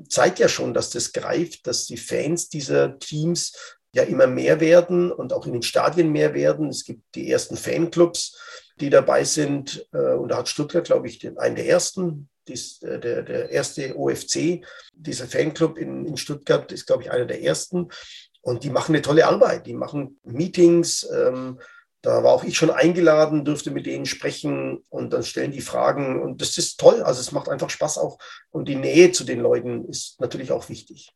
zeigt 0.09 0.39
ja 0.39 0.49
schon, 0.49 0.73
dass 0.73 0.89
das 0.89 1.13
greift, 1.13 1.67
dass 1.67 1.85
die 1.85 1.99
Fans 1.99 2.49
dieser 2.49 2.99
Teams 2.99 3.53
ja 3.95 4.05
immer 4.05 4.27
mehr 4.27 4.59
werden 4.61 5.13
und 5.13 5.35
auch 5.35 5.47
in 5.47 5.53
den 5.53 5.63
Stadien 5.63 6.11
mehr 6.11 6.33
werden. 6.33 6.71
Es 6.71 6.85
gibt 6.85 7.03
die 7.15 7.31
ersten 7.31 7.57
Fanclubs, 7.57 8.39
die 8.81 8.91
dabei 8.91 9.25
sind. 9.25 9.87
Äh, 9.93 10.15
und 10.15 10.29
da 10.29 10.39
hat 10.39 10.49
Stuttgart, 10.49 10.85
glaube 10.85 11.09
ich, 11.09 11.27
einen 11.39 11.57
der 11.57 11.69
ersten. 11.69 12.29
Dies, 12.49 12.83
äh, 12.83 12.99
der, 13.01 13.23
der 13.23 13.51
erste 13.51 13.97
OFC, 13.97 14.65
dieser 14.93 15.27
Fanclub 15.27 15.79
in, 15.79 16.05
in 16.05 16.17
Stuttgart, 16.17 16.71
ist, 16.73 16.87
glaube 16.87 17.03
ich, 17.03 17.11
einer 17.11 17.27
der 17.27 17.43
ersten. 17.43 17.89
Und 18.43 18.65
die 18.65 18.71
machen 18.71 18.95
eine 18.95 19.03
tolle 19.03 19.27
Arbeit. 19.27 19.67
Die 19.67 19.75
machen 19.75 20.21
Meetings. 20.25 21.09
Ähm, 21.15 21.59
da 22.03 22.23
war 22.23 22.35
auch 22.35 22.45
ich 22.45 22.59
schon 22.59 22.71
eingeladen, 22.71 23.47
durfte 23.47 23.71
mit 23.71 23.87
denen 23.87 24.05
sprechen 24.05 24.85
und 24.91 25.15
dann 25.15 25.23
stellen 25.23 25.53
die 25.53 25.63
Fragen. 25.63 26.21
Und 26.21 26.43
das 26.43 26.59
ist 26.59 26.79
toll. 26.79 27.03
Also 27.03 27.23
es 27.23 27.33
macht 27.33 27.49
einfach 27.49 27.71
Spaß 27.71 27.97
auch. 27.97 28.19
Und 28.51 28.69
die 28.69 28.77
Nähe 28.77 29.11
zu 29.13 29.25
den 29.25 29.41
Leuten 29.41 29.89
ist 29.89 30.21
natürlich 30.21 30.53
auch 30.53 30.69
wichtig. 30.69 31.15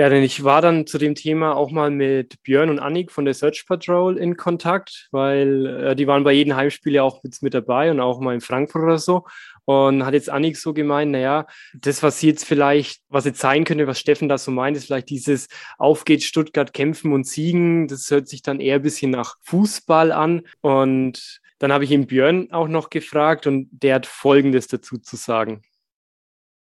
Ja, 0.00 0.08
denn 0.08 0.22
ich 0.22 0.44
war 0.44 0.62
dann 0.62 0.86
zu 0.86 0.96
dem 0.96 1.14
Thema 1.14 1.54
auch 1.54 1.70
mal 1.70 1.90
mit 1.90 2.42
Björn 2.42 2.70
und 2.70 2.78
Annik 2.78 3.12
von 3.12 3.26
der 3.26 3.34
Search 3.34 3.66
Patrol 3.66 4.16
in 4.16 4.38
Kontakt, 4.38 5.08
weil 5.10 5.66
äh, 5.66 5.94
die 5.94 6.06
waren 6.06 6.24
bei 6.24 6.32
jedem 6.32 6.56
Heimspiel 6.56 6.94
ja 6.94 7.02
auch 7.02 7.22
mit, 7.22 7.42
mit 7.42 7.52
dabei 7.52 7.90
und 7.90 8.00
auch 8.00 8.18
mal 8.18 8.32
in 8.32 8.40
Frankfurt 8.40 8.82
oder 8.82 8.96
so. 8.96 9.26
Und 9.66 10.06
hat 10.06 10.14
jetzt 10.14 10.30
Annik 10.30 10.56
so 10.56 10.72
gemeint, 10.72 11.12
naja, 11.12 11.46
das, 11.74 12.02
was 12.02 12.22
jetzt 12.22 12.46
vielleicht, 12.46 13.02
was 13.10 13.26
jetzt 13.26 13.40
sein 13.40 13.64
könnte, 13.64 13.86
was 13.86 14.00
Steffen 14.00 14.30
da 14.30 14.38
so 14.38 14.50
meint, 14.50 14.74
ist 14.74 14.86
vielleicht 14.86 15.10
dieses 15.10 15.48
Auf 15.76 16.06
geht 16.06 16.22
Stuttgart 16.22 16.72
kämpfen 16.72 17.12
und 17.12 17.26
siegen. 17.26 17.86
Das 17.86 18.10
hört 18.10 18.26
sich 18.26 18.40
dann 18.40 18.58
eher 18.58 18.76
ein 18.76 18.82
bisschen 18.82 19.10
nach 19.10 19.36
Fußball 19.42 20.12
an. 20.12 20.46
Und 20.62 21.42
dann 21.58 21.74
habe 21.74 21.84
ich 21.84 21.90
ihn 21.90 22.06
Björn 22.06 22.50
auch 22.52 22.68
noch 22.68 22.88
gefragt 22.88 23.46
und 23.46 23.68
der 23.70 23.96
hat 23.96 24.06
Folgendes 24.06 24.66
dazu 24.66 24.96
zu 24.96 25.16
sagen. 25.16 25.60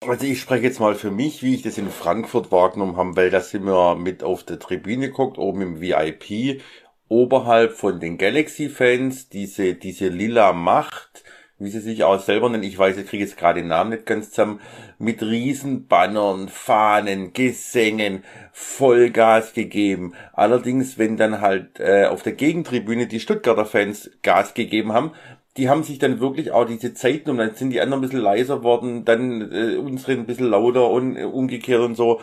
Also 0.07 0.25
ich 0.25 0.39
spreche 0.39 0.63
jetzt 0.63 0.79
mal 0.79 0.95
für 0.95 1.11
mich, 1.11 1.43
wie 1.43 1.55
ich 1.55 1.61
das 1.61 1.77
in 1.77 1.89
Frankfurt 1.89 2.53
wahrgenommen 2.53 2.95
habe, 2.95 3.17
weil 3.17 3.29
da 3.29 3.41
sind 3.41 3.65
wir 3.65 3.95
mit 3.95 4.23
auf 4.23 4.43
der 4.43 4.57
Tribüne 4.57 5.07
geguckt, 5.07 5.37
oben 5.37 5.61
im 5.61 5.81
VIP, 5.81 6.61
oberhalb 7.09 7.73
von 7.73 7.99
den 7.99 8.17
Galaxy-Fans, 8.17 9.27
diese, 9.27 9.73
diese 9.73 10.07
lila 10.07 10.53
Macht, 10.53 11.25
wie 11.57 11.69
sie 11.69 11.81
sich 11.81 12.05
auch 12.05 12.21
selber 12.21 12.49
nennen, 12.49 12.63
ich 12.63 12.77
weiß, 12.77 12.95
ich 12.95 13.07
kriege 13.07 13.25
jetzt 13.25 13.35
gerade 13.35 13.59
den 13.59 13.67
Namen 13.67 13.89
nicht 13.89 14.05
ganz 14.05 14.29
zusammen, 14.29 14.61
mit 14.99 15.21
Riesenbannern, 15.21 16.47
Fahnen, 16.47 17.33
Gesängen, 17.33 18.23
Vollgas 18.53 19.53
gegeben. 19.53 20.13
Allerdings, 20.31 20.97
wenn 20.97 21.17
dann 21.17 21.41
halt 21.41 21.81
äh, 21.81 22.05
auf 22.05 22.23
der 22.23 22.33
Gegentribüne 22.33 23.07
die 23.07 23.19
Stuttgarter 23.19 23.65
Fans 23.65 24.09
Gas 24.21 24.53
gegeben 24.53 24.93
haben, 24.93 25.11
die 25.57 25.69
haben 25.69 25.83
sich 25.83 25.99
dann 25.99 26.19
wirklich 26.19 26.51
auch 26.51 26.65
diese 26.65 26.93
Zeiten 26.93 27.29
und 27.29 27.37
dann 27.37 27.55
sind 27.55 27.71
die 27.71 27.81
anderen 27.81 28.01
ein 28.01 28.07
bisschen 28.07 28.21
leiser 28.21 28.63
worden, 28.63 29.05
dann 29.05 29.51
äh, 29.51 29.77
unsere 29.77 30.13
ein 30.13 30.25
bisschen 30.25 30.47
lauter 30.49 30.89
und 30.89 31.17
äh, 31.17 31.23
umgekehrt 31.23 31.81
und 31.81 31.95
so. 31.95 32.21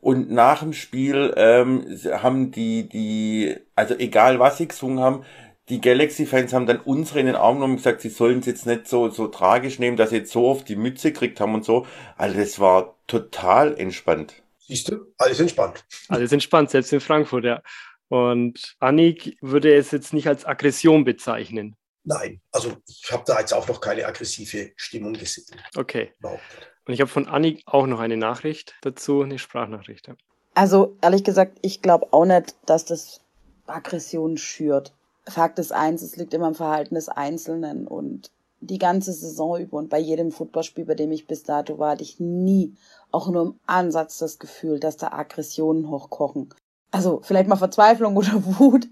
Und 0.00 0.32
nach 0.32 0.60
dem 0.62 0.72
Spiel 0.72 1.32
ähm, 1.36 1.86
haben 2.10 2.50
die, 2.50 2.88
die, 2.88 3.56
also 3.76 3.94
egal 3.94 4.40
was 4.40 4.58
sie 4.58 4.66
gesungen 4.66 4.98
haben, 4.98 5.24
die 5.68 5.80
Galaxy-Fans 5.80 6.52
haben 6.52 6.66
dann 6.66 6.80
unsere 6.80 7.20
in 7.20 7.26
den 7.26 7.36
Arm 7.36 7.56
genommen 7.56 7.74
und 7.74 7.76
gesagt, 7.76 8.00
sie 8.00 8.08
sollen 8.08 8.40
es 8.40 8.46
jetzt 8.46 8.66
nicht 8.66 8.88
so, 8.88 9.10
so 9.10 9.28
tragisch 9.28 9.78
nehmen, 9.78 9.96
dass 9.96 10.10
sie 10.10 10.16
jetzt 10.16 10.32
so 10.32 10.46
oft 10.46 10.68
die 10.68 10.76
Mütze 10.76 11.12
gekriegt 11.12 11.40
haben 11.40 11.54
und 11.54 11.64
so. 11.64 11.86
Also 12.16 12.36
das 12.36 12.58
war 12.58 12.96
total 13.06 13.78
entspannt. 13.78 14.42
Siehst 14.58 14.90
du, 14.90 15.06
alles 15.18 15.38
entspannt. 15.38 15.84
Alles 16.08 16.32
entspannt, 16.32 16.70
selbst 16.70 16.92
in 16.92 17.00
Frankfurt, 17.00 17.44
ja. 17.44 17.62
Und 18.08 18.74
Annik 18.80 19.38
würde 19.40 19.72
es 19.74 19.90
jetzt 19.92 20.12
nicht 20.12 20.26
als 20.26 20.44
Aggression 20.44 21.04
bezeichnen. 21.04 21.76
Nein, 22.04 22.40
also 22.50 22.72
ich 22.86 23.12
habe 23.12 23.22
da 23.26 23.38
jetzt 23.38 23.54
auch 23.54 23.68
noch 23.68 23.80
keine 23.80 24.06
aggressive 24.06 24.72
Stimmung 24.76 25.12
gesehen. 25.12 25.56
Okay. 25.76 26.12
Und 26.22 26.94
ich 26.94 27.00
habe 27.00 27.10
von 27.10 27.28
Annik 27.28 27.62
auch 27.66 27.86
noch 27.86 28.00
eine 28.00 28.16
Nachricht 28.16 28.74
dazu, 28.82 29.22
eine 29.22 29.38
Sprachnachricht. 29.38 30.10
Also 30.54 30.96
ehrlich 31.00 31.24
gesagt, 31.24 31.58
ich 31.62 31.80
glaube 31.80 32.12
auch 32.12 32.24
nicht, 32.24 32.56
dass 32.66 32.84
das 32.84 33.20
Aggression 33.66 34.36
schürt. 34.36 34.92
Fakt 35.28 35.58
ist 35.60 35.72
eins, 35.72 36.02
es 36.02 36.16
liegt 36.16 36.34
immer 36.34 36.48
im 36.48 36.54
Verhalten 36.54 36.96
des 36.96 37.08
Einzelnen 37.08 37.86
und 37.86 38.30
die 38.60 38.78
ganze 38.78 39.12
Saison 39.12 39.60
über 39.60 39.76
und 39.78 39.88
bei 39.88 39.98
jedem 39.98 40.30
Footballspiel, 40.30 40.84
bei 40.84 40.94
dem 40.94 41.12
ich 41.12 41.26
bis 41.26 41.42
dato 41.42 41.78
war, 41.78 41.92
hatte 41.92 42.02
ich 42.02 42.20
nie 42.20 42.74
auch 43.10 43.28
nur 43.28 43.42
im 43.42 43.60
Ansatz 43.66 44.18
das 44.18 44.38
Gefühl, 44.38 44.78
dass 44.80 44.96
da 44.96 45.08
Aggressionen 45.08 45.88
hochkochen 45.88 46.48
also 46.92 47.20
vielleicht 47.24 47.48
mal 47.48 47.56
Verzweiflung 47.56 48.16
oder 48.18 48.44
Wut, 48.44 48.86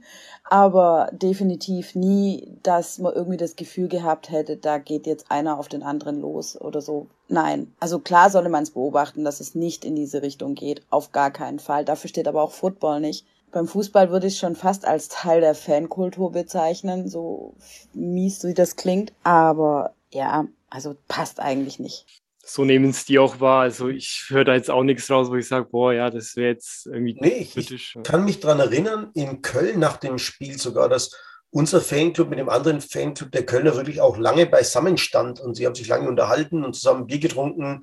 aber 0.45 1.11
definitiv 1.13 1.95
nie, 1.95 2.59
dass 2.65 2.99
man 2.99 3.15
irgendwie 3.15 3.37
das 3.37 3.55
Gefühl 3.55 3.87
gehabt 3.87 4.31
hätte, 4.31 4.57
da 4.57 4.79
geht 4.79 5.07
jetzt 5.07 5.31
einer 5.31 5.59
auf 5.59 5.69
den 5.69 5.85
anderen 5.85 6.21
los 6.21 6.61
oder 6.61 6.81
so. 6.81 7.07
Nein. 7.29 7.73
Also 7.79 8.01
klar 8.01 8.31
solle 8.31 8.49
man 8.49 8.65
es 8.65 8.73
beobachten, 8.73 9.25
dass 9.25 9.39
es 9.39 9.55
nicht 9.55 9.85
in 9.85 9.95
diese 9.95 10.23
Richtung 10.23 10.57
geht. 10.57 10.83
Auf 10.91 11.13
gar 11.13 11.31
keinen 11.31 11.61
Fall. 11.61 11.85
Dafür 11.85 12.09
steht 12.09 12.27
aber 12.27 12.43
auch 12.43 12.51
Football 12.51 13.01
nicht. 13.01 13.27
Beim 13.53 13.69
Fußball 13.69 14.11
würde 14.11 14.27
ich 14.27 14.39
schon 14.39 14.57
fast 14.57 14.85
als 14.85 15.09
Teil 15.09 15.41
der 15.41 15.55
Fankultur 15.55 16.33
bezeichnen, 16.33 17.09
so 17.09 17.55
mies 17.93 18.43
wie 18.45 18.55
das 18.55 18.77
klingt. 18.77 19.13
Aber 19.23 19.95
ja, 20.11 20.47
also 20.69 20.95
passt 21.07 21.41
eigentlich 21.41 21.79
nicht 21.79 22.20
so 22.53 22.65
nehmen 22.65 22.91
es 22.91 23.05
die 23.05 23.19
auch 23.19 23.41
wahr. 23.41 23.63
Also 23.63 23.89
ich 23.89 24.27
höre 24.29 24.45
da 24.45 24.55
jetzt 24.55 24.71
auch 24.71 24.83
nichts 24.83 25.11
raus, 25.11 25.31
wo 25.31 25.37
ich 25.37 25.47
sage, 25.47 25.67
boah, 25.71 25.93
ja, 25.93 26.11
das 26.11 26.37
wäre 26.37 26.53
jetzt 26.53 26.87
irgendwie 26.87 27.17
nee, 27.21 27.29
ich, 27.29 27.53
kritisch. 27.53 27.97
Ich 27.97 28.03
kann 28.03 28.25
mich 28.25 28.41
daran 28.41 28.61
erinnern, 28.61 29.11
in 29.15 29.43
Köln 29.43 29.79
nach 29.79 29.97
dem 29.97 30.19
Spiel 30.19 30.59
sogar, 30.59 30.89
dass 30.89 31.11
unser 31.51 31.81
Fanclub 31.81 32.29
mit 32.29 32.39
dem 32.39 32.49
anderen 32.49 32.81
Fanclub 32.81 33.33
der 33.33 33.45
Kölner 33.45 33.75
wirklich 33.75 34.01
auch 34.01 34.17
lange 34.17 34.47
beisammen 34.47 34.99
stand 34.99 35.41
und 35.41 35.57
sie 35.57 35.67
haben 35.67 35.75
sich 35.75 35.89
lange 35.89 36.09
unterhalten 36.09 36.65
und 36.65 36.75
zusammen 36.75 37.07
Bier 37.07 37.19
getrunken. 37.19 37.83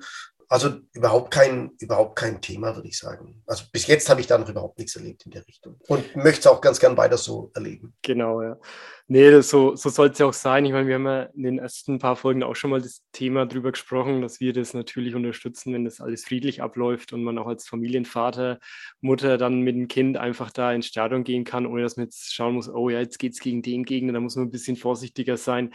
Also 0.50 0.80
überhaupt 0.94 1.30
kein, 1.30 1.72
überhaupt 1.78 2.16
kein 2.16 2.40
Thema, 2.40 2.74
würde 2.74 2.88
ich 2.88 2.96
sagen. 2.96 3.42
Also 3.46 3.64
bis 3.70 3.86
jetzt 3.86 4.08
habe 4.08 4.22
ich 4.22 4.26
da 4.26 4.38
noch 4.38 4.48
überhaupt 4.48 4.78
nichts 4.78 4.96
erlebt 4.96 5.26
in 5.26 5.32
der 5.32 5.46
Richtung 5.46 5.76
und 5.88 6.16
möchte 6.16 6.40
es 6.40 6.46
auch 6.46 6.62
ganz 6.62 6.80
gern 6.80 6.96
weiter 6.96 7.18
so 7.18 7.50
erleben. 7.54 7.94
Genau, 8.00 8.40
ja. 8.42 8.56
Nee, 9.08 9.40
so, 9.42 9.76
so 9.76 9.90
soll 9.90 10.08
es 10.08 10.18
ja 10.18 10.26
auch 10.26 10.32
sein. 10.32 10.64
Ich 10.64 10.72
meine, 10.72 10.86
wir 10.86 10.94
haben 10.94 11.06
ja 11.06 11.22
in 11.22 11.42
den 11.42 11.58
ersten 11.58 11.98
paar 11.98 12.16
Folgen 12.16 12.42
auch 12.42 12.56
schon 12.56 12.70
mal 12.70 12.80
das 12.80 13.02
Thema 13.12 13.44
drüber 13.44 13.72
gesprochen, 13.72 14.22
dass 14.22 14.40
wir 14.40 14.54
das 14.54 14.72
natürlich 14.72 15.14
unterstützen, 15.14 15.74
wenn 15.74 15.84
das 15.84 16.00
alles 16.00 16.24
friedlich 16.24 16.62
abläuft 16.62 17.12
und 17.12 17.22
man 17.22 17.38
auch 17.38 17.46
als 17.46 17.66
Familienvater, 17.68 18.58
Mutter 19.02 19.36
dann 19.36 19.60
mit 19.60 19.76
dem 19.76 19.88
Kind 19.88 20.16
einfach 20.16 20.50
da 20.50 20.72
ins 20.72 20.86
Stadion 20.86 21.24
gehen 21.24 21.44
kann, 21.44 21.66
ohne 21.66 21.82
dass 21.82 21.98
man 21.98 22.06
jetzt 22.06 22.34
schauen 22.34 22.54
muss, 22.54 22.70
oh 22.70 22.88
ja, 22.88 23.00
jetzt 23.00 23.18
geht 23.18 23.32
es 23.34 23.40
gegen 23.40 23.60
den 23.60 23.84
Gegner, 23.84 24.14
da 24.14 24.20
muss 24.20 24.36
man 24.36 24.46
ein 24.46 24.50
bisschen 24.50 24.76
vorsichtiger 24.76 25.36
sein. 25.36 25.74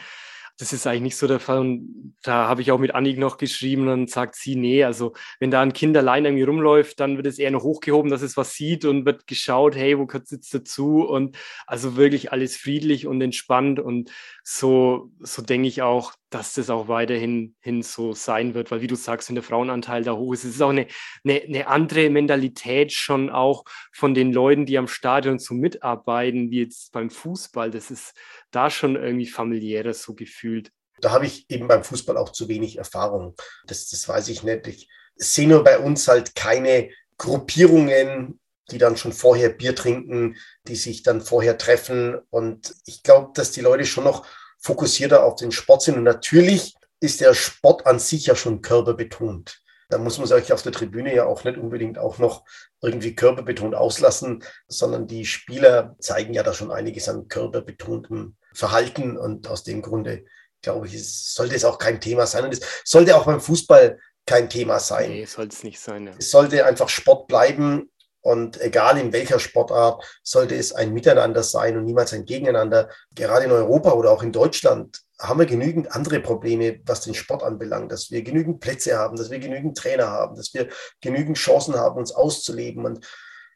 Das 0.58 0.72
ist 0.72 0.86
eigentlich 0.86 1.02
nicht 1.02 1.18
so 1.18 1.28
der 1.28 1.40
Fall. 1.40 1.60
Und 1.60 2.16
da 2.22 2.48
habe 2.48 2.62
ich 2.62 2.72
auch 2.72 2.78
mit 2.80 2.94
Annik 2.94 3.18
noch 3.18 3.38
geschrieben 3.38 3.88
und 3.88 4.10
sagt 4.10 4.36
sie, 4.36 4.56
nee, 4.56 4.84
also 4.84 5.14
wenn 5.40 5.52
da 5.52 5.62
ein 5.62 5.74
Kind 5.74 5.98
allein 5.98 6.26
irgendwie 6.26 6.44
rumläuft, 6.44 7.00
dann 7.00 7.18
wird 7.18 7.28
es 7.28 7.40
eher 7.40 7.52
noch 7.52 7.64
hochgehoben, 7.64 8.12
dass 8.12 8.22
es 8.22 8.38
was 8.38 8.54
sieht 8.54 8.86
und 8.86 9.06
wird 9.06 9.26
geschaut, 9.28 9.76
hey, 9.76 9.98
wo 9.98 10.06
gehört 10.06 10.32
es 10.32 10.50
dazu? 10.50 11.02
Und 11.02 11.38
also 11.66 11.96
wirklich 11.96 12.32
alles 12.32 12.56
friedlich 12.56 13.08
und 13.08 13.22
entspannt. 13.22 13.80
Und 13.80 14.12
so, 14.44 15.12
so 15.20 15.42
denke 15.42 15.68
ich 15.68 15.82
auch, 15.82 16.14
dass 16.34 16.54
das 16.54 16.70
auch 16.70 16.88
weiterhin 16.88 17.56
hin 17.60 17.84
so 17.84 18.14
sein 18.14 18.56
wird, 18.56 18.72
weil 18.72 18.82
wie 18.82 18.88
du 18.88 18.96
sagst, 18.96 19.30
wenn 19.30 19.36
der 19.36 19.44
Frauenanteil 19.44 20.04
da 20.04 20.14
hoch 20.14 20.34
ist, 20.34 20.44
es 20.44 20.56
ist 20.56 20.62
auch 20.62 20.70
eine, 20.70 20.88
eine, 21.24 21.42
eine 21.42 21.68
andere 21.68 22.10
Mentalität 22.10 22.92
schon 22.92 23.30
auch 23.30 23.66
von 23.92 24.14
den 24.14 24.34
Leuten, 24.34 24.66
die 24.66 24.78
am 24.78 24.88
Stadion 24.88 25.38
so 25.38 25.54
mitarbeiten, 25.54 26.50
wie 26.50 26.62
jetzt 26.62 26.92
beim 26.92 27.10
Fußball. 27.12 27.70
Das 27.70 27.92
ist 27.92 28.14
da 28.52 28.70
schon 28.70 28.96
irgendwie 28.96 29.28
familiärer 29.28 29.94
so 29.94 30.16
gefühlt. 30.16 30.72
Da 31.02 31.12
habe 31.12 31.28
ich 31.28 31.46
eben 31.50 31.68
beim 31.68 31.84
Fußball 31.84 32.18
auch 32.18 32.32
zu 32.32 32.48
wenig 32.48 32.78
Erfahrung. 32.78 33.36
Das, 33.68 33.90
das 33.90 34.08
weiß 34.08 34.30
ich 34.30 34.42
nicht. 34.44 34.68
Ich 34.68 34.90
sehe 35.16 35.48
nur 35.48 35.64
bei 35.64 35.78
uns 35.78 36.08
halt 36.08 36.34
keine 36.34 36.90
Gruppierungen, 37.18 38.40
die 38.72 38.78
dann 38.80 38.98
schon 38.98 39.14
vorher 39.14 39.50
Bier 39.50 39.76
trinken, 39.76 40.38
die 40.68 40.76
sich 40.76 41.04
dann 41.04 41.22
vorher 41.22 41.58
treffen. 41.58 42.18
Und 42.30 42.74
ich 42.86 43.04
glaube, 43.04 43.32
dass 43.36 43.52
die 43.52 43.62
Leute 43.62 43.86
schon 43.86 44.06
noch 44.06 44.26
fokussierter 44.64 45.24
auf 45.24 45.36
den 45.36 45.52
Sport 45.52 45.84
sind. 45.84 45.98
Und 45.98 46.04
natürlich 46.04 46.74
ist 47.00 47.22
der 47.22 47.34
Sport 47.34 47.86
an 47.86 48.00
sich 48.00 48.26
ja 48.26 48.36
schon 48.36 48.62
körperbetont. 48.62 49.62
Da 49.90 49.98
muss 49.98 50.18
man 50.18 50.26
sich 50.26 50.52
auf 50.54 50.64
der 50.64 50.72
Tribüne 50.72 51.14
ja 51.14 51.26
auch 51.26 51.44
nicht 51.44 51.58
unbedingt 51.58 52.00
auch 52.00 52.18
noch 52.18 52.46
irgendwie 52.82 53.14
körperbetont 53.14 53.76
auslassen, 53.76 54.44
sondern 54.68 55.06
die 55.06 55.26
Spieler 55.26 55.96
zeigen 56.00 56.34
ja 56.34 56.42
da 56.42 56.54
schon 56.54 56.72
einiges 56.72 57.08
an 57.10 57.28
körperbetontem 57.28 58.36
Verhalten. 58.54 59.18
Und 59.18 59.48
aus 59.48 59.64
dem 59.64 59.82
Grunde, 59.82 60.26
glaube 60.62 60.88
ich, 60.88 60.96
es 60.96 61.34
sollte 61.34 61.56
es 61.56 61.66
auch 61.66 61.78
kein 61.78 62.02
Thema 62.02 62.26
sein. 62.26 62.46
Und 62.46 62.54
es 62.54 62.62
sollte 62.86 63.16
auch 63.16 63.26
beim 63.26 63.42
Fußball 63.42 64.00
kein 64.26 64.50
Thema 64.50 64.80
sein. 64.80 65.12
Nee, 65.12 65.26
sollte 65.26 65.56
es 65.56 65.64
nicht 65.64 65.80
sein. 65.80 66.08
Ja. 66.08 66.14
Es 66.18 66.32
sollte 66.32 66.66
einfach 66.66 66.90
Sport 66.90 67.28
bleiben. 67.28 67.92
Und 68.24 68.60
egal 68.62 68.98
in 68.98 69.12
welcher 69.12 69.38
Sportart, 69.38 70.04
sollte 70.24 70.56
es 70.56 70.72
ein 70.72 70.94
Miteinander 70.94 71.44
sein 71.44 71.78
und 71.78 71.84
niemals 71.84 72.14
ein 72.14 72.26
Gegeneinander. 72.26 72.90
Gerade 73.14 73.46
in 73.46 73.52
Europa 73.52 73.92
oder 73.92 74.12
auch 74.12 74.24
in 74.24 74.32
Deutschland 74.32 75.02
haben 75.20 75.40
wir 75.40 75.46
genügend 75.46 75.94
andere 75.94 76.22
Probleme, 76.22 76.80
was 76.86 77.02
den 77.02 77.14
Sport 77.14 77.44
anbelangt, 77.44 77.92
dass 77.92 78.12
wir 78.12 78.24
genügend 78.24 78.62
Plätze 78.62 78.98
haben, 78.98 79.18
dass 79.18 79.30
wir 79.30 79.40
genügend 79.40 79.78
Trainer 79.78 80.08
haben, 80.08 80.38
dass 80.38 80.54
wir 80.54 80.70
genügend 81.02 81.38
Chancen 81.38 81.76
haben, 81.76 81.98
uns 81.98 82.14
auszuleben. 82.14 82.86
Und 82.86 83.06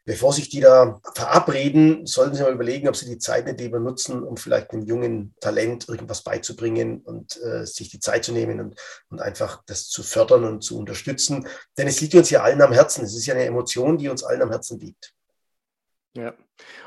bevor 0.08 0.32
sich 0.32 0.48
die 0.48 0.60
da 0.60 1.02
verabreden, 1.14 2.06
sollten 2.06 2.34
sie 2.34 2.42
mal 2.42 2.54
überlegen, 2.54 2.88
ob 2.88 2.96
sie 2.96 3.04
die 3.04 3.18
Zeit 3.18 3.44
nicht 3.44 3.60
lieber 3.60 3.78
nutzen, 3.78 4.22
um 4.22 4.38
vielleicht 4.38 4.70
einem 4.70 4.86
jungen 4.86 5.34
Talent 5.38 5.86
irgendwas 5.86 6.24
beizubringen 6.24 7.02
und 7.02 7.38
äh, 7.42 7.66
sich 7.66 7.90
die 7.90 8.00
Zeit 8.00 8.24
zu 8.24 8.32
nehmen 8.32 8.58
und, 8.58 8.80
und 9.10 9.20
einfach 9.20 9.62
das 9.66 9.90
zu 9.90 10.02
fördern 10.02 10.44
und 10.44 10.62
zu 10.62 10.78
unterstützen. 10.78 11.46
Denn 11.76 11.86
es 11.86 12.00
liegt 12.00 12.14
uns 12.14 12.30
ja 12.30 12.42
allen 12.42 12.62
am 12.62 12.72
Herzen. 12.72 13.04
Es 13.04 13.14
ist 13.14 13.26
ja 13.26 13.34
eine 13.34 13.44
Emotion, 13.44 13.98
die 13.98 14.08
uns 14.08 14.24
allen 14.24 14.40
am 14.40 14.48
Herzen 14.48 14.80
liegt. 14.80 15.12
Ja, 16.16 16.32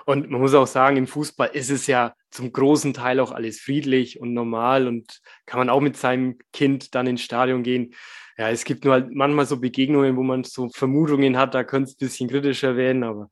und 0.08 0.32
man 0.32 0.42
muss 0.42 0.56
auch 0.56 0.66
sagen, 0.66 0.98
im 0.98 1.06
Fußball 1.06 1.52
ist 1.54 1.70
es 1.70 1.86
ja 1.86 2.16
zum 2.32 2.52
großen 2.52 2.96
Teil 2.96 3.20
auch 3.20 3.32
alles 3.32 3.60
friedlich 3.60 4.20
und 4.20 4.34
normal 4.34 4.88
und 4.88 5.22
kann 5.46 5.60
man 5.60 5.70
auch 5.70 5.80
mit 5.80 5.96
seinem 5.96 6.40
Kind 6.52 6.96
dann 6.96 7.06
ins 7.06 7.22
Stadion 7.22 7.62
gehen 7.62 7.94
ja, 8.42 8.50
es 8.50 8.64
gibt 8.64 8.86
nur 8.86 8.96
halt 8.96 9.14
manchmal 9.14 9.46
so 9.46 9.58
Begegnungen, 9.58 10.18
wo 10.18 10.24
man 10.24 10.44
so 10.44 10.68
Vermutungen 10.70 11.38
hat, 11.38 11.54
da 11.54 11.64
könnte 11.64 11.92
es 11.92 11.94
ein 11.94 12.08
bisschen 12.08 12.28
kritischer 12.28 12.76
werden, 12.76 13.04
aber 13.04 13.30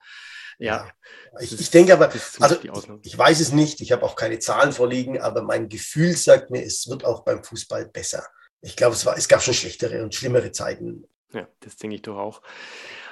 ja. 0.59 0.87
Ich, 1.39 1.59
ich, 1.59 1.71
denke 1.71 1.93
aber, 1.93 2.11
also 2.39 2.99
ich 3.01 3.17
weiß 3.17 3.39
es 3.39 3.51
nicht, 3.51 3.81
ich 3.81 3.91
habe 3.91 4.03
auch 4.03 4.15
keine 4.15 4.37
Zahlen 4.37 4.71
vorliegen, 4.71 5.19
aber 5.19 5.41
mein 5.41 5.67
Gefühl 5.67 6.15
sagt 6.15 6.51
mir, 6.51 6.63
es 6.63 6.87
wird 6.89 7.05
auch 7.05 7.23
beim 7.23 7.43
Fußball 7.43 7.87
besser. 7.87 8.23
Ich 8.61 8.75
glaube, 8.75 8.93
es, 8.93 9.03
es 9.03 9.27
gab 9.27 9.41
schon 9.41 9.55
schlechtere 9.55 10.03
und 10.03 10.13
schlimmere 10.13 10.51
Zeiten. 10.51 11.05
Ja, 11.33 11.47
das 11.61 11.77
denke 11.77 11.95
ich 11.95 12.03
doch 12.03 12.17
auch. 12.17 12.43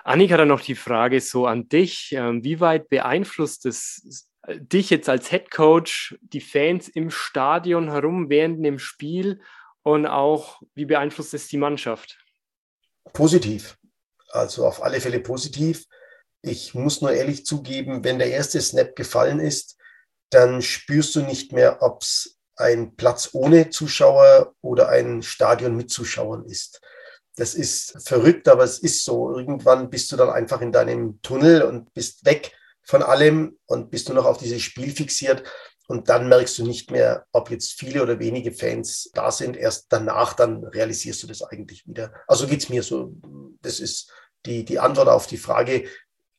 Annika, 0.03 0.37
dann 0.37 0.49
noch 0.49 0.61
die 0.61 0.75
Frage 0.75 1.19
so 1.19 1.47
an 1.47 1.67
dich. 1.67 2.11
Ähm, 2.11 2.43
wie 2.43 2.59
weit 2.59 2.89
beeinflusst 2.89 3.65
es 3.65 4.29
äh, 4.43 4.59
dich 4.59 4.91
jetzt 4.91 5.09
als 5.09 5.31
Head 5.31 5.49
Coach, 5.49 6.15
die 6.21 6.41
Fans 6.41 6.89
im 6.89 7.09
Stadion 7.09 7.89
herum 7.89 8.29
während 8.29 8.63
dem 8.63 8.77
Spiel 8.77 9.41
und 9.87 10.05
auch, 10.05 10.61
wie 10.75 10.83
beeinflusst 10.83 11.33
es 11.33 11.47
die 11.47 11.55
Mannschaft? 11.55 12.17
Positiv. 13.13 13.77
Also 14.31 14.67
auf 14.67 14.83
alle 14.83 14.99
Fälle 14.99 15.21
positiv. 15.21 15.85
Ich 16.41 16.73
muss 16.73 16.99
nur 16.99 17.13
ehrlich 17.13 17.45
zugeben, 17.45 18.03
wenn 18.03 18.19
der 18.19 18.29
erste 18.29 18.59
Snap 18.59 18.97
gefallen 18.97 19.39
ist, 19.39 19.77
dann 20.29 20.61
spürst 20.61 21.15
du 21.15 21.21
nicht 21.21 21.53
mehr, 21.53 21.81
ob 21.81 22.01
es 22.01 22.37
ein 22.57 22.97
Platz 22.97 23.29
ohne 23.31 23.69
Zuschauer 23.69 24.55
oder 24.59 24.89
ein 24.89 25.23
Stadion 25.23 25.77
mit 25.77 25.89
Zuschauern 25.89 26.43
ist. 26.43 26.81
Das 27.37 27.53
ist 27.53 28.05
verrückt, 28.05 28.49
aber 28.49 28.65
es 28.65 28.79
ist 28.79 29.05
so. 29.05 29.33
Irgendwann 29.33 29.89
bist 29.89 30.11
du 30.11 30.17
dann 30.17 30.31
einfach 30.31 30.59
in 30.59 30.73
deinem 30.73 31.21
Tunnel 31.21 31.61
und 31.61 31.93
bist 31.93 32.25
weg 32.25 32.51
von 32.83 33.03
allem 33.03 33.57
und 33.67 33.89
bist 33.89 34.09
nur 34.09 34.15
noch 34.15 34.25
auf 34.25 34.37
dieses 34.37 34.61
Spiel 34.61 34.91
fixiert. 34.91 35.43
Und 35.87 36.09
dann 36.09 36.27
merkst 36.27 36.57
du 36.59 36.67
nicht 36.67 36.91
mehr, 36.91 37.25
ob 37.31 37.49
jetzt 37.49 37.79
viele 37.79 38.03
oder 38.03 38.19
wenige 38.19 38.51
Fans 38.51 39.09
da 39.13 39.31
sind. 39.31 39.55
Erst 39.55 39.87
danach, 39.89 40.33
dann 40.33 40.63
realisierst 40.65 41.23
du 41.23 41.27
das 41.27 41.41
eigentlich 41.41 41.87
wieder. 41.87 42.13
Also 42.27 42.45
geht's 42.45 42.67
mir 42.67 42.83
so. 42.83 43.13
Das 43.61 43.79
ist 43.79 44.11
die, 44.45 44.65
die 44.65 44.79
Antwort 44.79 45.07
auf 45.07 45.27
die 45.27 45.37
Frage 45.37 45.87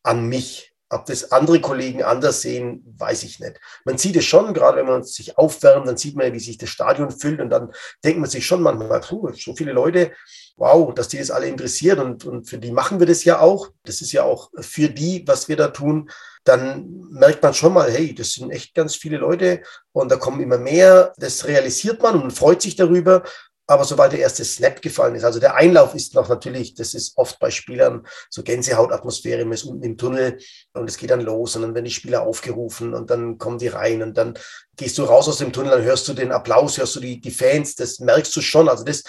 an 0.02 0.28
mich. 0.28 0.74
Ob 0.90 1.04
das 1.06 1.32
andere 1.32 1.60
Kollegen 1.60 2.02
anders 2.02 2.40
sehen, 2.40 2.82
weiß 2.98 3.22
ich 3.24 3.40
nicht. 3.40 3.60
Man 3.84 3.98
sieht 3.98 4.16
es 4.16 4.24
schon, 4.24 4.54
gerade 4.54 4.78
wenn 4.78 4.86
man 4.86 5.02
sich 5.02 5.36
aufwärmt, 5.36 5.86
dann 5.86 5.96
sieht 5.96 6.16
man, 6.16 6.32
wie 6.32 6.40
sich 6.40 6.56
das 6.56 6.70
Stadion 6.70 7.10
füllt 7.10 7.40
und 7.40 7.50
dann 7.50 7.72
denkt 8.02 8.20
man 8.20 8.30
sich 8.30 8.46
schon 8.46 8.62
manchmal, 8.62 9.00
puh, 9.00 9.30
so 9.34 9.54
viele 9.54 9.72
Leute, 9.72 10.12
wow, 10.56 10.94
dass 10.94 11.08
die 11.08 11.18
das 11.18 11.30
alle 11.30 11.46
interessiert 11.46 11.98
und, 11.98 12.24
und 12.24 12.48
für 12.48 12.58
die 12.58 12.72
machen 12.72 13.00
wir 13.00 13.06
das 13.06 13.24
ja 13.24 13.40
auch. 13.40 13.68
Das 13.84 14.00
ist 14.00 14.12
ja 14.12 14.22
auch 14.22 14.50
für 14.60 14.88
die, 14.88 15.24
was 15.26 15.48
wir 15.48 15.56
da 15.56 15.68
tun 15.68 16.10
dann 16.48 17.08
merkt 17.10 17.42
man 17.42 17.52
schon 17.52 17.74
mal, 17.74 17.90
hey, 17.90 18.14
das 18.14 18.32
sind 18.32 18.50
echt 18.50 18.74
ganz 18.74 18.96
viele 18.96 19.18
Leute 19.18 19.62
und 19.92 20.10
da 20.10 20.16
kommen 20.16 20.40
immer 20.40 20.56
mehr. 20.56 21.12
Das 21.18 21.46
realisiert 21.46 22.02
man 22.02 22.20
und 22.22 22.30
freut 22.30 22.62
sich 22.62 22.74
darüber. 22.74 23.22
Aber 23.68 23.84
sobald 23.84 24.12
der 24.12 24.20
erste 24.20 24.44
Snap 24.44 24.82
gefallen 24.82 25.14
ist, 25.14 25.24
also 25.24 25.38
der 25.38 25.54
Einlauf 25.54 25.94
ist 25.94 26.14
noch 26.14 26.28
natürlich, 26.28 26.74
das 26.74 26.94
ist 26.94 27.16
oft 27.16 27.38
bei 27.38 27.50
Spielern 27.50 28.06
so 28.30 28.42
Gänsehautatmosphäre, 28.42 29.44
man 29.44 29.52
ist 29.52 29.64
unten 29.64 29.84
im 29.84 29.96
Tunnel 29.96 30.38
und 30.72 30.88
es 30.88 30.96
geht 30.96 31.10
dann 31.10 31.20
los 31.20 31.54
und 31.54 31.62
dann 31.62 31.74
werden 31.74 31.84
die 31.84 31.90
Spieler 31.90 32.22
aufgerufen 32.22 32.94
und 32.94 33.10
dann 33.10 33.38
kommen 33.38 33.58
die 33.58 33.68
rein 33.68 34.02
und 34.02 34.16
dann 34.16 34.38
gehst 34.76 34.98
du 34.98 35.04
raus 35.04 35.28
aus 35.28 35.38
dem 35.38 35.52
Tunnel, 35.52 35.70
dann 35.70 35.82
hörst 35.82 36.08
du 36.08 36.14
den 36.14 36.32
Applaus, 36.32 36.78
hörst 36.78 36.96
du 36.96 37.00
die, 37.00 37.20
die 37.20 37.30
Fans, 37.30 37.76
das 37.76 38.00
merkst 38.00 38.34
du 38.34 38.40
schon. 38.40 38.68
Also 38.68 38.84
das 38.84 39.04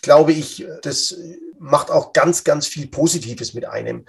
glaube 0.00 0.32
ich, 0.32 0.66
das 0.82 1.16
macht 1.58 1.90
auch 1.90 2.12
ganz, 2.12 2.44
ganz 2.44 2.66
viel 2.66 2.86
Positives 2.86 3.52
mit 3.52 3.66
einem. 3.66 4.06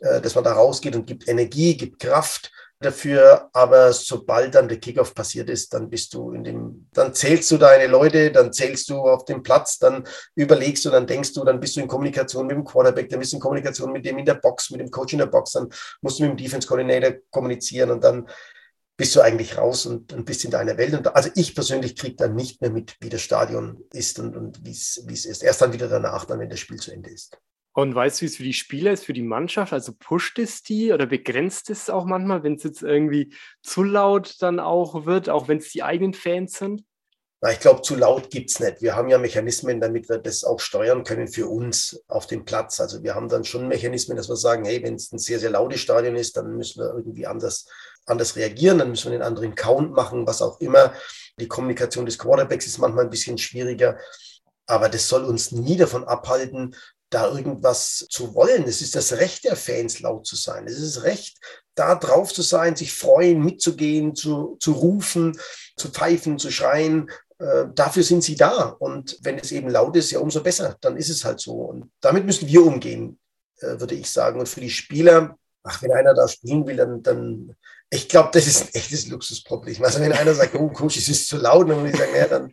Äh, 0.00 0.20
dass 0.20 0.34
man 0.34 0.44
da 0.44 0.52
rausgeht 0.52 0.94
und 0.94 1.06
gibt 1.06 1.28
Energie, 1.28 1.76
gibt 1.76 2.00
Kraft 2.00 2.52
dafür. 2.80 3.48
Aber 3.52 3.92
sobald 3.92 4.54
dann 4.54 4.68
der 4.68 4.78
Kickoff 4.78 5.14
passiert 5.14 5.50
ist, 5.50 5.74
dann 5.74 5.90
bist 5.90 6.14
du 6.14 6.32
in 6.32 6.44
dem, 6.44 6.88
dann 6.92 7.14
zählst 7.14 7.50
du 7.50 7.58
deine 7.58 7.86
Leute, 7.86 8.30
dann 8.30 8.52
zählst 8.52 8.88
du 8.90 9.00
auf 9.00 9.24
dem 9.24 9.42
Platz, 9.42 9.78
dann 9.78 10.04
überlegst 10.34 10.84
du, 10.84 10.90
dann 10.90 11.06
denkst 11.06 11.32
du, 11.32 11.44
dann 11.44 11.60
bist 11.60 11.76
du 11.76 11.80
in 11.80 11.88
Kommunikation 11.88 12.46
mit 12.46 12.56
dem 12.56 12.64
Quarterback, 12.64 13.08
dann 13.08 13.20
bist 13.20 13.32
du 13.32 13.36
in 13.36 13.42
Kommunikation 13.42 13.92
mit 13.92 14.04
dem 14.04 14.18
in 14.18 14.26
der 14.26 14.34
Box, 14.34 14.70
mit 14.70 14.80
dem 14.80 14.90
Coach 14.90 15.12
in 15.12 15.18
der 15.18 15.26
Box, 15.26 15.52
dann 15.52 15.68
musst 16.00 16.18
du 16.18 16.24
mit 16.24 16.32
dem 16.32 16.36
Defense 16.36 16.66
Coordinator 16.66 17.14
kommunizieren 17.30 17.90
und 17.90 18.04
dann 18.04 18.26
bist 18.96 19.14
du 19.14 19.20
eigentlich 19.20 19.56
raus 19.56 19.86
und, 19.86 20.12
und 20.12 20.24
bist 20.24 20.44
in 20.44 20.50
deiner 20.50 20.76
Welt. 20.76 20.92
Und 20.92 21.14
also 21.14 21.30
ich 21.36 21.54
persönlich 21.54 21.94
kriege 21.94 22.16
dann 22.16 22.34
nicht 22.34 22.60
mehr 22.60 22.70
mit, 22.70 22.96
wie 23.00 23.08
das 23.08 23.22
Stadion 23.22 23.84
ist 23.92 24.18
und, 24.18 24.36
und 24.36 24.64
wie 24.64 24.72
es 24.72 24.96
ist. 24.96 25.42
Erst 25.44 25.62
dann 25.62 25.72
wieder 25.72 25.88
danach, 25.88 26.24
dann, 26.24 26.40
wenn 26.40 26.50
das 26.50 26.58
Spiel 26.58 26.78
zu 26.78 26.90
Ende 26.90 27.10
ist. 27.10 27.38
Und 27.78 27.94
weißt 27.94 28.18
du, 28.18 28.22
wie 28.22 28.26
es 28.26 28.36
für 28.36 28.42
die 28.42 28.54
Spieler 28.54 28.90
ist, 28.90 29.04
für 29.04 29.12
die 29.12 29.22
Mannschaft? 29.22 29.72
Also 29.72 29.92
pusht 29.96 30.40
es 30.40 30.64
die 30.64 30.92
oder 30.92 31.06
begrenzt 31.06 31.70
es 31.70 31.88
auch 31.88 32.06
manchmal, 32.06 32.42
wenn 32.42 32.56
es 32.56 32.64
jetzt 32.64 32.82
irgendwie 32.82 33.32
zu 33.62 33.84
laut 33.84 34.34
dann 34.40 34.58
auch 34.58 35.06
wird, 35.06 35.28
auch 35.28 35.46
wenn 35.46 35.58
es 35.58 35.70
die 35.70 35.84
eigenen 35.84 36.12
Fans 36.12 36.58
sind? 36.58 36.82
Na, 37.40 37.52
ich 37.52 37.60
glaube, 37.60 37.82
zu 37.82 37.94
laut 37.94 38.30
gibt 38.30 38.50
es 38.50 38.58
nicht. 38.58 38.82
Wir 38.82 38.96
haben 38.96 39.08
ja 39.08 39.18
Mechanismen, 39.18 39.80
damit 39.80 40.08
wir 40.08 40.18
das 40.18 40.42
auch 40.42 40.58
steuern 40.58 41.04
können 41.04 41.28
für 41.28 41.46
uns 41.46 42.02
auf 42.08 42.26
dem 42.26 42.44
Platz. 42.44 42.80
Also 42.80 43.04
wir 43.04 43.14
haben 43.14 43.28
dann 43.28 43.44
schon 43.44 43.68
Mechanismen, 43.68 44.16
dass 44.16 44.28
wir 44.28 44.34
sagen, 44.34 44.64
hey, 44.64 44.82
wenn 44.82 44.96
es 44.96 45.12
ein 45.12 45.20
sehr, 45.20 45.38
sehr 45.38 45.50
lautes 45.50 45.78
Stadion 45.78 46.16
ist, 46.16 46.36
dann 46.36 46.56
müssen 46.56 46.82
wir 46.82 46.92
irgendwie 46.92 47.28
anders, 47.28 47.68
anders 48.06 48.34
reagieren, 48.34 48.78
dann 48.78 48.90
müssen 48.90 49.12
wir 49.12 49.18
den 49.18 49.24
anderen 49.24 49.54
Count 49.54 49.92
machen, 49.92 50.26
was 50.26 50.42
auch 50.42 50.58
immer. 50.58 50.92
Die 51.38 51.46
Kommunikation 51.46 52.06
des 52.06 52.18
Quarterbacks 52.18 52.66
ist 52.66 52.78
manchmal 52.78 53.04
ein 53.04 53.10
bisschen 53.10 53.38
schwieriger. 53.38 53.96
Aber 54.66 54.88
das 54.88 55.08
soll 55.08 55.24
uns 55.24 55.52
nie 55.52 55.76
davon 55.76 56.02
abhalten, 56.04 56.74
da 57.10 57.28
irgendwas 57.28 58.06
zu 58.10 58.34
wollen. 58.34 58.64
Es 58.64 58.80
ist 58.82 58.94
das 58.94 59.14
Recht 59.14 59.44
der 59.44 59.56
Fans, 59.56 60.00
laut 60.00 60.26
zu 60.26 60.36
sein. 60.36 60.66
Es 60.66 60.78
ist 60.78 60.96
das 60.96 61.04
Recht, 61.04 61.38
da 61.74 61.94
drauf 61.94 62.32
zu 62.32 62.42
sein, 62.42 62.76
sich 62.76 62.92
freuen, 62.92 63.42
mitzugehen, 63.42 64.14
zu, 64.14 64.56
zu 64.60 64.72
rufen, 64.72 65.38
zu 65.76 65.88
pfeifen, 65.88 66.38
zu 66.38 66.50
schreien. 66.50 67.10
Äh, 67.38 67.66
dafür 67.74 68.02
sind 68.02 68.22
sie 68.22 68.36
da. 68.36 68.76
Und 68.78 69.18
wenn 69.22 69.38
es 69.38 69.52
eben 69.52 69.70
laut 69.70 69.96
ist, 69.96 70.10
ja, 70.10 70.18
umso 70.18 70.42
besser. 70.42 70.76
Dann 70.80 70.96
ist 70.96 71.08
es 71.08 71.24
halt 71.24 71.40
so. 71.40 71.52
Und 71.52 71.90
damit 72.00 72.26
müssen 72.26 72.48
wir 72.48 72.64
umgehen, 72.64 73.18
äh, 73.60 73.80
würde 73.80 73.94
ich 73.94 74.10
sagen. 74.10 74.40
Und 74.40 74.48
für 74.48 74.60
die 74.60 74.70
Spieler, 74.70 75.36
ach, 75.62 75.82
wenn 75.82 75.92
einer 75.92 76.14
da 76.14 76.28
spielen 76.28 76.66
will, 76.66 76.76
dann, 76.76 77.02
dann 77.02 77.56
ich 77.90 78.08
glaube, 78.08 78.28
das 78.32 78.46
ist 78.46 78.62
ein 78.62 78.74
echtes 78.74 79.06
Luxusproblem. 79.08 79.82
Also 79.82 80.00
wenn 80.00 80.12
einer 80.12 80.34
sagt, 80.34 80.54
oh 80.54 80.68
Coach, 80.68 80.98
es 80.98 81.08
ist 81.08 81.26
zu 81.26 81.38
laut, 81.38 81.70
dann 81.70 81.80
muss 81.80 81.90
ich 81.90 81.96
sagen, 81.96 82.12
naja, 82.12 82.28
dann 82.28 82.52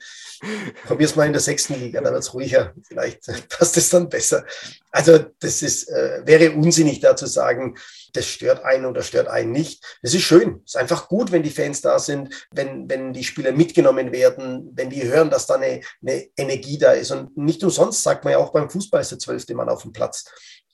probier 0.86 1.08
es 1.08 1.16
mal 1.16 1.26
in 1.26 1.34
der 1.34 1.42
sechsten 1.42 1.78
Liga, 1.78 2.00
dann 2.00 2.14
wird 2.14 2.24
es 2.24 2.34
ruhiger. 2.34 2.74
Vielleicht 2.88 3.28
passt 3.50 3.76
es 3.76 3.90
dann 3.90 4.08
besser. 4.08 4.46
Also 4.92 5.20
das 5.40 5.62
ist, 5.62 5.90
äh, 5.90 6.22
wäre 6.26 6.52
unsinnig 6.52 7.02
da 7.02 7.18
zu 7.18 7.26
sagen, 7.26 7.76
das 8.14 8.28
stört 8.28 8.64
einen 8.64 8.86
oder 8.86 9.04
stört 9.04 9.28
einen 9.28 9.52
nicht. 9.52 9.84
Das 10.02 10.14
ist 10.14 10.22
schön. 10.22 10.62
Es 10.64 10.76
ist 10.76 10.78
einfach 10.78 11.10
gut, 11.10 11.34
wenn 11.34 11.44
die 11.44 11.50
Fans 11.50 11.82
da 11.82 12.00
sind, 12.00 12.48
wenn, 12.52 12.90
wenn 12.90 13.12
die 13.12 13.26
Spieler 13.26 13.52
mitgenommen 13.52 14.14
werden, 14.14 14.72
wenn 14.74 14.90
die 14.90 15.04
hören, 15.04 15.30
dass 15.30 15.48
da 15.48 15.56
eine, 15.56 15.82
eine 16.02 16.28
Energie 16.38 16.78
da 16.78 16.94
ist. 16.94 17.12
Und 17.12 17.36
nicht 17.36 17.62
umsonst 17.62 18.04
sagt 18.04 18.24
man 18.24 18.32
ja 18.32 18.38
auch 18.40 18.54
beim 18.54 18.70
Fußball 18.70 19.02
ist 19.02 19.12
der 19.12 19.20
zwölfte 19.20 19.54
Mann 19.54 19.68
auf 19.68 19.82
dem 19.82 19.92
Platz. 19.92 20.24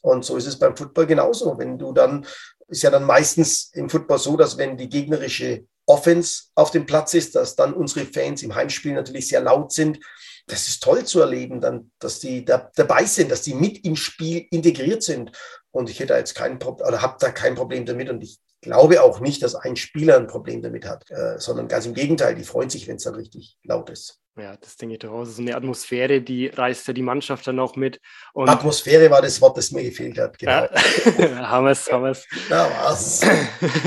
Und 0.01 0.23
so 0.23 0.37
ist 0.37 0.47
es 0.47 0.59
beim 0.59 0.75
Football 0.75 1.07
genauso. 1.07 1.57
Wenn 1.57 1.79
du 1.79 1.93
dann 1.93 2.25
ist 2.71 2.83
ja 2.83 2.89
dann 2.89 3.03
meistens 3.03 3.71
im 3.73 3.89
Football 3.89 4.17
so, 4.17 4.37
dass 4.37 4.57
wenn 4.57 4.77
die 4.77 4.89
gegnerische 4.89 5.65
Offense 5.85 6.43
auf 6.55 6.71
dem 6.71 6.85
Platz 6.85 7.13
ist, 7.13 7.35
dass 7.35 7.55
dann 7.55 7.73
unsere 7.73 8.05
Fans 8.05 8.43
im 8.43 8.55
Heimspiel 8.55 8.93
natürlich 8.93 9.27
sehr 9.27 9.41
laut 9.41 9.71
sind. 9.73 9.99
Das 10.47 10.67
ist 10.67 10.81
toll 10.81 11.05
zu 11.05 11.19
erleben, 11.19 11.59
dann, 11.59 11.91
dass 11.99 12.19
die 12.19 12.45
da, 12.45 12.71
dabei 12.75 13.05
sind, 13.05 13.31
dass 13.31 13.41
die 13.41 13.53
mit 13.53 13.83
im 13.85 13.95
Spiel 13.95 14.47
integriert 14.51 15.03
sind. 15.03 15.31
Und 15.71 15.89
ich 15.89 15.99
hätte 15.99 16.13
jetzt 16.13 16.33
kein 16.33 16.59
Problem 16.59 16.87
oder 16.87 17.01
habe 17.01 17.17
da 17.19 17.31
kein 17.31 17.55
Problem 17.55 17.85
damit. 17.85 18.09
Und 18.09 18.23
ich 18.23 18.39
glaube 18.61 19.01
auch 19.01 19.19
nicht, 19.19 19.43
dass 19.43 19.55
ein 19.55 19.75
Spieler 19.75 20.15
ein 20.17 20.27
Problem 20.27 20.61
damit 20.61 20.85
hat, 20.85 21.09
äh, 21.11 21.39
sondern 21.39 21.67
ganz 21.67 21.85
im 21.85 21.93
Gegenteil, 21.93 22.35
die 22.35 22.43
freuen 22.43 22.69
sich, 22.69 22.87
wenn 22.87 22.95
es 22.95 23.03
dann 23.03 23.15
richtig 23.15 23.57
laut 23.63 23.89
ist. 23.89 24.20
Ja, 24.37 24.55
das 24.55 24.77
denke 24.77 24.93
ich 24.93 24.99
doch 24.99 25.11
auch. 25.11 25.25
So 25.25 25.41
eine 25.41 25.57
Atmosphäre, 25.57 26.21
die 26.21 26.47
reißt 26.47 26.87
ja 26.87 26.93
die 26.93 27.01
Mannschaft 27.01 27.45
dann 27.47 27.59
auch 27.59 27.75
mit. 27.75 27.99
Und 28.31 28.47
Atmosphäre 28.47 29.11
war 29.11 29.21
das 29.21 29.41
Wort, 29.41 29.57
das 29.57 29.71
mir 29.71 29.83
gefehlt 29.83 30.17
hat. 30.17 30.39
Genau. 30.39 30.51
Ja. 30.51 30.69
haben 31.49 31.65
wir 31.65 31.71
es, 31.71 31.91
haben 31.91 32.03
wir 32.05 32.11
es. 32.11 32.25
Ja, 32.49 32.71
was? 32.81 33.27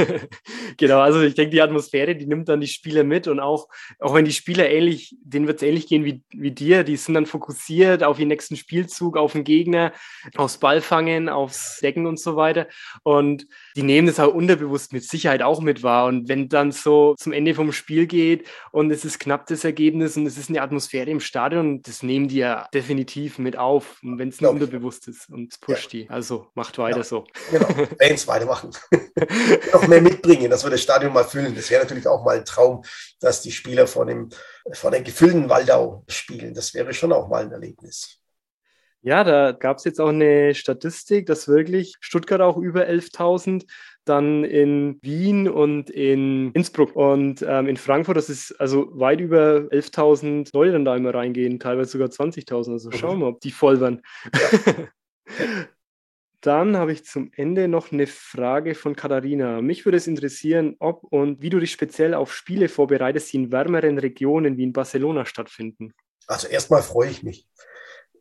genau, 0.76 1.00
also 1.00 1.22
ich 1.22 1.34
denke, 1.34 1.50
die 1.50 1.62
Atmosphäre, 1.62 2.14
die 2.14 2.26
nimmt 2.26 2.50
dann 2.50 2.60
die 2.60 2.66
Spieler 2.66 3.04
mit 3.04 3.26
und 3.26 3.40
auch, 3.40 3.68
auch 3.98 4.12
wenn 4.12 4.26
die 4.26 4.32
Spieler 4.32 4.68
ähnlich, 4.68 5.16
denen 5.22 5.46
wird 5.46 5.62
es 5.62 5.62
ähnlich 5.62 5.86
gehen 5.86 6.04
wie, 6.04 6.22
wie 6.28 6.50
dir, 6.50 6.84
die 6.84 6.98
sind 6.98 7.14
dann 7.14 7.26
fokussiert 7.26 8.04
auf 8.04 8.18
den 8.18 8.28
nächsten 8.28 8.56
Spielzug, 8.56 9.16
auf 9.16 9.32
den 9.32 9.44
Gegner, 9.44 9.94
aufs 10.36 10.58
Ballfangen, 10.58 11.30
aufs 11.30 11.80
Decken 11.80 12.06
und 12.06 12.20
so 12.20 12.36
weiter. 12.36 12.68
Und 13.02 13.46
die 13.76 13.82
nehmen 13.82 14.06
das 14.06 14.20
auch 14.20 14.32
unterbewusst 14.32 14.92
mit 14.92 15.04
Sicherheit 15.04 15.42
auch 15.42 15.60
mit 15.60 15.82
wahr. 15.82 16.06
Und 16.06 16.28
wenn 16.28 16.48
dann 16.48 16.72
so 16.72 17.14
zum 17.18 17.32
Ende 17.32 17.54
vom 17.54 17.72
Spiel 17.72 18.06
geht 18.06 18.46
und 18.70 18.90
es 18.90 19.04
ist 19.04 19.18
knapp 19.18 19.46
das 19.46 19.64
Ergebnis 19.64 20.16
und 20.16 20.26
es 20.26 20.38
ist 20.38 20.48
eine 20.48 20.62
Atmosphäre 20.62 21.10
im 21.10 21.20
Stadion, 21.20 21.82
das 21.82 22.02
nehmen 22.02 22.28
die 22.28 22.36
ja 22.36 22.68
definitiv 22.72 23.38
mit 23.38 23.56
auf, 23.56 23.98
wenn 24.02 24.28
es 24.28 24.40
nur 24.40 24.50
unterbewusst 24.50 25.08
ist 25.08 25.28
und 25.28 25.52
es 25.52 25.58
pusht 25.58 25.92
ja. 25.92 26.00
die. 26.00 26.10
Also 26.10 26.46
macht 26.54 26.78
weiter 26.78 26.98
ja. 26.98 27.04
so. 27.04 27.24
Genau, 27.50 27.66
Fans 28.00 28.28
weitermachen. 28.28 28.70
Noch 29.72 29.86
mehr 29.88 30.00
mitbringen, 30.00 30.50
dass 30.50 30.64
wir 30.64 30.70
das 30.70 30.82
Stadion 30.82 31.12
mal 31.12 31.24
füllen. 31.24 31.54
Das 31.54 31.70
wäre 31.70 31.82
natürlich 31.82 32.06
auch 32.06 32.24
mal 32.24 32.38
ein 32.38 32.44
Traum, 32.44 32.82
dass 33.20 33.42
die 33.42 33.52
Spieler 33.52 33.86
vor 33.86 34.06
dem, 34.06 34.28
vor 34.72 34.90
dem 34.90 35.02
gefüllten 35.02 35.48
Waldau 35.48 36.04
spielen. 36.08 36.54
Das 36.54 36.74
wäre 36.74 36.92
schon 36.94 37.12
auch 37.12 37.28
mal 37.28 37.44
ein 37.44 37.52
Erlebnis. 37.52 38.20
Ja, 39.04 39.22
da 39.22 39.52
gab 39.52 39.76
es 39.76 39.84
jetzt 39.84 40.00
auch 40.00 40.08
eine 40.08 40.54
Statistik, 40.54 41.26
dass 41.26 41.46
wirklich 41.46 41.94
Stuttgart 42.00 42.40
auch 42.40 42.56
über 42.56 42.88
11.000 42.88 43.66
dann 44.06 44.44
in 44.44 44.98
Wien 45.02 45.46
und 45.46 45.90
in 45.90 46.52
Innsbruck 46.52 46.96
und 46.96 47.44
ähm, 47.46 47.68
in 47.68 47.76
Frankfurt, 47.76 48.16
das 48.16 48.30
ist 48.30 48.58
also 48.58 48.88
weit 48.98 49.20
über 49.20 49.68
11.000 49.70 50.48
Leute 50.54 50.72
dann 50.72 50.86
da 50.86 50.96
immer 50.96 51.12
reingehen, 51.12 51.60
teilweise 51.60 51.90
sogar 51.90 52.08
20.000. 52.08 52.72
Also 52.72 52.90
schauen 52.92 53.18
wir 53.18 53.26
mal, 53.26 53.32
ob 53.32 53.40
die 53.40 53.50
voll 53.50 53.80
werden. 53.80 54.02
Ja. 55.38 55.66
Dann 56.42 56.76
habe 56.76 56.92
ich 56.92 57.06
zum 57.06 57.30
Ende 57.34 57.68
noch 57.68 57.90
eine 57.90 58.06
Frage 58.06 58.74
von 58.74 58.94
Katharina. 58.94 59.62
Mich 59.62 59.86
würde 59.86 59.96
es 59.96 60.06
interessieren, 60.06 60.76
ob 60.78 61.02
und 61.04 61.40
wie 61.40 61.48
du 61.48 61.58
dich 61.58 61.72
speziell 61.72 62.12
auf 62.12 62.34
Spiele 62.34 62.68
vorbereitest, 62.68 63.32
die 63.32 63.38
in 63.38 63.50
wärmeren 63.50 63.96
Regionen 63.96 64.58
wie 64.58 64.64
in 64.64 64.74
Barcelona 64.74 65.24
stattfinden. 65.24 65.94
Also 66.26 66.46
erstmal 66.48 66.82
freue 66.82 67.08
ich 67.08 67.22
mich. 67.22 67.46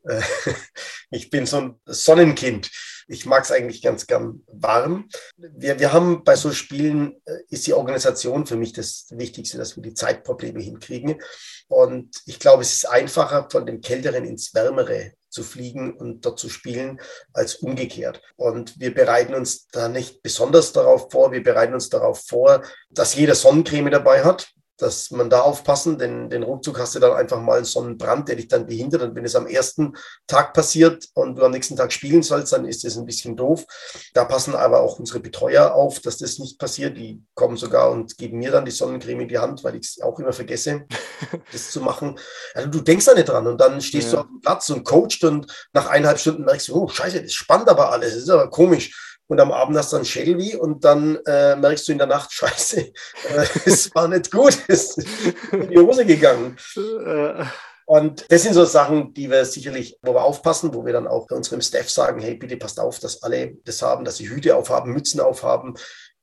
Äh, 0.04 0.22
ich 1.12 1.30
bin 1.30 1.46
so 1.46 1.58
ein 1.58 1.80
Sonnenkind. 1.86 2.70
Ich 3.08 3.26
mag 3.26 3.44
es 3.44 3.52
eigentlich 3.52 3.82
ganz 3.82 4.08
gern 4.08 4.44
warm. 4.48 5.10
Wir, 5.38 5.80
wir 5.80 5.92
haben 5.92 6.24
bei 6.24 6.36
so 6.36 6.52
Spielen, 6.52 7.22
äh, 7.26 7.40
ist 7.50 7.68
die 7.68 7.74
Organisation 7.74 8.46
für 8.46 8.56
mich 8.56 8.74
das 8.74 9.08
Wichtigste, 9.12 9.58
dass 9.58 9.76
wir 9.76 9.84
die 9.84 9.94
Zeitprobleme 9.94 10.62
hinkriegen. 10.62 11.22
Und 11.68 12.22
ich 12.26 12.40
glaube, 12.40 12.62
es 12.62 12.74
ist 12.74 12.90
einfacher, 12.90 13.48
von 13.52 13.66
dem 13.66 13.82
Kälteren 13.82 14.26
ins 14.26 14.54
Wärmere 14.54 15.14
zu 15.30 15.44
fliegen 15.44 15.98
und 15.98 16.26
dort 16.26 16.40
zu 16.40 16.48
spielen, 16.48 17.02
als 17.34 17.56
umgekehrt. 17.56 18.22
Und 18.36 18.80
wir 18.80 18.94
bereiten 18.94 19.34
uns 19.34 19.68
da 19.68 19.90
nicht 19.90 20.22
besonders 20.22 20.74
darauf 20.74 21.12
vor. 21.12 21.32
Wir 21.32 21.44
bereiten 21.44 21.74
uns 21.74 21.90
darauf 21.90 22.24
vor, 22.28 22.64
dass 22.92 23.16
jeder 23.16 23.34
Sonnencreme 23.34 23.90
dabei 23.90 24.24
hat 24.24 24.54
dass 24.78 25.12
man 25.12 25.30
da 25.30 25.42
aufpassen, 25.42 25.98
denn 25.98 26.30
den 26.30 26.44
Ruckzuck 26.44 26.80
hast 26.80 26.96
du 26.96 27.00
dann 27.00 27.14
einfach 27.14 27.40
mal 27.40 27.58
einen 27.58 27.66
Sonnenbrand, 27.66 28.28
der 28.28 28.36
dich 28.36 28.48
dann 28.48 28.66
behindert. 28.66 29.04
Und 29.04 29.16
wenn 29.16 29.26
es 29.26 29.36
am 29.36 29.48
ersten 29.48 29.94
Tag 30.28 30.54
passiert 30.54 31.08
und 31.14 31.38
du 31.38 31.44
am 31.44 31.52
nächsten 31.52 31.76
Tag 31.76 31.94
spielen 31.94 32.24
sollst, 32.24 32.54
dann 32.54 32.66
ist 32.66 32.84
das 32.84 32.98
ein 32.98 33.06
bisschen 33.06 33.36
doof. 33.36 33.66
Da 34.14 34.26
passen 34.26 34.56
aber 34.56 34.82
auch 34.82 35.00
unsere 35.00 35.20
Betreuer 35.20 35.74
auf, 35.74 36.00
dass 36.00 36.18
das 36.18 36.40
nicht 36.40 36.58
passiert. 36.58 36.98
Die 36.98 37.22
kommen 37.36 37.58
sogar 37.58 37.92
und 37.92 38.18
geben 38.18 38.40
mir 38.40 38.52
dann 38.52 38.66
die 38.66 38.72
Sonnencreme 38.72 39.22
in 39.22 39.28
die 39.28 39.40
Hand, 39.40 39.64
weil 39.64 39.76
ich 39.76 39.84
es 39.84 40.02
auch 40.02 40.20
immer 40.20 40.34
vergesse, 40.34 40.86
das 41.52 41.72
zu 41.72 41.82
machen. 41.82 42.18
Also 42.56 42.70
du 42.70 42.82
denkst 42.82 43.06
da 43.06 43.14
nicht 43.14 43.30
dran 43.30 43.48
und 43.48 43.62
dann 43.62 43.80
stehst 43.80 44.08
ja. 44.08 44.14
du 44.14 44.18
auf 44.22 44.28
dem 44.28 44.42
Platz 44.42 44.70
und 44.70 44.84
coacht 44.84 45.24
und 45.24 45.54
nach 45.74 45.88
eineinhalb 45.88 46.20
Stunden 46.20 46.46
merkst 46.46 46.70
du, 46.70 46.76
oh 46.76 46.88
scheiße, 46.88 47.22
das 47.22 47.34
spannt 47.34 47.70
aber 47.70 47.92
alles, 47.92 48.14
das 48.14 48.24
ist 48.24 48.30
aber 48.30 48.50
komisch 48.50 49.13
und 49.28 49.40
am 49.40 49.52
Abend 49.52 49.78
hast 49.78 49.92
du 49.92 49.98
dann 49.98 50.06
Shelby 50.06 50.56
und 50.56 50.84
dann 50.84 51.18
äh, 51.26 51.56
merkst 51.56 51.88
du 51.88 51.92
in 51.92 51.98
der 51.98 52.08
Nacht, 52.08 52.32
scheiße, 52.34 52.82
äh, 52.82 53.46
es 53.66 53.94
war 53.96 54.08
nicht 54.08 54.32
gut, 54.32 54.58
es 54.68 54.98
ist 54.98 55.08
in 55.52 55.70
die 55.70 55.80
Hose 55.80 56.06
gegangen. 56.06 56.58
Äh. 56.76 57.46
Und 57.86 58.32
das 58.32 58.44
sind 58.44 58.54
so 58.54 58.64
Sachen, 58.64 59.14
die 59.14 59.30
wir 59.30 59.44
sicherlich, 59.44 59.98
wo 60.02 60.14
wir 60.14 60.24
aufpassen, 60.24 60.74
wo 60.74 60.86
wir 60.86 60.94
dann 60.94 61.08
auch 61.08 61.30
unserem 61.32 61.62
Staff 61.62 61.90
sagen, 61.90 62.22
hey, 62.22 62.36
bitte 62.36 62.56
passt 62.56 62.80
auf, 62.80 63.00
dass 63.00 63.22
alle 63.24 63.56
das 63.66 63.82
haben, 63.82 64.06
dass 64.06 64.18
sie 64.18 64.30
Hüte 64.30 64.56
aufhaben, 64.56 64.94
Mützen 64.94 65.20
aufhaben, 65.20 65.74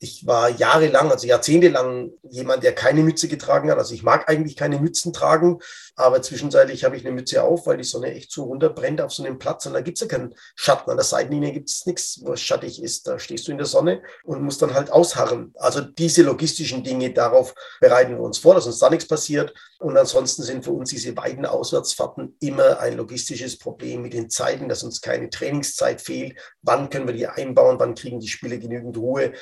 ich 0.03 0.27
war 0.27 0.49
jahrelang, 0.49 1.11
also 1.11 1.27
jahrzehntelang 1.27 2.11
jemand, 2.23 2.65
der 2.65 2.75
keine 2.75 3.03
Mütze 3.03 3.29
getragen 3.29 3.71
hat. 3.71 3.77
Also 3.77 3.93
ich 3.93 4.03
mag 4.03 4.31
eigentlich 4.31 4.57
keine 4.57 4.79
Mützen 4.79 5.13
tragen, 5.13 5.59
aber 5.95 6.23
zwischenzeitlich 6.23 6.85
habe 6.85 6.97
ich 6.97 7.05
eine 7.05 7.15
Mütze 7.15 7.43
auf, 7.43 7.67
weil 7.67 7.77
die 7.77 7.85
Sonne 7.85 8.15
echt 8.15 8.33
so 8.33 8.45
runterbrennt 8.45 9.03
auf 9.03 9.13
so 9.13 9.23
einem 9.23 9.39
Platz 9.39 9.67
und 9.67 9.75
da 9.75 9.83
gibt 9.83 9.99
es 9.99 10.01
ja 10.01 10.09
keinen 10.09 10.35
Schatten. 10.55 10.91
An 10.91 10.97
der 10.97 11.05
Seitenlinie 11.05 11.53
gibt 11.53 11.69
es 11.69 11.85
nichts, 11.85 12.21
wo 12.23 12.33
es 12.33 12.41
schattig 12.41 12.83
ist. 12.83 13.07
Da 13.07 13.19
stehst 13.19 13.47
du 13.47 13.53
in 13.53 13.59
der 13.59 13.67
Sonne 13.67 14.01
und 14.25 14.43
musst 14.43 14.63
dann 14.63 14.73
halt 14.73 14.91
ausharren. 14.91 15.53
Also 15.59 15.83
diese 15.83 16.23
logistischen 16.23 16.83
Dinge, 16.83 17.13
darauf 17.13 17.55
bereiten 17.79 18.17
wir 18.17 18.23
uns 18.23 18.39
vor, 18.39 18.55
dass 18.55 18.65
uns 18.65 18.79
da 18.79 18.89
nichts 18.89 19.07
passiert. 19.07 19.53
Und 19.79 19.97
ansonsten 19.97 20.43
sind 20.43 20.65
für 20.65 20.73
uns 20.73 20.91
diese 20.91 21.13
beiden 21.13 21.45
Auswärtsfahrten 21.45 22.37
immer 22.41 22.81
ein 22.81 22.97
logistisches 22.97 23.59
Problem 23.59 24.03
mit 24.03 24.15
den 24.15 24.31
Zeiten, 24.31 24.69
dass 24.69 24.83
uns 24.83 25.01
keine 25.01 25.29
Trainingszeit 25.29 26.01
fehlt. 26.01 26.39
Wann 26.63 26.89
können 26.89 27.07
wir 27.07 27.15
die 27.15 27.27
einbauen? 27.27 27.79
Wann 27.79 27.95
kriegen 27.95 28.21
die 28.21 28.29
Spieler 28.29 28.59
genügend 28.59 28.97
Ruhe? 28.97 29.33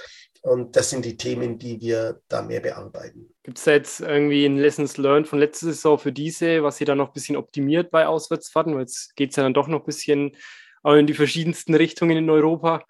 Und 0.42 0.76
das 0.76 0.90
sind 0.90 1.04
die 1.04 1.16
Themen, 1.16 1.58
die 1.58 1.80
wir 1.80 2.20
da 2.28 2.42
mehr 2.42 2.60
bearbeiten. 2.60 3.34
Gibt 3.42 3.58
es 3.58 3.64
da 3.64 3.72
jetzt 3.72 4.00
irgendwie 4.00 4.46
ein 4.46 4.56
Lessons 4.56 4.96
Learned 4.96 5.26
von 5.26 5.38
letzter 5.38 5.66
Saison 5.66 5.98
für 5.98 6.12
diese, 6.12 6.62
was 6.62 6.80
ihr 6.80 6.86
da 6.86 6.94
noch 6.94 7.08
ein 7.08 7.12
bisschen 7.12 7.36
optimiert 7.36 7.90
bei 7.90 8.06
Auswärtsfahrten? 8.06 8.74
Weil 8.74 8.82
jetzt 8.82 9.16
geht 9.16 9.30
es 9.30 9.36
ja 9.36 9.42
dann 9.42 9.54
doch 9.54 9.68
noch 9.68 9.80
ein 9.80 9.86
bisschen 9.86 10.36
in 10.84 11.06
die 11.06 11.14
verschiedensten 11.14 11.74
Richtungen 11.74 12.16
in 12.16 12.30
Europa. 12.30 12.84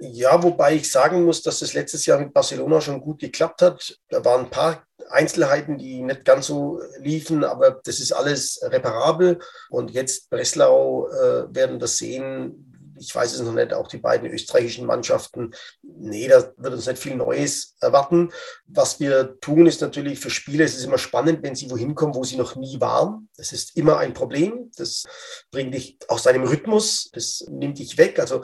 Ja, 0.00 0.42
wobei 0.42 0.76
ich 0.76 0.90
sagen 0.90 1.24
muss, 1.24 1.42
dass 1.42 1.62
es 1.62 1.74
letztes 1.74 2.06
Jahr 2.06 2.20
mit 2.20 2.32
Barcelona 2.32 2.80
schon 2.80 3.00
gut 3.00 3.20
geklappt 3.20 3.62
hat. 3.62 3.98
Da 4.10 4.24
waren 4.24 4.44
ein 4.44 4.50
paar 4.50 4.86
Einzelheiten, 5.10 5.78
die 5.78 6.02
nicht 6.02 6.24
ganz 6.24 6.46
so 6.46 6.80
liefen, 7.00 7.42
aber 7.42 7.80
das 7.84 7.98
ist 7.98 8.12
alles 8.12 8.60
reparabel. 8.62 9.40
Und 9.70 9.90
jetzt 9.90 10.30
Breslau 10.30 11.08
äh, 11.08 11.54
werden 11.54 11.78
das 11.78 11.96
sehen, 11.98 12.67
ich 12.98 13.14
weiß 13.14 13.34
es 13.34 13.40
noch 13.40 13.52
nicht, 13.52 13.72
auch 13.72 13.88
die 13.88 13.98
beiden 13.98 14.28
österreichischen 14.28 14.86
Mannschaften, 14.86 15.54
nee, 15.82 16.28
da 16.28 16.52
wird 16.56 16.74
uns 16.74 16.86
nicht 16.86 16.98
viel 16.98 17.16
Neues 17.16 17.76
erwarten. 17.80 18.30
Was 18.66 19.00
wir 19.00 19.38
tun, 19.40 19.66
ist 19.66 19.80
natürlich 19.80 20.18
für 20.18 20.30
Spieler, 20.30 20.64
es 20.64 20.76
ist 20.76 20.84
immer 20.84 20.98
spannend, 20.98 21.42
wenn 21.42 21.54
sie 21.54 21.70
wohin 21.70 21.94
kommen, 21.94 22.14
wo 22.14 22.24
sie 22.24 22.36
noch 22.36 22.56
nie 22.56 22.80
waren. 22.80 23.28
Das 23.36 23.52
ist 23.52 23.76
immer 23.76 23.98
ein 23.98 24.14
Problem. 24.14 24.70
Das 24.76 25.04
bringt 25.50 25.74
dich 25.74 25.98
aus 26.08 26.24
deinem 26.24 26.44
Rhythmus, 26.44 27.10
das 27.12 27.44
nimmt 27.48 27.78
dich 27.78 27.98
weg. 27.98 28.18
Also 28.18 28.42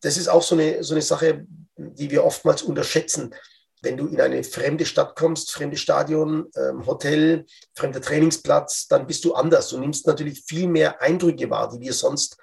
das 0.00 0.16
ist 0.16 0.28
auch 0.28 0.42
so 0.42 0.54
eine, 0.54 0.82
so 0.84 0.94
eine 0.94 1.02
Sache, 1.02 1.46
die 1.76 2.10
wir 2.10 2.24
oftmals 2.24 2.62
unterschätzen 2.62 3.34
wenn 3.82 3.96
du 3.96 4.06
in 4.06 4.20
eine 4.20 4.42
fremde 4.42 4.84
Stadt 4.84 5.14
kommst, 5.16 5.52
fremde 5.52 5.76
Stadion, 5.76 6.50
ähm, 6.56 6.86
Hotel, 6.86 7.46
fremder 7.74 8.00
Trainingsplatz, 8.00 8.88
dann 8.88 9.06
bist 9.06 9.24
du 9.24 9.34
anders. 9.34 9.68
Du 9.68 9.78
nimmst 9.78 10.06
natürlich 10.06 10.42
viel 10.42 10.66
mehr 10.66 11.00
Eindrücke 11.00 11.48
wahr, 11.50 11.70
die 11.70 11.80
wir 11.80 11.92
sonst 11.92 12.36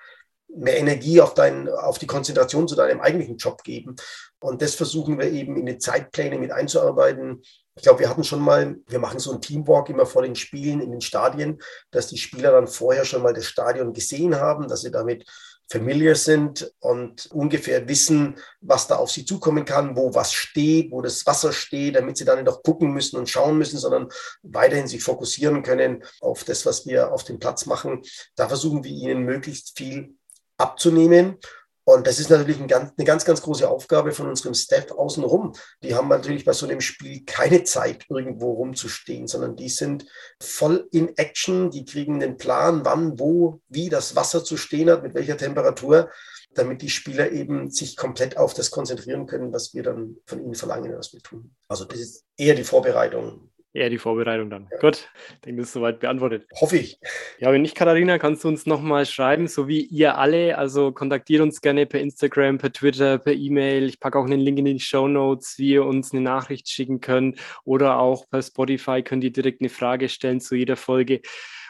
mehr 0.55 0.77
Energie 0.77 1.21
auf, 1.21 1.33
dein, 1.33 1.69
auf 1.69 1.99
die 1.99 2.07
Konzentration 2.07 2.67
zu 2.67 2.75
deinem 2.75 3.01
eigentlichen 3.01 3.37
Job 3.37 3.63
geben. 3.63 3.95
Und 4.39 4.61
das 4.61 4.75
versuchen 4.75 5.17
wir 5.17 5.31
eben 5.31 5.57
in 5.57 5.65
die 5.65 5.77
Zeitpläne 5.77 6.37
mit 6.37 6.51
einzuarbeiten. 6.51 7.41
Ich 7.75 7.83
glaube, 7.83 8.01
wir 8.01 8.09
hatten 8.09 8.23
schon 8.23 8.41
mal, 8.41 8.77
wir 8.87 8.99
machen 8.99 9.19
so 9.19 9.31
ein 9.31 9.41
Teamwalk 9.41 9.89
immer 9.89 10.05
vor 10.05 10.21
den 10.21 10.35
Spielen 10.35 10.81
in 10.81 10.91
den 10.91 11.01
Stadien, 11.01 11.61
dass 11.91 12.07
die 12.07 12.17
Spieler 12.17 12.51
dann 12.51 12.67
vorher 12.67 13.05
schon 13.05 13.23
mal 13.23 13.33
das 13.33 13.47
Stadion 13.47 13.93
gesehen 13.93 14.35
haben, 14.35 14.67
dass 14.67 14.81
sie 14.81 14.91
damit 14.91 15.25
familiar 15.71 16.15
sind 16.15 16.71
und 16.79 17.27
ungefähr 17.31 17.87
wissen, 17.87 18.35
was 18.61 18.87
da 18.87 18.97
auf 18.97 19.09
sie 19.09 19.25
zukommen 19.25 19.65
kann, 19.65 19.95
wo 19.95 20.13
was 20.13 20.33
steht, 20.33 20.91
wo 20.91 21.01
das 21.01 21.25
Wasser 21.25 21.51
steht, 21.51 21.95
damit 21.95 22.17
sie 22.17 22.25
dann 22.25 22.37
nicht 22.37 22.49
auch 22.49 22.61
gucken 22.61 22.91
müssen 22.91 23.17
und 23.17 23.29
schauen 23.29 23.57
müssen, 23.57 23.79
sondern 23.79 24.09
weiterhin 24.43 24.87
sich 24.87 25.01
fokussieren 25.01 25.63
können 25.63 26.03
auf 26.21 26.43
das, 26.43 26.65
was 26.65 26.85
wir 26.85 27.11
auf 27.11 27.23
dem 27.23 27.39
Platz 27.39 27.65
machen. 27.65 28.01
Da 28.35 28.47
versuchen 28.47 28.83
wir 28.83 28.91
ihnen 28.91 29.23
möglichst 29.23 29.75
viel 29.75 30.15
abzunehmen 30.63 31.37
und 31.85 32.07
das 32.07 32.19
ist 32.19 32.29
natürlich 32.29 32.61
ein 32.61 32.67
ganz, 32.67 32.93
eine 32.97 33.05
ganz, 33.05 33.25
ganz 33.25 33.41
große 33.41 33.69
Aufgabe 33.69 34.13
von 34.13 34.29
unserem 34.29 34.53
Staff 34.53 34.91
außenrum. 34.91 35.53
Die 35.83 35.95
haben 35.95 36.07
natürlich 36.07 36.45
bei 36.45 36.53
so 36.53 36.65
einem 36.65 36.79
Spiel 36.79 37.23
keine 37.25 37.65
Zeit, 37.65 38.05
irgendwo 38.09 38.53
rumzustehen, 38.53 39.27
sondern 39.27 39.57
die 39.57 39.69
sind 39.69 40.05
voll 40.39 40.87
in 40.91 41.17
Action. 41.17 41.71
Die 41.71 41.83
kriegen 41.83 42.21
den 42.21 42.37
Plan, 42.37 42.85
wann, 42.85 43.19
wo, 43.19 43.59
wie 43.67 43.89
das 43.89 44.15
Wasser 44.15 44.43
zu 44.45 44.55
stehen 44.55 44.89
hat, 44.89 45.03
mit 45.03 45.13
welcher 45.13 45.35
Temperatur, 45.35 46.09
damit 46.53 46.81
die 46.81 46.89
Spieler 46.89 47.31
eben 47.31 47.69
sich 47.69 47.97
komplett 47.97 48.37
auf 48.37 48.53
das 48.53 48.71
konzentrieren 48.71 49.25
können, 49.25 49.51
was 49.51 49.73
wir 49.73 49.83
dann 49.83 50.17
von 50.25 50.41
ihnen 50.41 50.55
verlangen, 50.55 50.95
was 50.95 51.11
wir 51.11 51.21
tun. 51.21 51.53
Also 51.67 51.83
das 51.83 51.99
ist 51.99 52.25
eher 52.37 52.55
die 52.55 52.63
Vorbereitung 52.63 53.49
eher 53.73 53.89
die 53.89 53.97
Vorbereitung 53.97 54.49
dann. 54.49 54.67
Ja. 54.71 54.77
Gut, 54.77 55.09
ich 55.29 55.41
denke, 55.41 55.61
das 55.61 55.69
ist 55.69 55.73
soweit 55.73 55.99
beantwortet. 55.99 56.47
Hoffe 56.61 56.77
ich. 56.77 56.99
Ja, 57.39 57.51
wenn 57.51 57.63
nicht, 57.63 57.75
Katharina, 57.75 58.19
kannst 58.19 58.43
du 58.43 58.47
uns 58.47 58.65
nochmal 58.65 59.05
schreiben, 59.05 59.47
so 59.47 59.67
wie 59.67 59.81
ihr 59.81 60.17
alle. 60.17 60.57
Also 60.57 60.91
kontaktiert 60.91 61.41
uns 61.41 61.61
gerne 61.61 61.85
per 61.85 61.99
Instagram, 61.99 62.59
per 62.59 62.71
Twitter, 62.71 63.17
per 63.17 63.33
E-Mail. 63.33 63.85
Ich 63.85 63.99
packe 63.99 64.19
auch 64.19 64.25
einen 64.25 64.39
Link 64.39 64.59
in 64.59 64.65
die 64.65 64.79
Show 64.79 65.07
Notes, 65.07 65.57
wie 65.57 65.71
ihr 65.71 65.85
uns 65.85 66.13
eine 66.13 66.21
Nachricht 66.21 66.69
schicken 66.69 67.01
könnt. 67.01 67.39
Oder 67.65 67.99
auch 67.99 68.29
per 68.29 68.41
Spotify 68.41 69.01
könnt 69.01 69.23
ihr 69.23 69.33
direkt 69.33 69.61
eine 69.61 69.69
Frage 69.69 70.07
stellen 70.09 70.39
zu 70.39 70.55
jeder 70.55 70.75
Folge. 70.75 71.21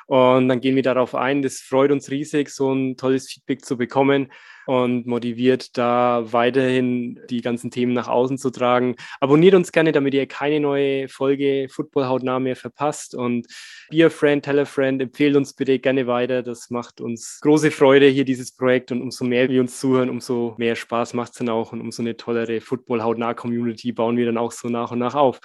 Und 0.07 0.47
dann 0.49 0.61
gehen 0.61 0.75
wir 0.75 0.83
darauf 0.83 1.15
ein. 1.15 1.41
Das 1.41 1.59
freut 1.59 1.91
uns 1.91 2.09
riesig, 2.09 2.49
so 2.49 2.73
ein 2.73 2.97
tolles 2.97 3.29
Feedback 3.29 3.65
zu 3.65 3.77
bekommen 3.77 4.29
und 4.65 5.05
motiviert 5.05 5.77
da 5.77 6.23
weiterhin 6.31 7.19
die 7.29 7.41
ganzen 7.41 7.71
Themen 7.71 7.93
nach 7.93 8.07
außen 8.07 8.37
zu 8.37 8.49
tragen. 8.49 8.95
Abonniert 9.19 9.55
uns 9.55 9.71
gerne, 9.71 9.91
damit 9.91 10.13
ihr 10.13 10.27
keine 10.27 10.59
neue 10.59 11.07
Folge 11.09 11.67
Football 11.69 12.07
hautnah 12.07 12.39
mehr 12.39 12.55
verpasst 12.55 13.15
und 13.15 13.47
Be 13.89 14.05
a 14.05 14.09
Friend, 14.09 14.43
Tell 14.43 14.59
a 14.59 14.65
Friend, 14.65 15.01
empfehlt 15.01 15.35
uns 15.35 15.53
bitte 15.53 15.79
gerne 15.79 16.07
weiter. 16.07 16.43
Das 16.43 16.69
macht 16.69 17.01
uns 17.01 17.39
große 17.41 17.71
Freude 17.71 18.07
hier, 18.07 18.25
dieses 18.25 18.55
Projekt 18.55 18.91
und 18.91 19.01
umso 19.01 19.25
mehr 19.25 19.49
wir 19.49 19.61
uns 19.61 19.79
zuhören, 19.79 20.09
umso 20.09 20.55
mehr 20.57 20.75
Spaß 20.75 21.13
macht 21.13 21.33
es 21.33 21.39
dann 21.39 21.49
auch 21.49 21.73
und 21.73 21.81
umso 21.81 22.01
eine 22.01 22.15
tollere 22.15 22.61
Football 22.61 23.03
hautnah 23.03 23.33
Community 23.33 23.91
bauen 23.91 24.17
wir 24.17 24.25
dann 24.25 24.37
auch 24.37 24.51
so 24.51 24.69
nach 24.69 24.91
und 24.91 24.99
nach 24.99 25.15
auf. 25.15 25.39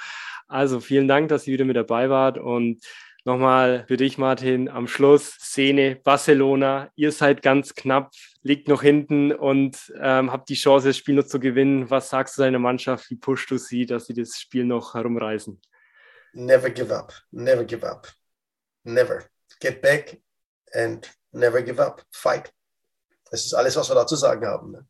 Also 0.46 0.80
vielen 0.80 1.09
Dank, 1.09 1.28
dass 1.28 1.46
ihr 1.46 1.52
wieder 1.52 1.66
mit 1.66 1.76
dabei 1.76 2.09
wart 2.09 2.38
und 2.38 2.80
Nochmal 3.25 3.85
für 3.89 3.97
dich, 3.97 4.16
Martin, 4.16 4.69
am 4.69 4.87
Schluss 4.87 5.33
Szene 5.33 5.97
Barcelona. 5.97 6.91
Ihr 6.95 7.12
seid 7.12 7.43
ganz 7.43 7.75
knapp, 7.75 8.12
liegt 8.43 8.69
noch 8.69 8.83
hinten 8.83 9.33
und 9.33 9.93
ähm, 10.01 10.33
habt 10.33 10.49
die 10.49 10.55
Chance, 10.55 10.89
das 10.89 10.97
Spiel 10.97 11.16
noch 11.16 11.27
zu 11.27 11.41
gewinnen. 11.41 11.91
Was 11.91 12.11
sagst 12.11 12.39
du 12.39 12.43
deiner 12.43 12.59
Mannschaft? 12.59 13.11
Wie 13.11 13.16
pushst 13.16 13.51
du 13.51 13.59
sie, 13.59 13.87
dass 13.87 14.07
sie 14.07 14.14
das 14.14 14.39
Spiel 14.39 14.64
noch 14.64 14.95
herumreißen? 14.95 15.61
Never 16.33 16.71
give 16.71 16.95
up. 16.95 17.12
Never 17.31 17.64
give 17.64 17.87
up. 17.87 18.09
Never. 18.85 19.25
Get 19.61 19.83
back 19.83 20.21
and 20.73 21.11
never 21.33 21.61
give 21.62 21.83
up. 21.83 22.05
Fight. 22.12 22.53
Das 23.31 23.45
ist 23.45 23.55
alles, 23.55 23.76
was 23.76 23.89
wir 23.91 23.95
dazu 23.95 24.16
sagen 24.16 24.47
haben. 24.47 24.72
Ne? 24.72 24.87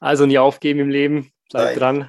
Also 0.00 0.26
nie 0.26 0.38
aufgeben 0.38 0.80
im 0.80 0.90
Leben. 0.90 1.30
Bleibt 1.50 1.78
dran. 1.78 2.08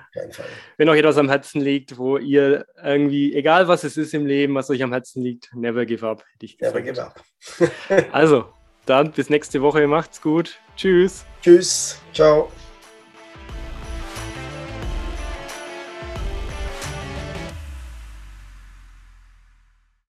Wenn 0.78 0.90
euch 0.90 1.00
etwas 1.00 1.18
am 1.18 1.30
Herzen 1.30 1.62
liegt, 1.62 1.98
wo 1.98 2.18
ihr 2.18 2.66
irgendwie, 2.84 3.36
egal 3.36 3.68
was 3.68 3.84
es 3.84 3.96
ist 3.96 4.14
im 4.14 4.26
Leben, 4.26 4.56
was 4.56 4.70
euch 4.70 4.82
am 4.82 4.92
Herzen 4.92 5.22
liegt, 5.22 5.54
never 5.54 5.86
give 5.86 6.08
up. 6.08 6.24
Never 6.60 6.82
give 6.82 7.02
up. 7.02 7.22
also, 8.12 8.46
dann 8.86 9.12
bis 9.12 9.30
nächste 9.30 9.62
Woche. 9.62 9.86
Macht's 9.88 10.22
gut. 10.22 10.58
Tschüss. 10.76 11.26
Tschüss. 11.42 12.00
Ciao. 12.14 12.50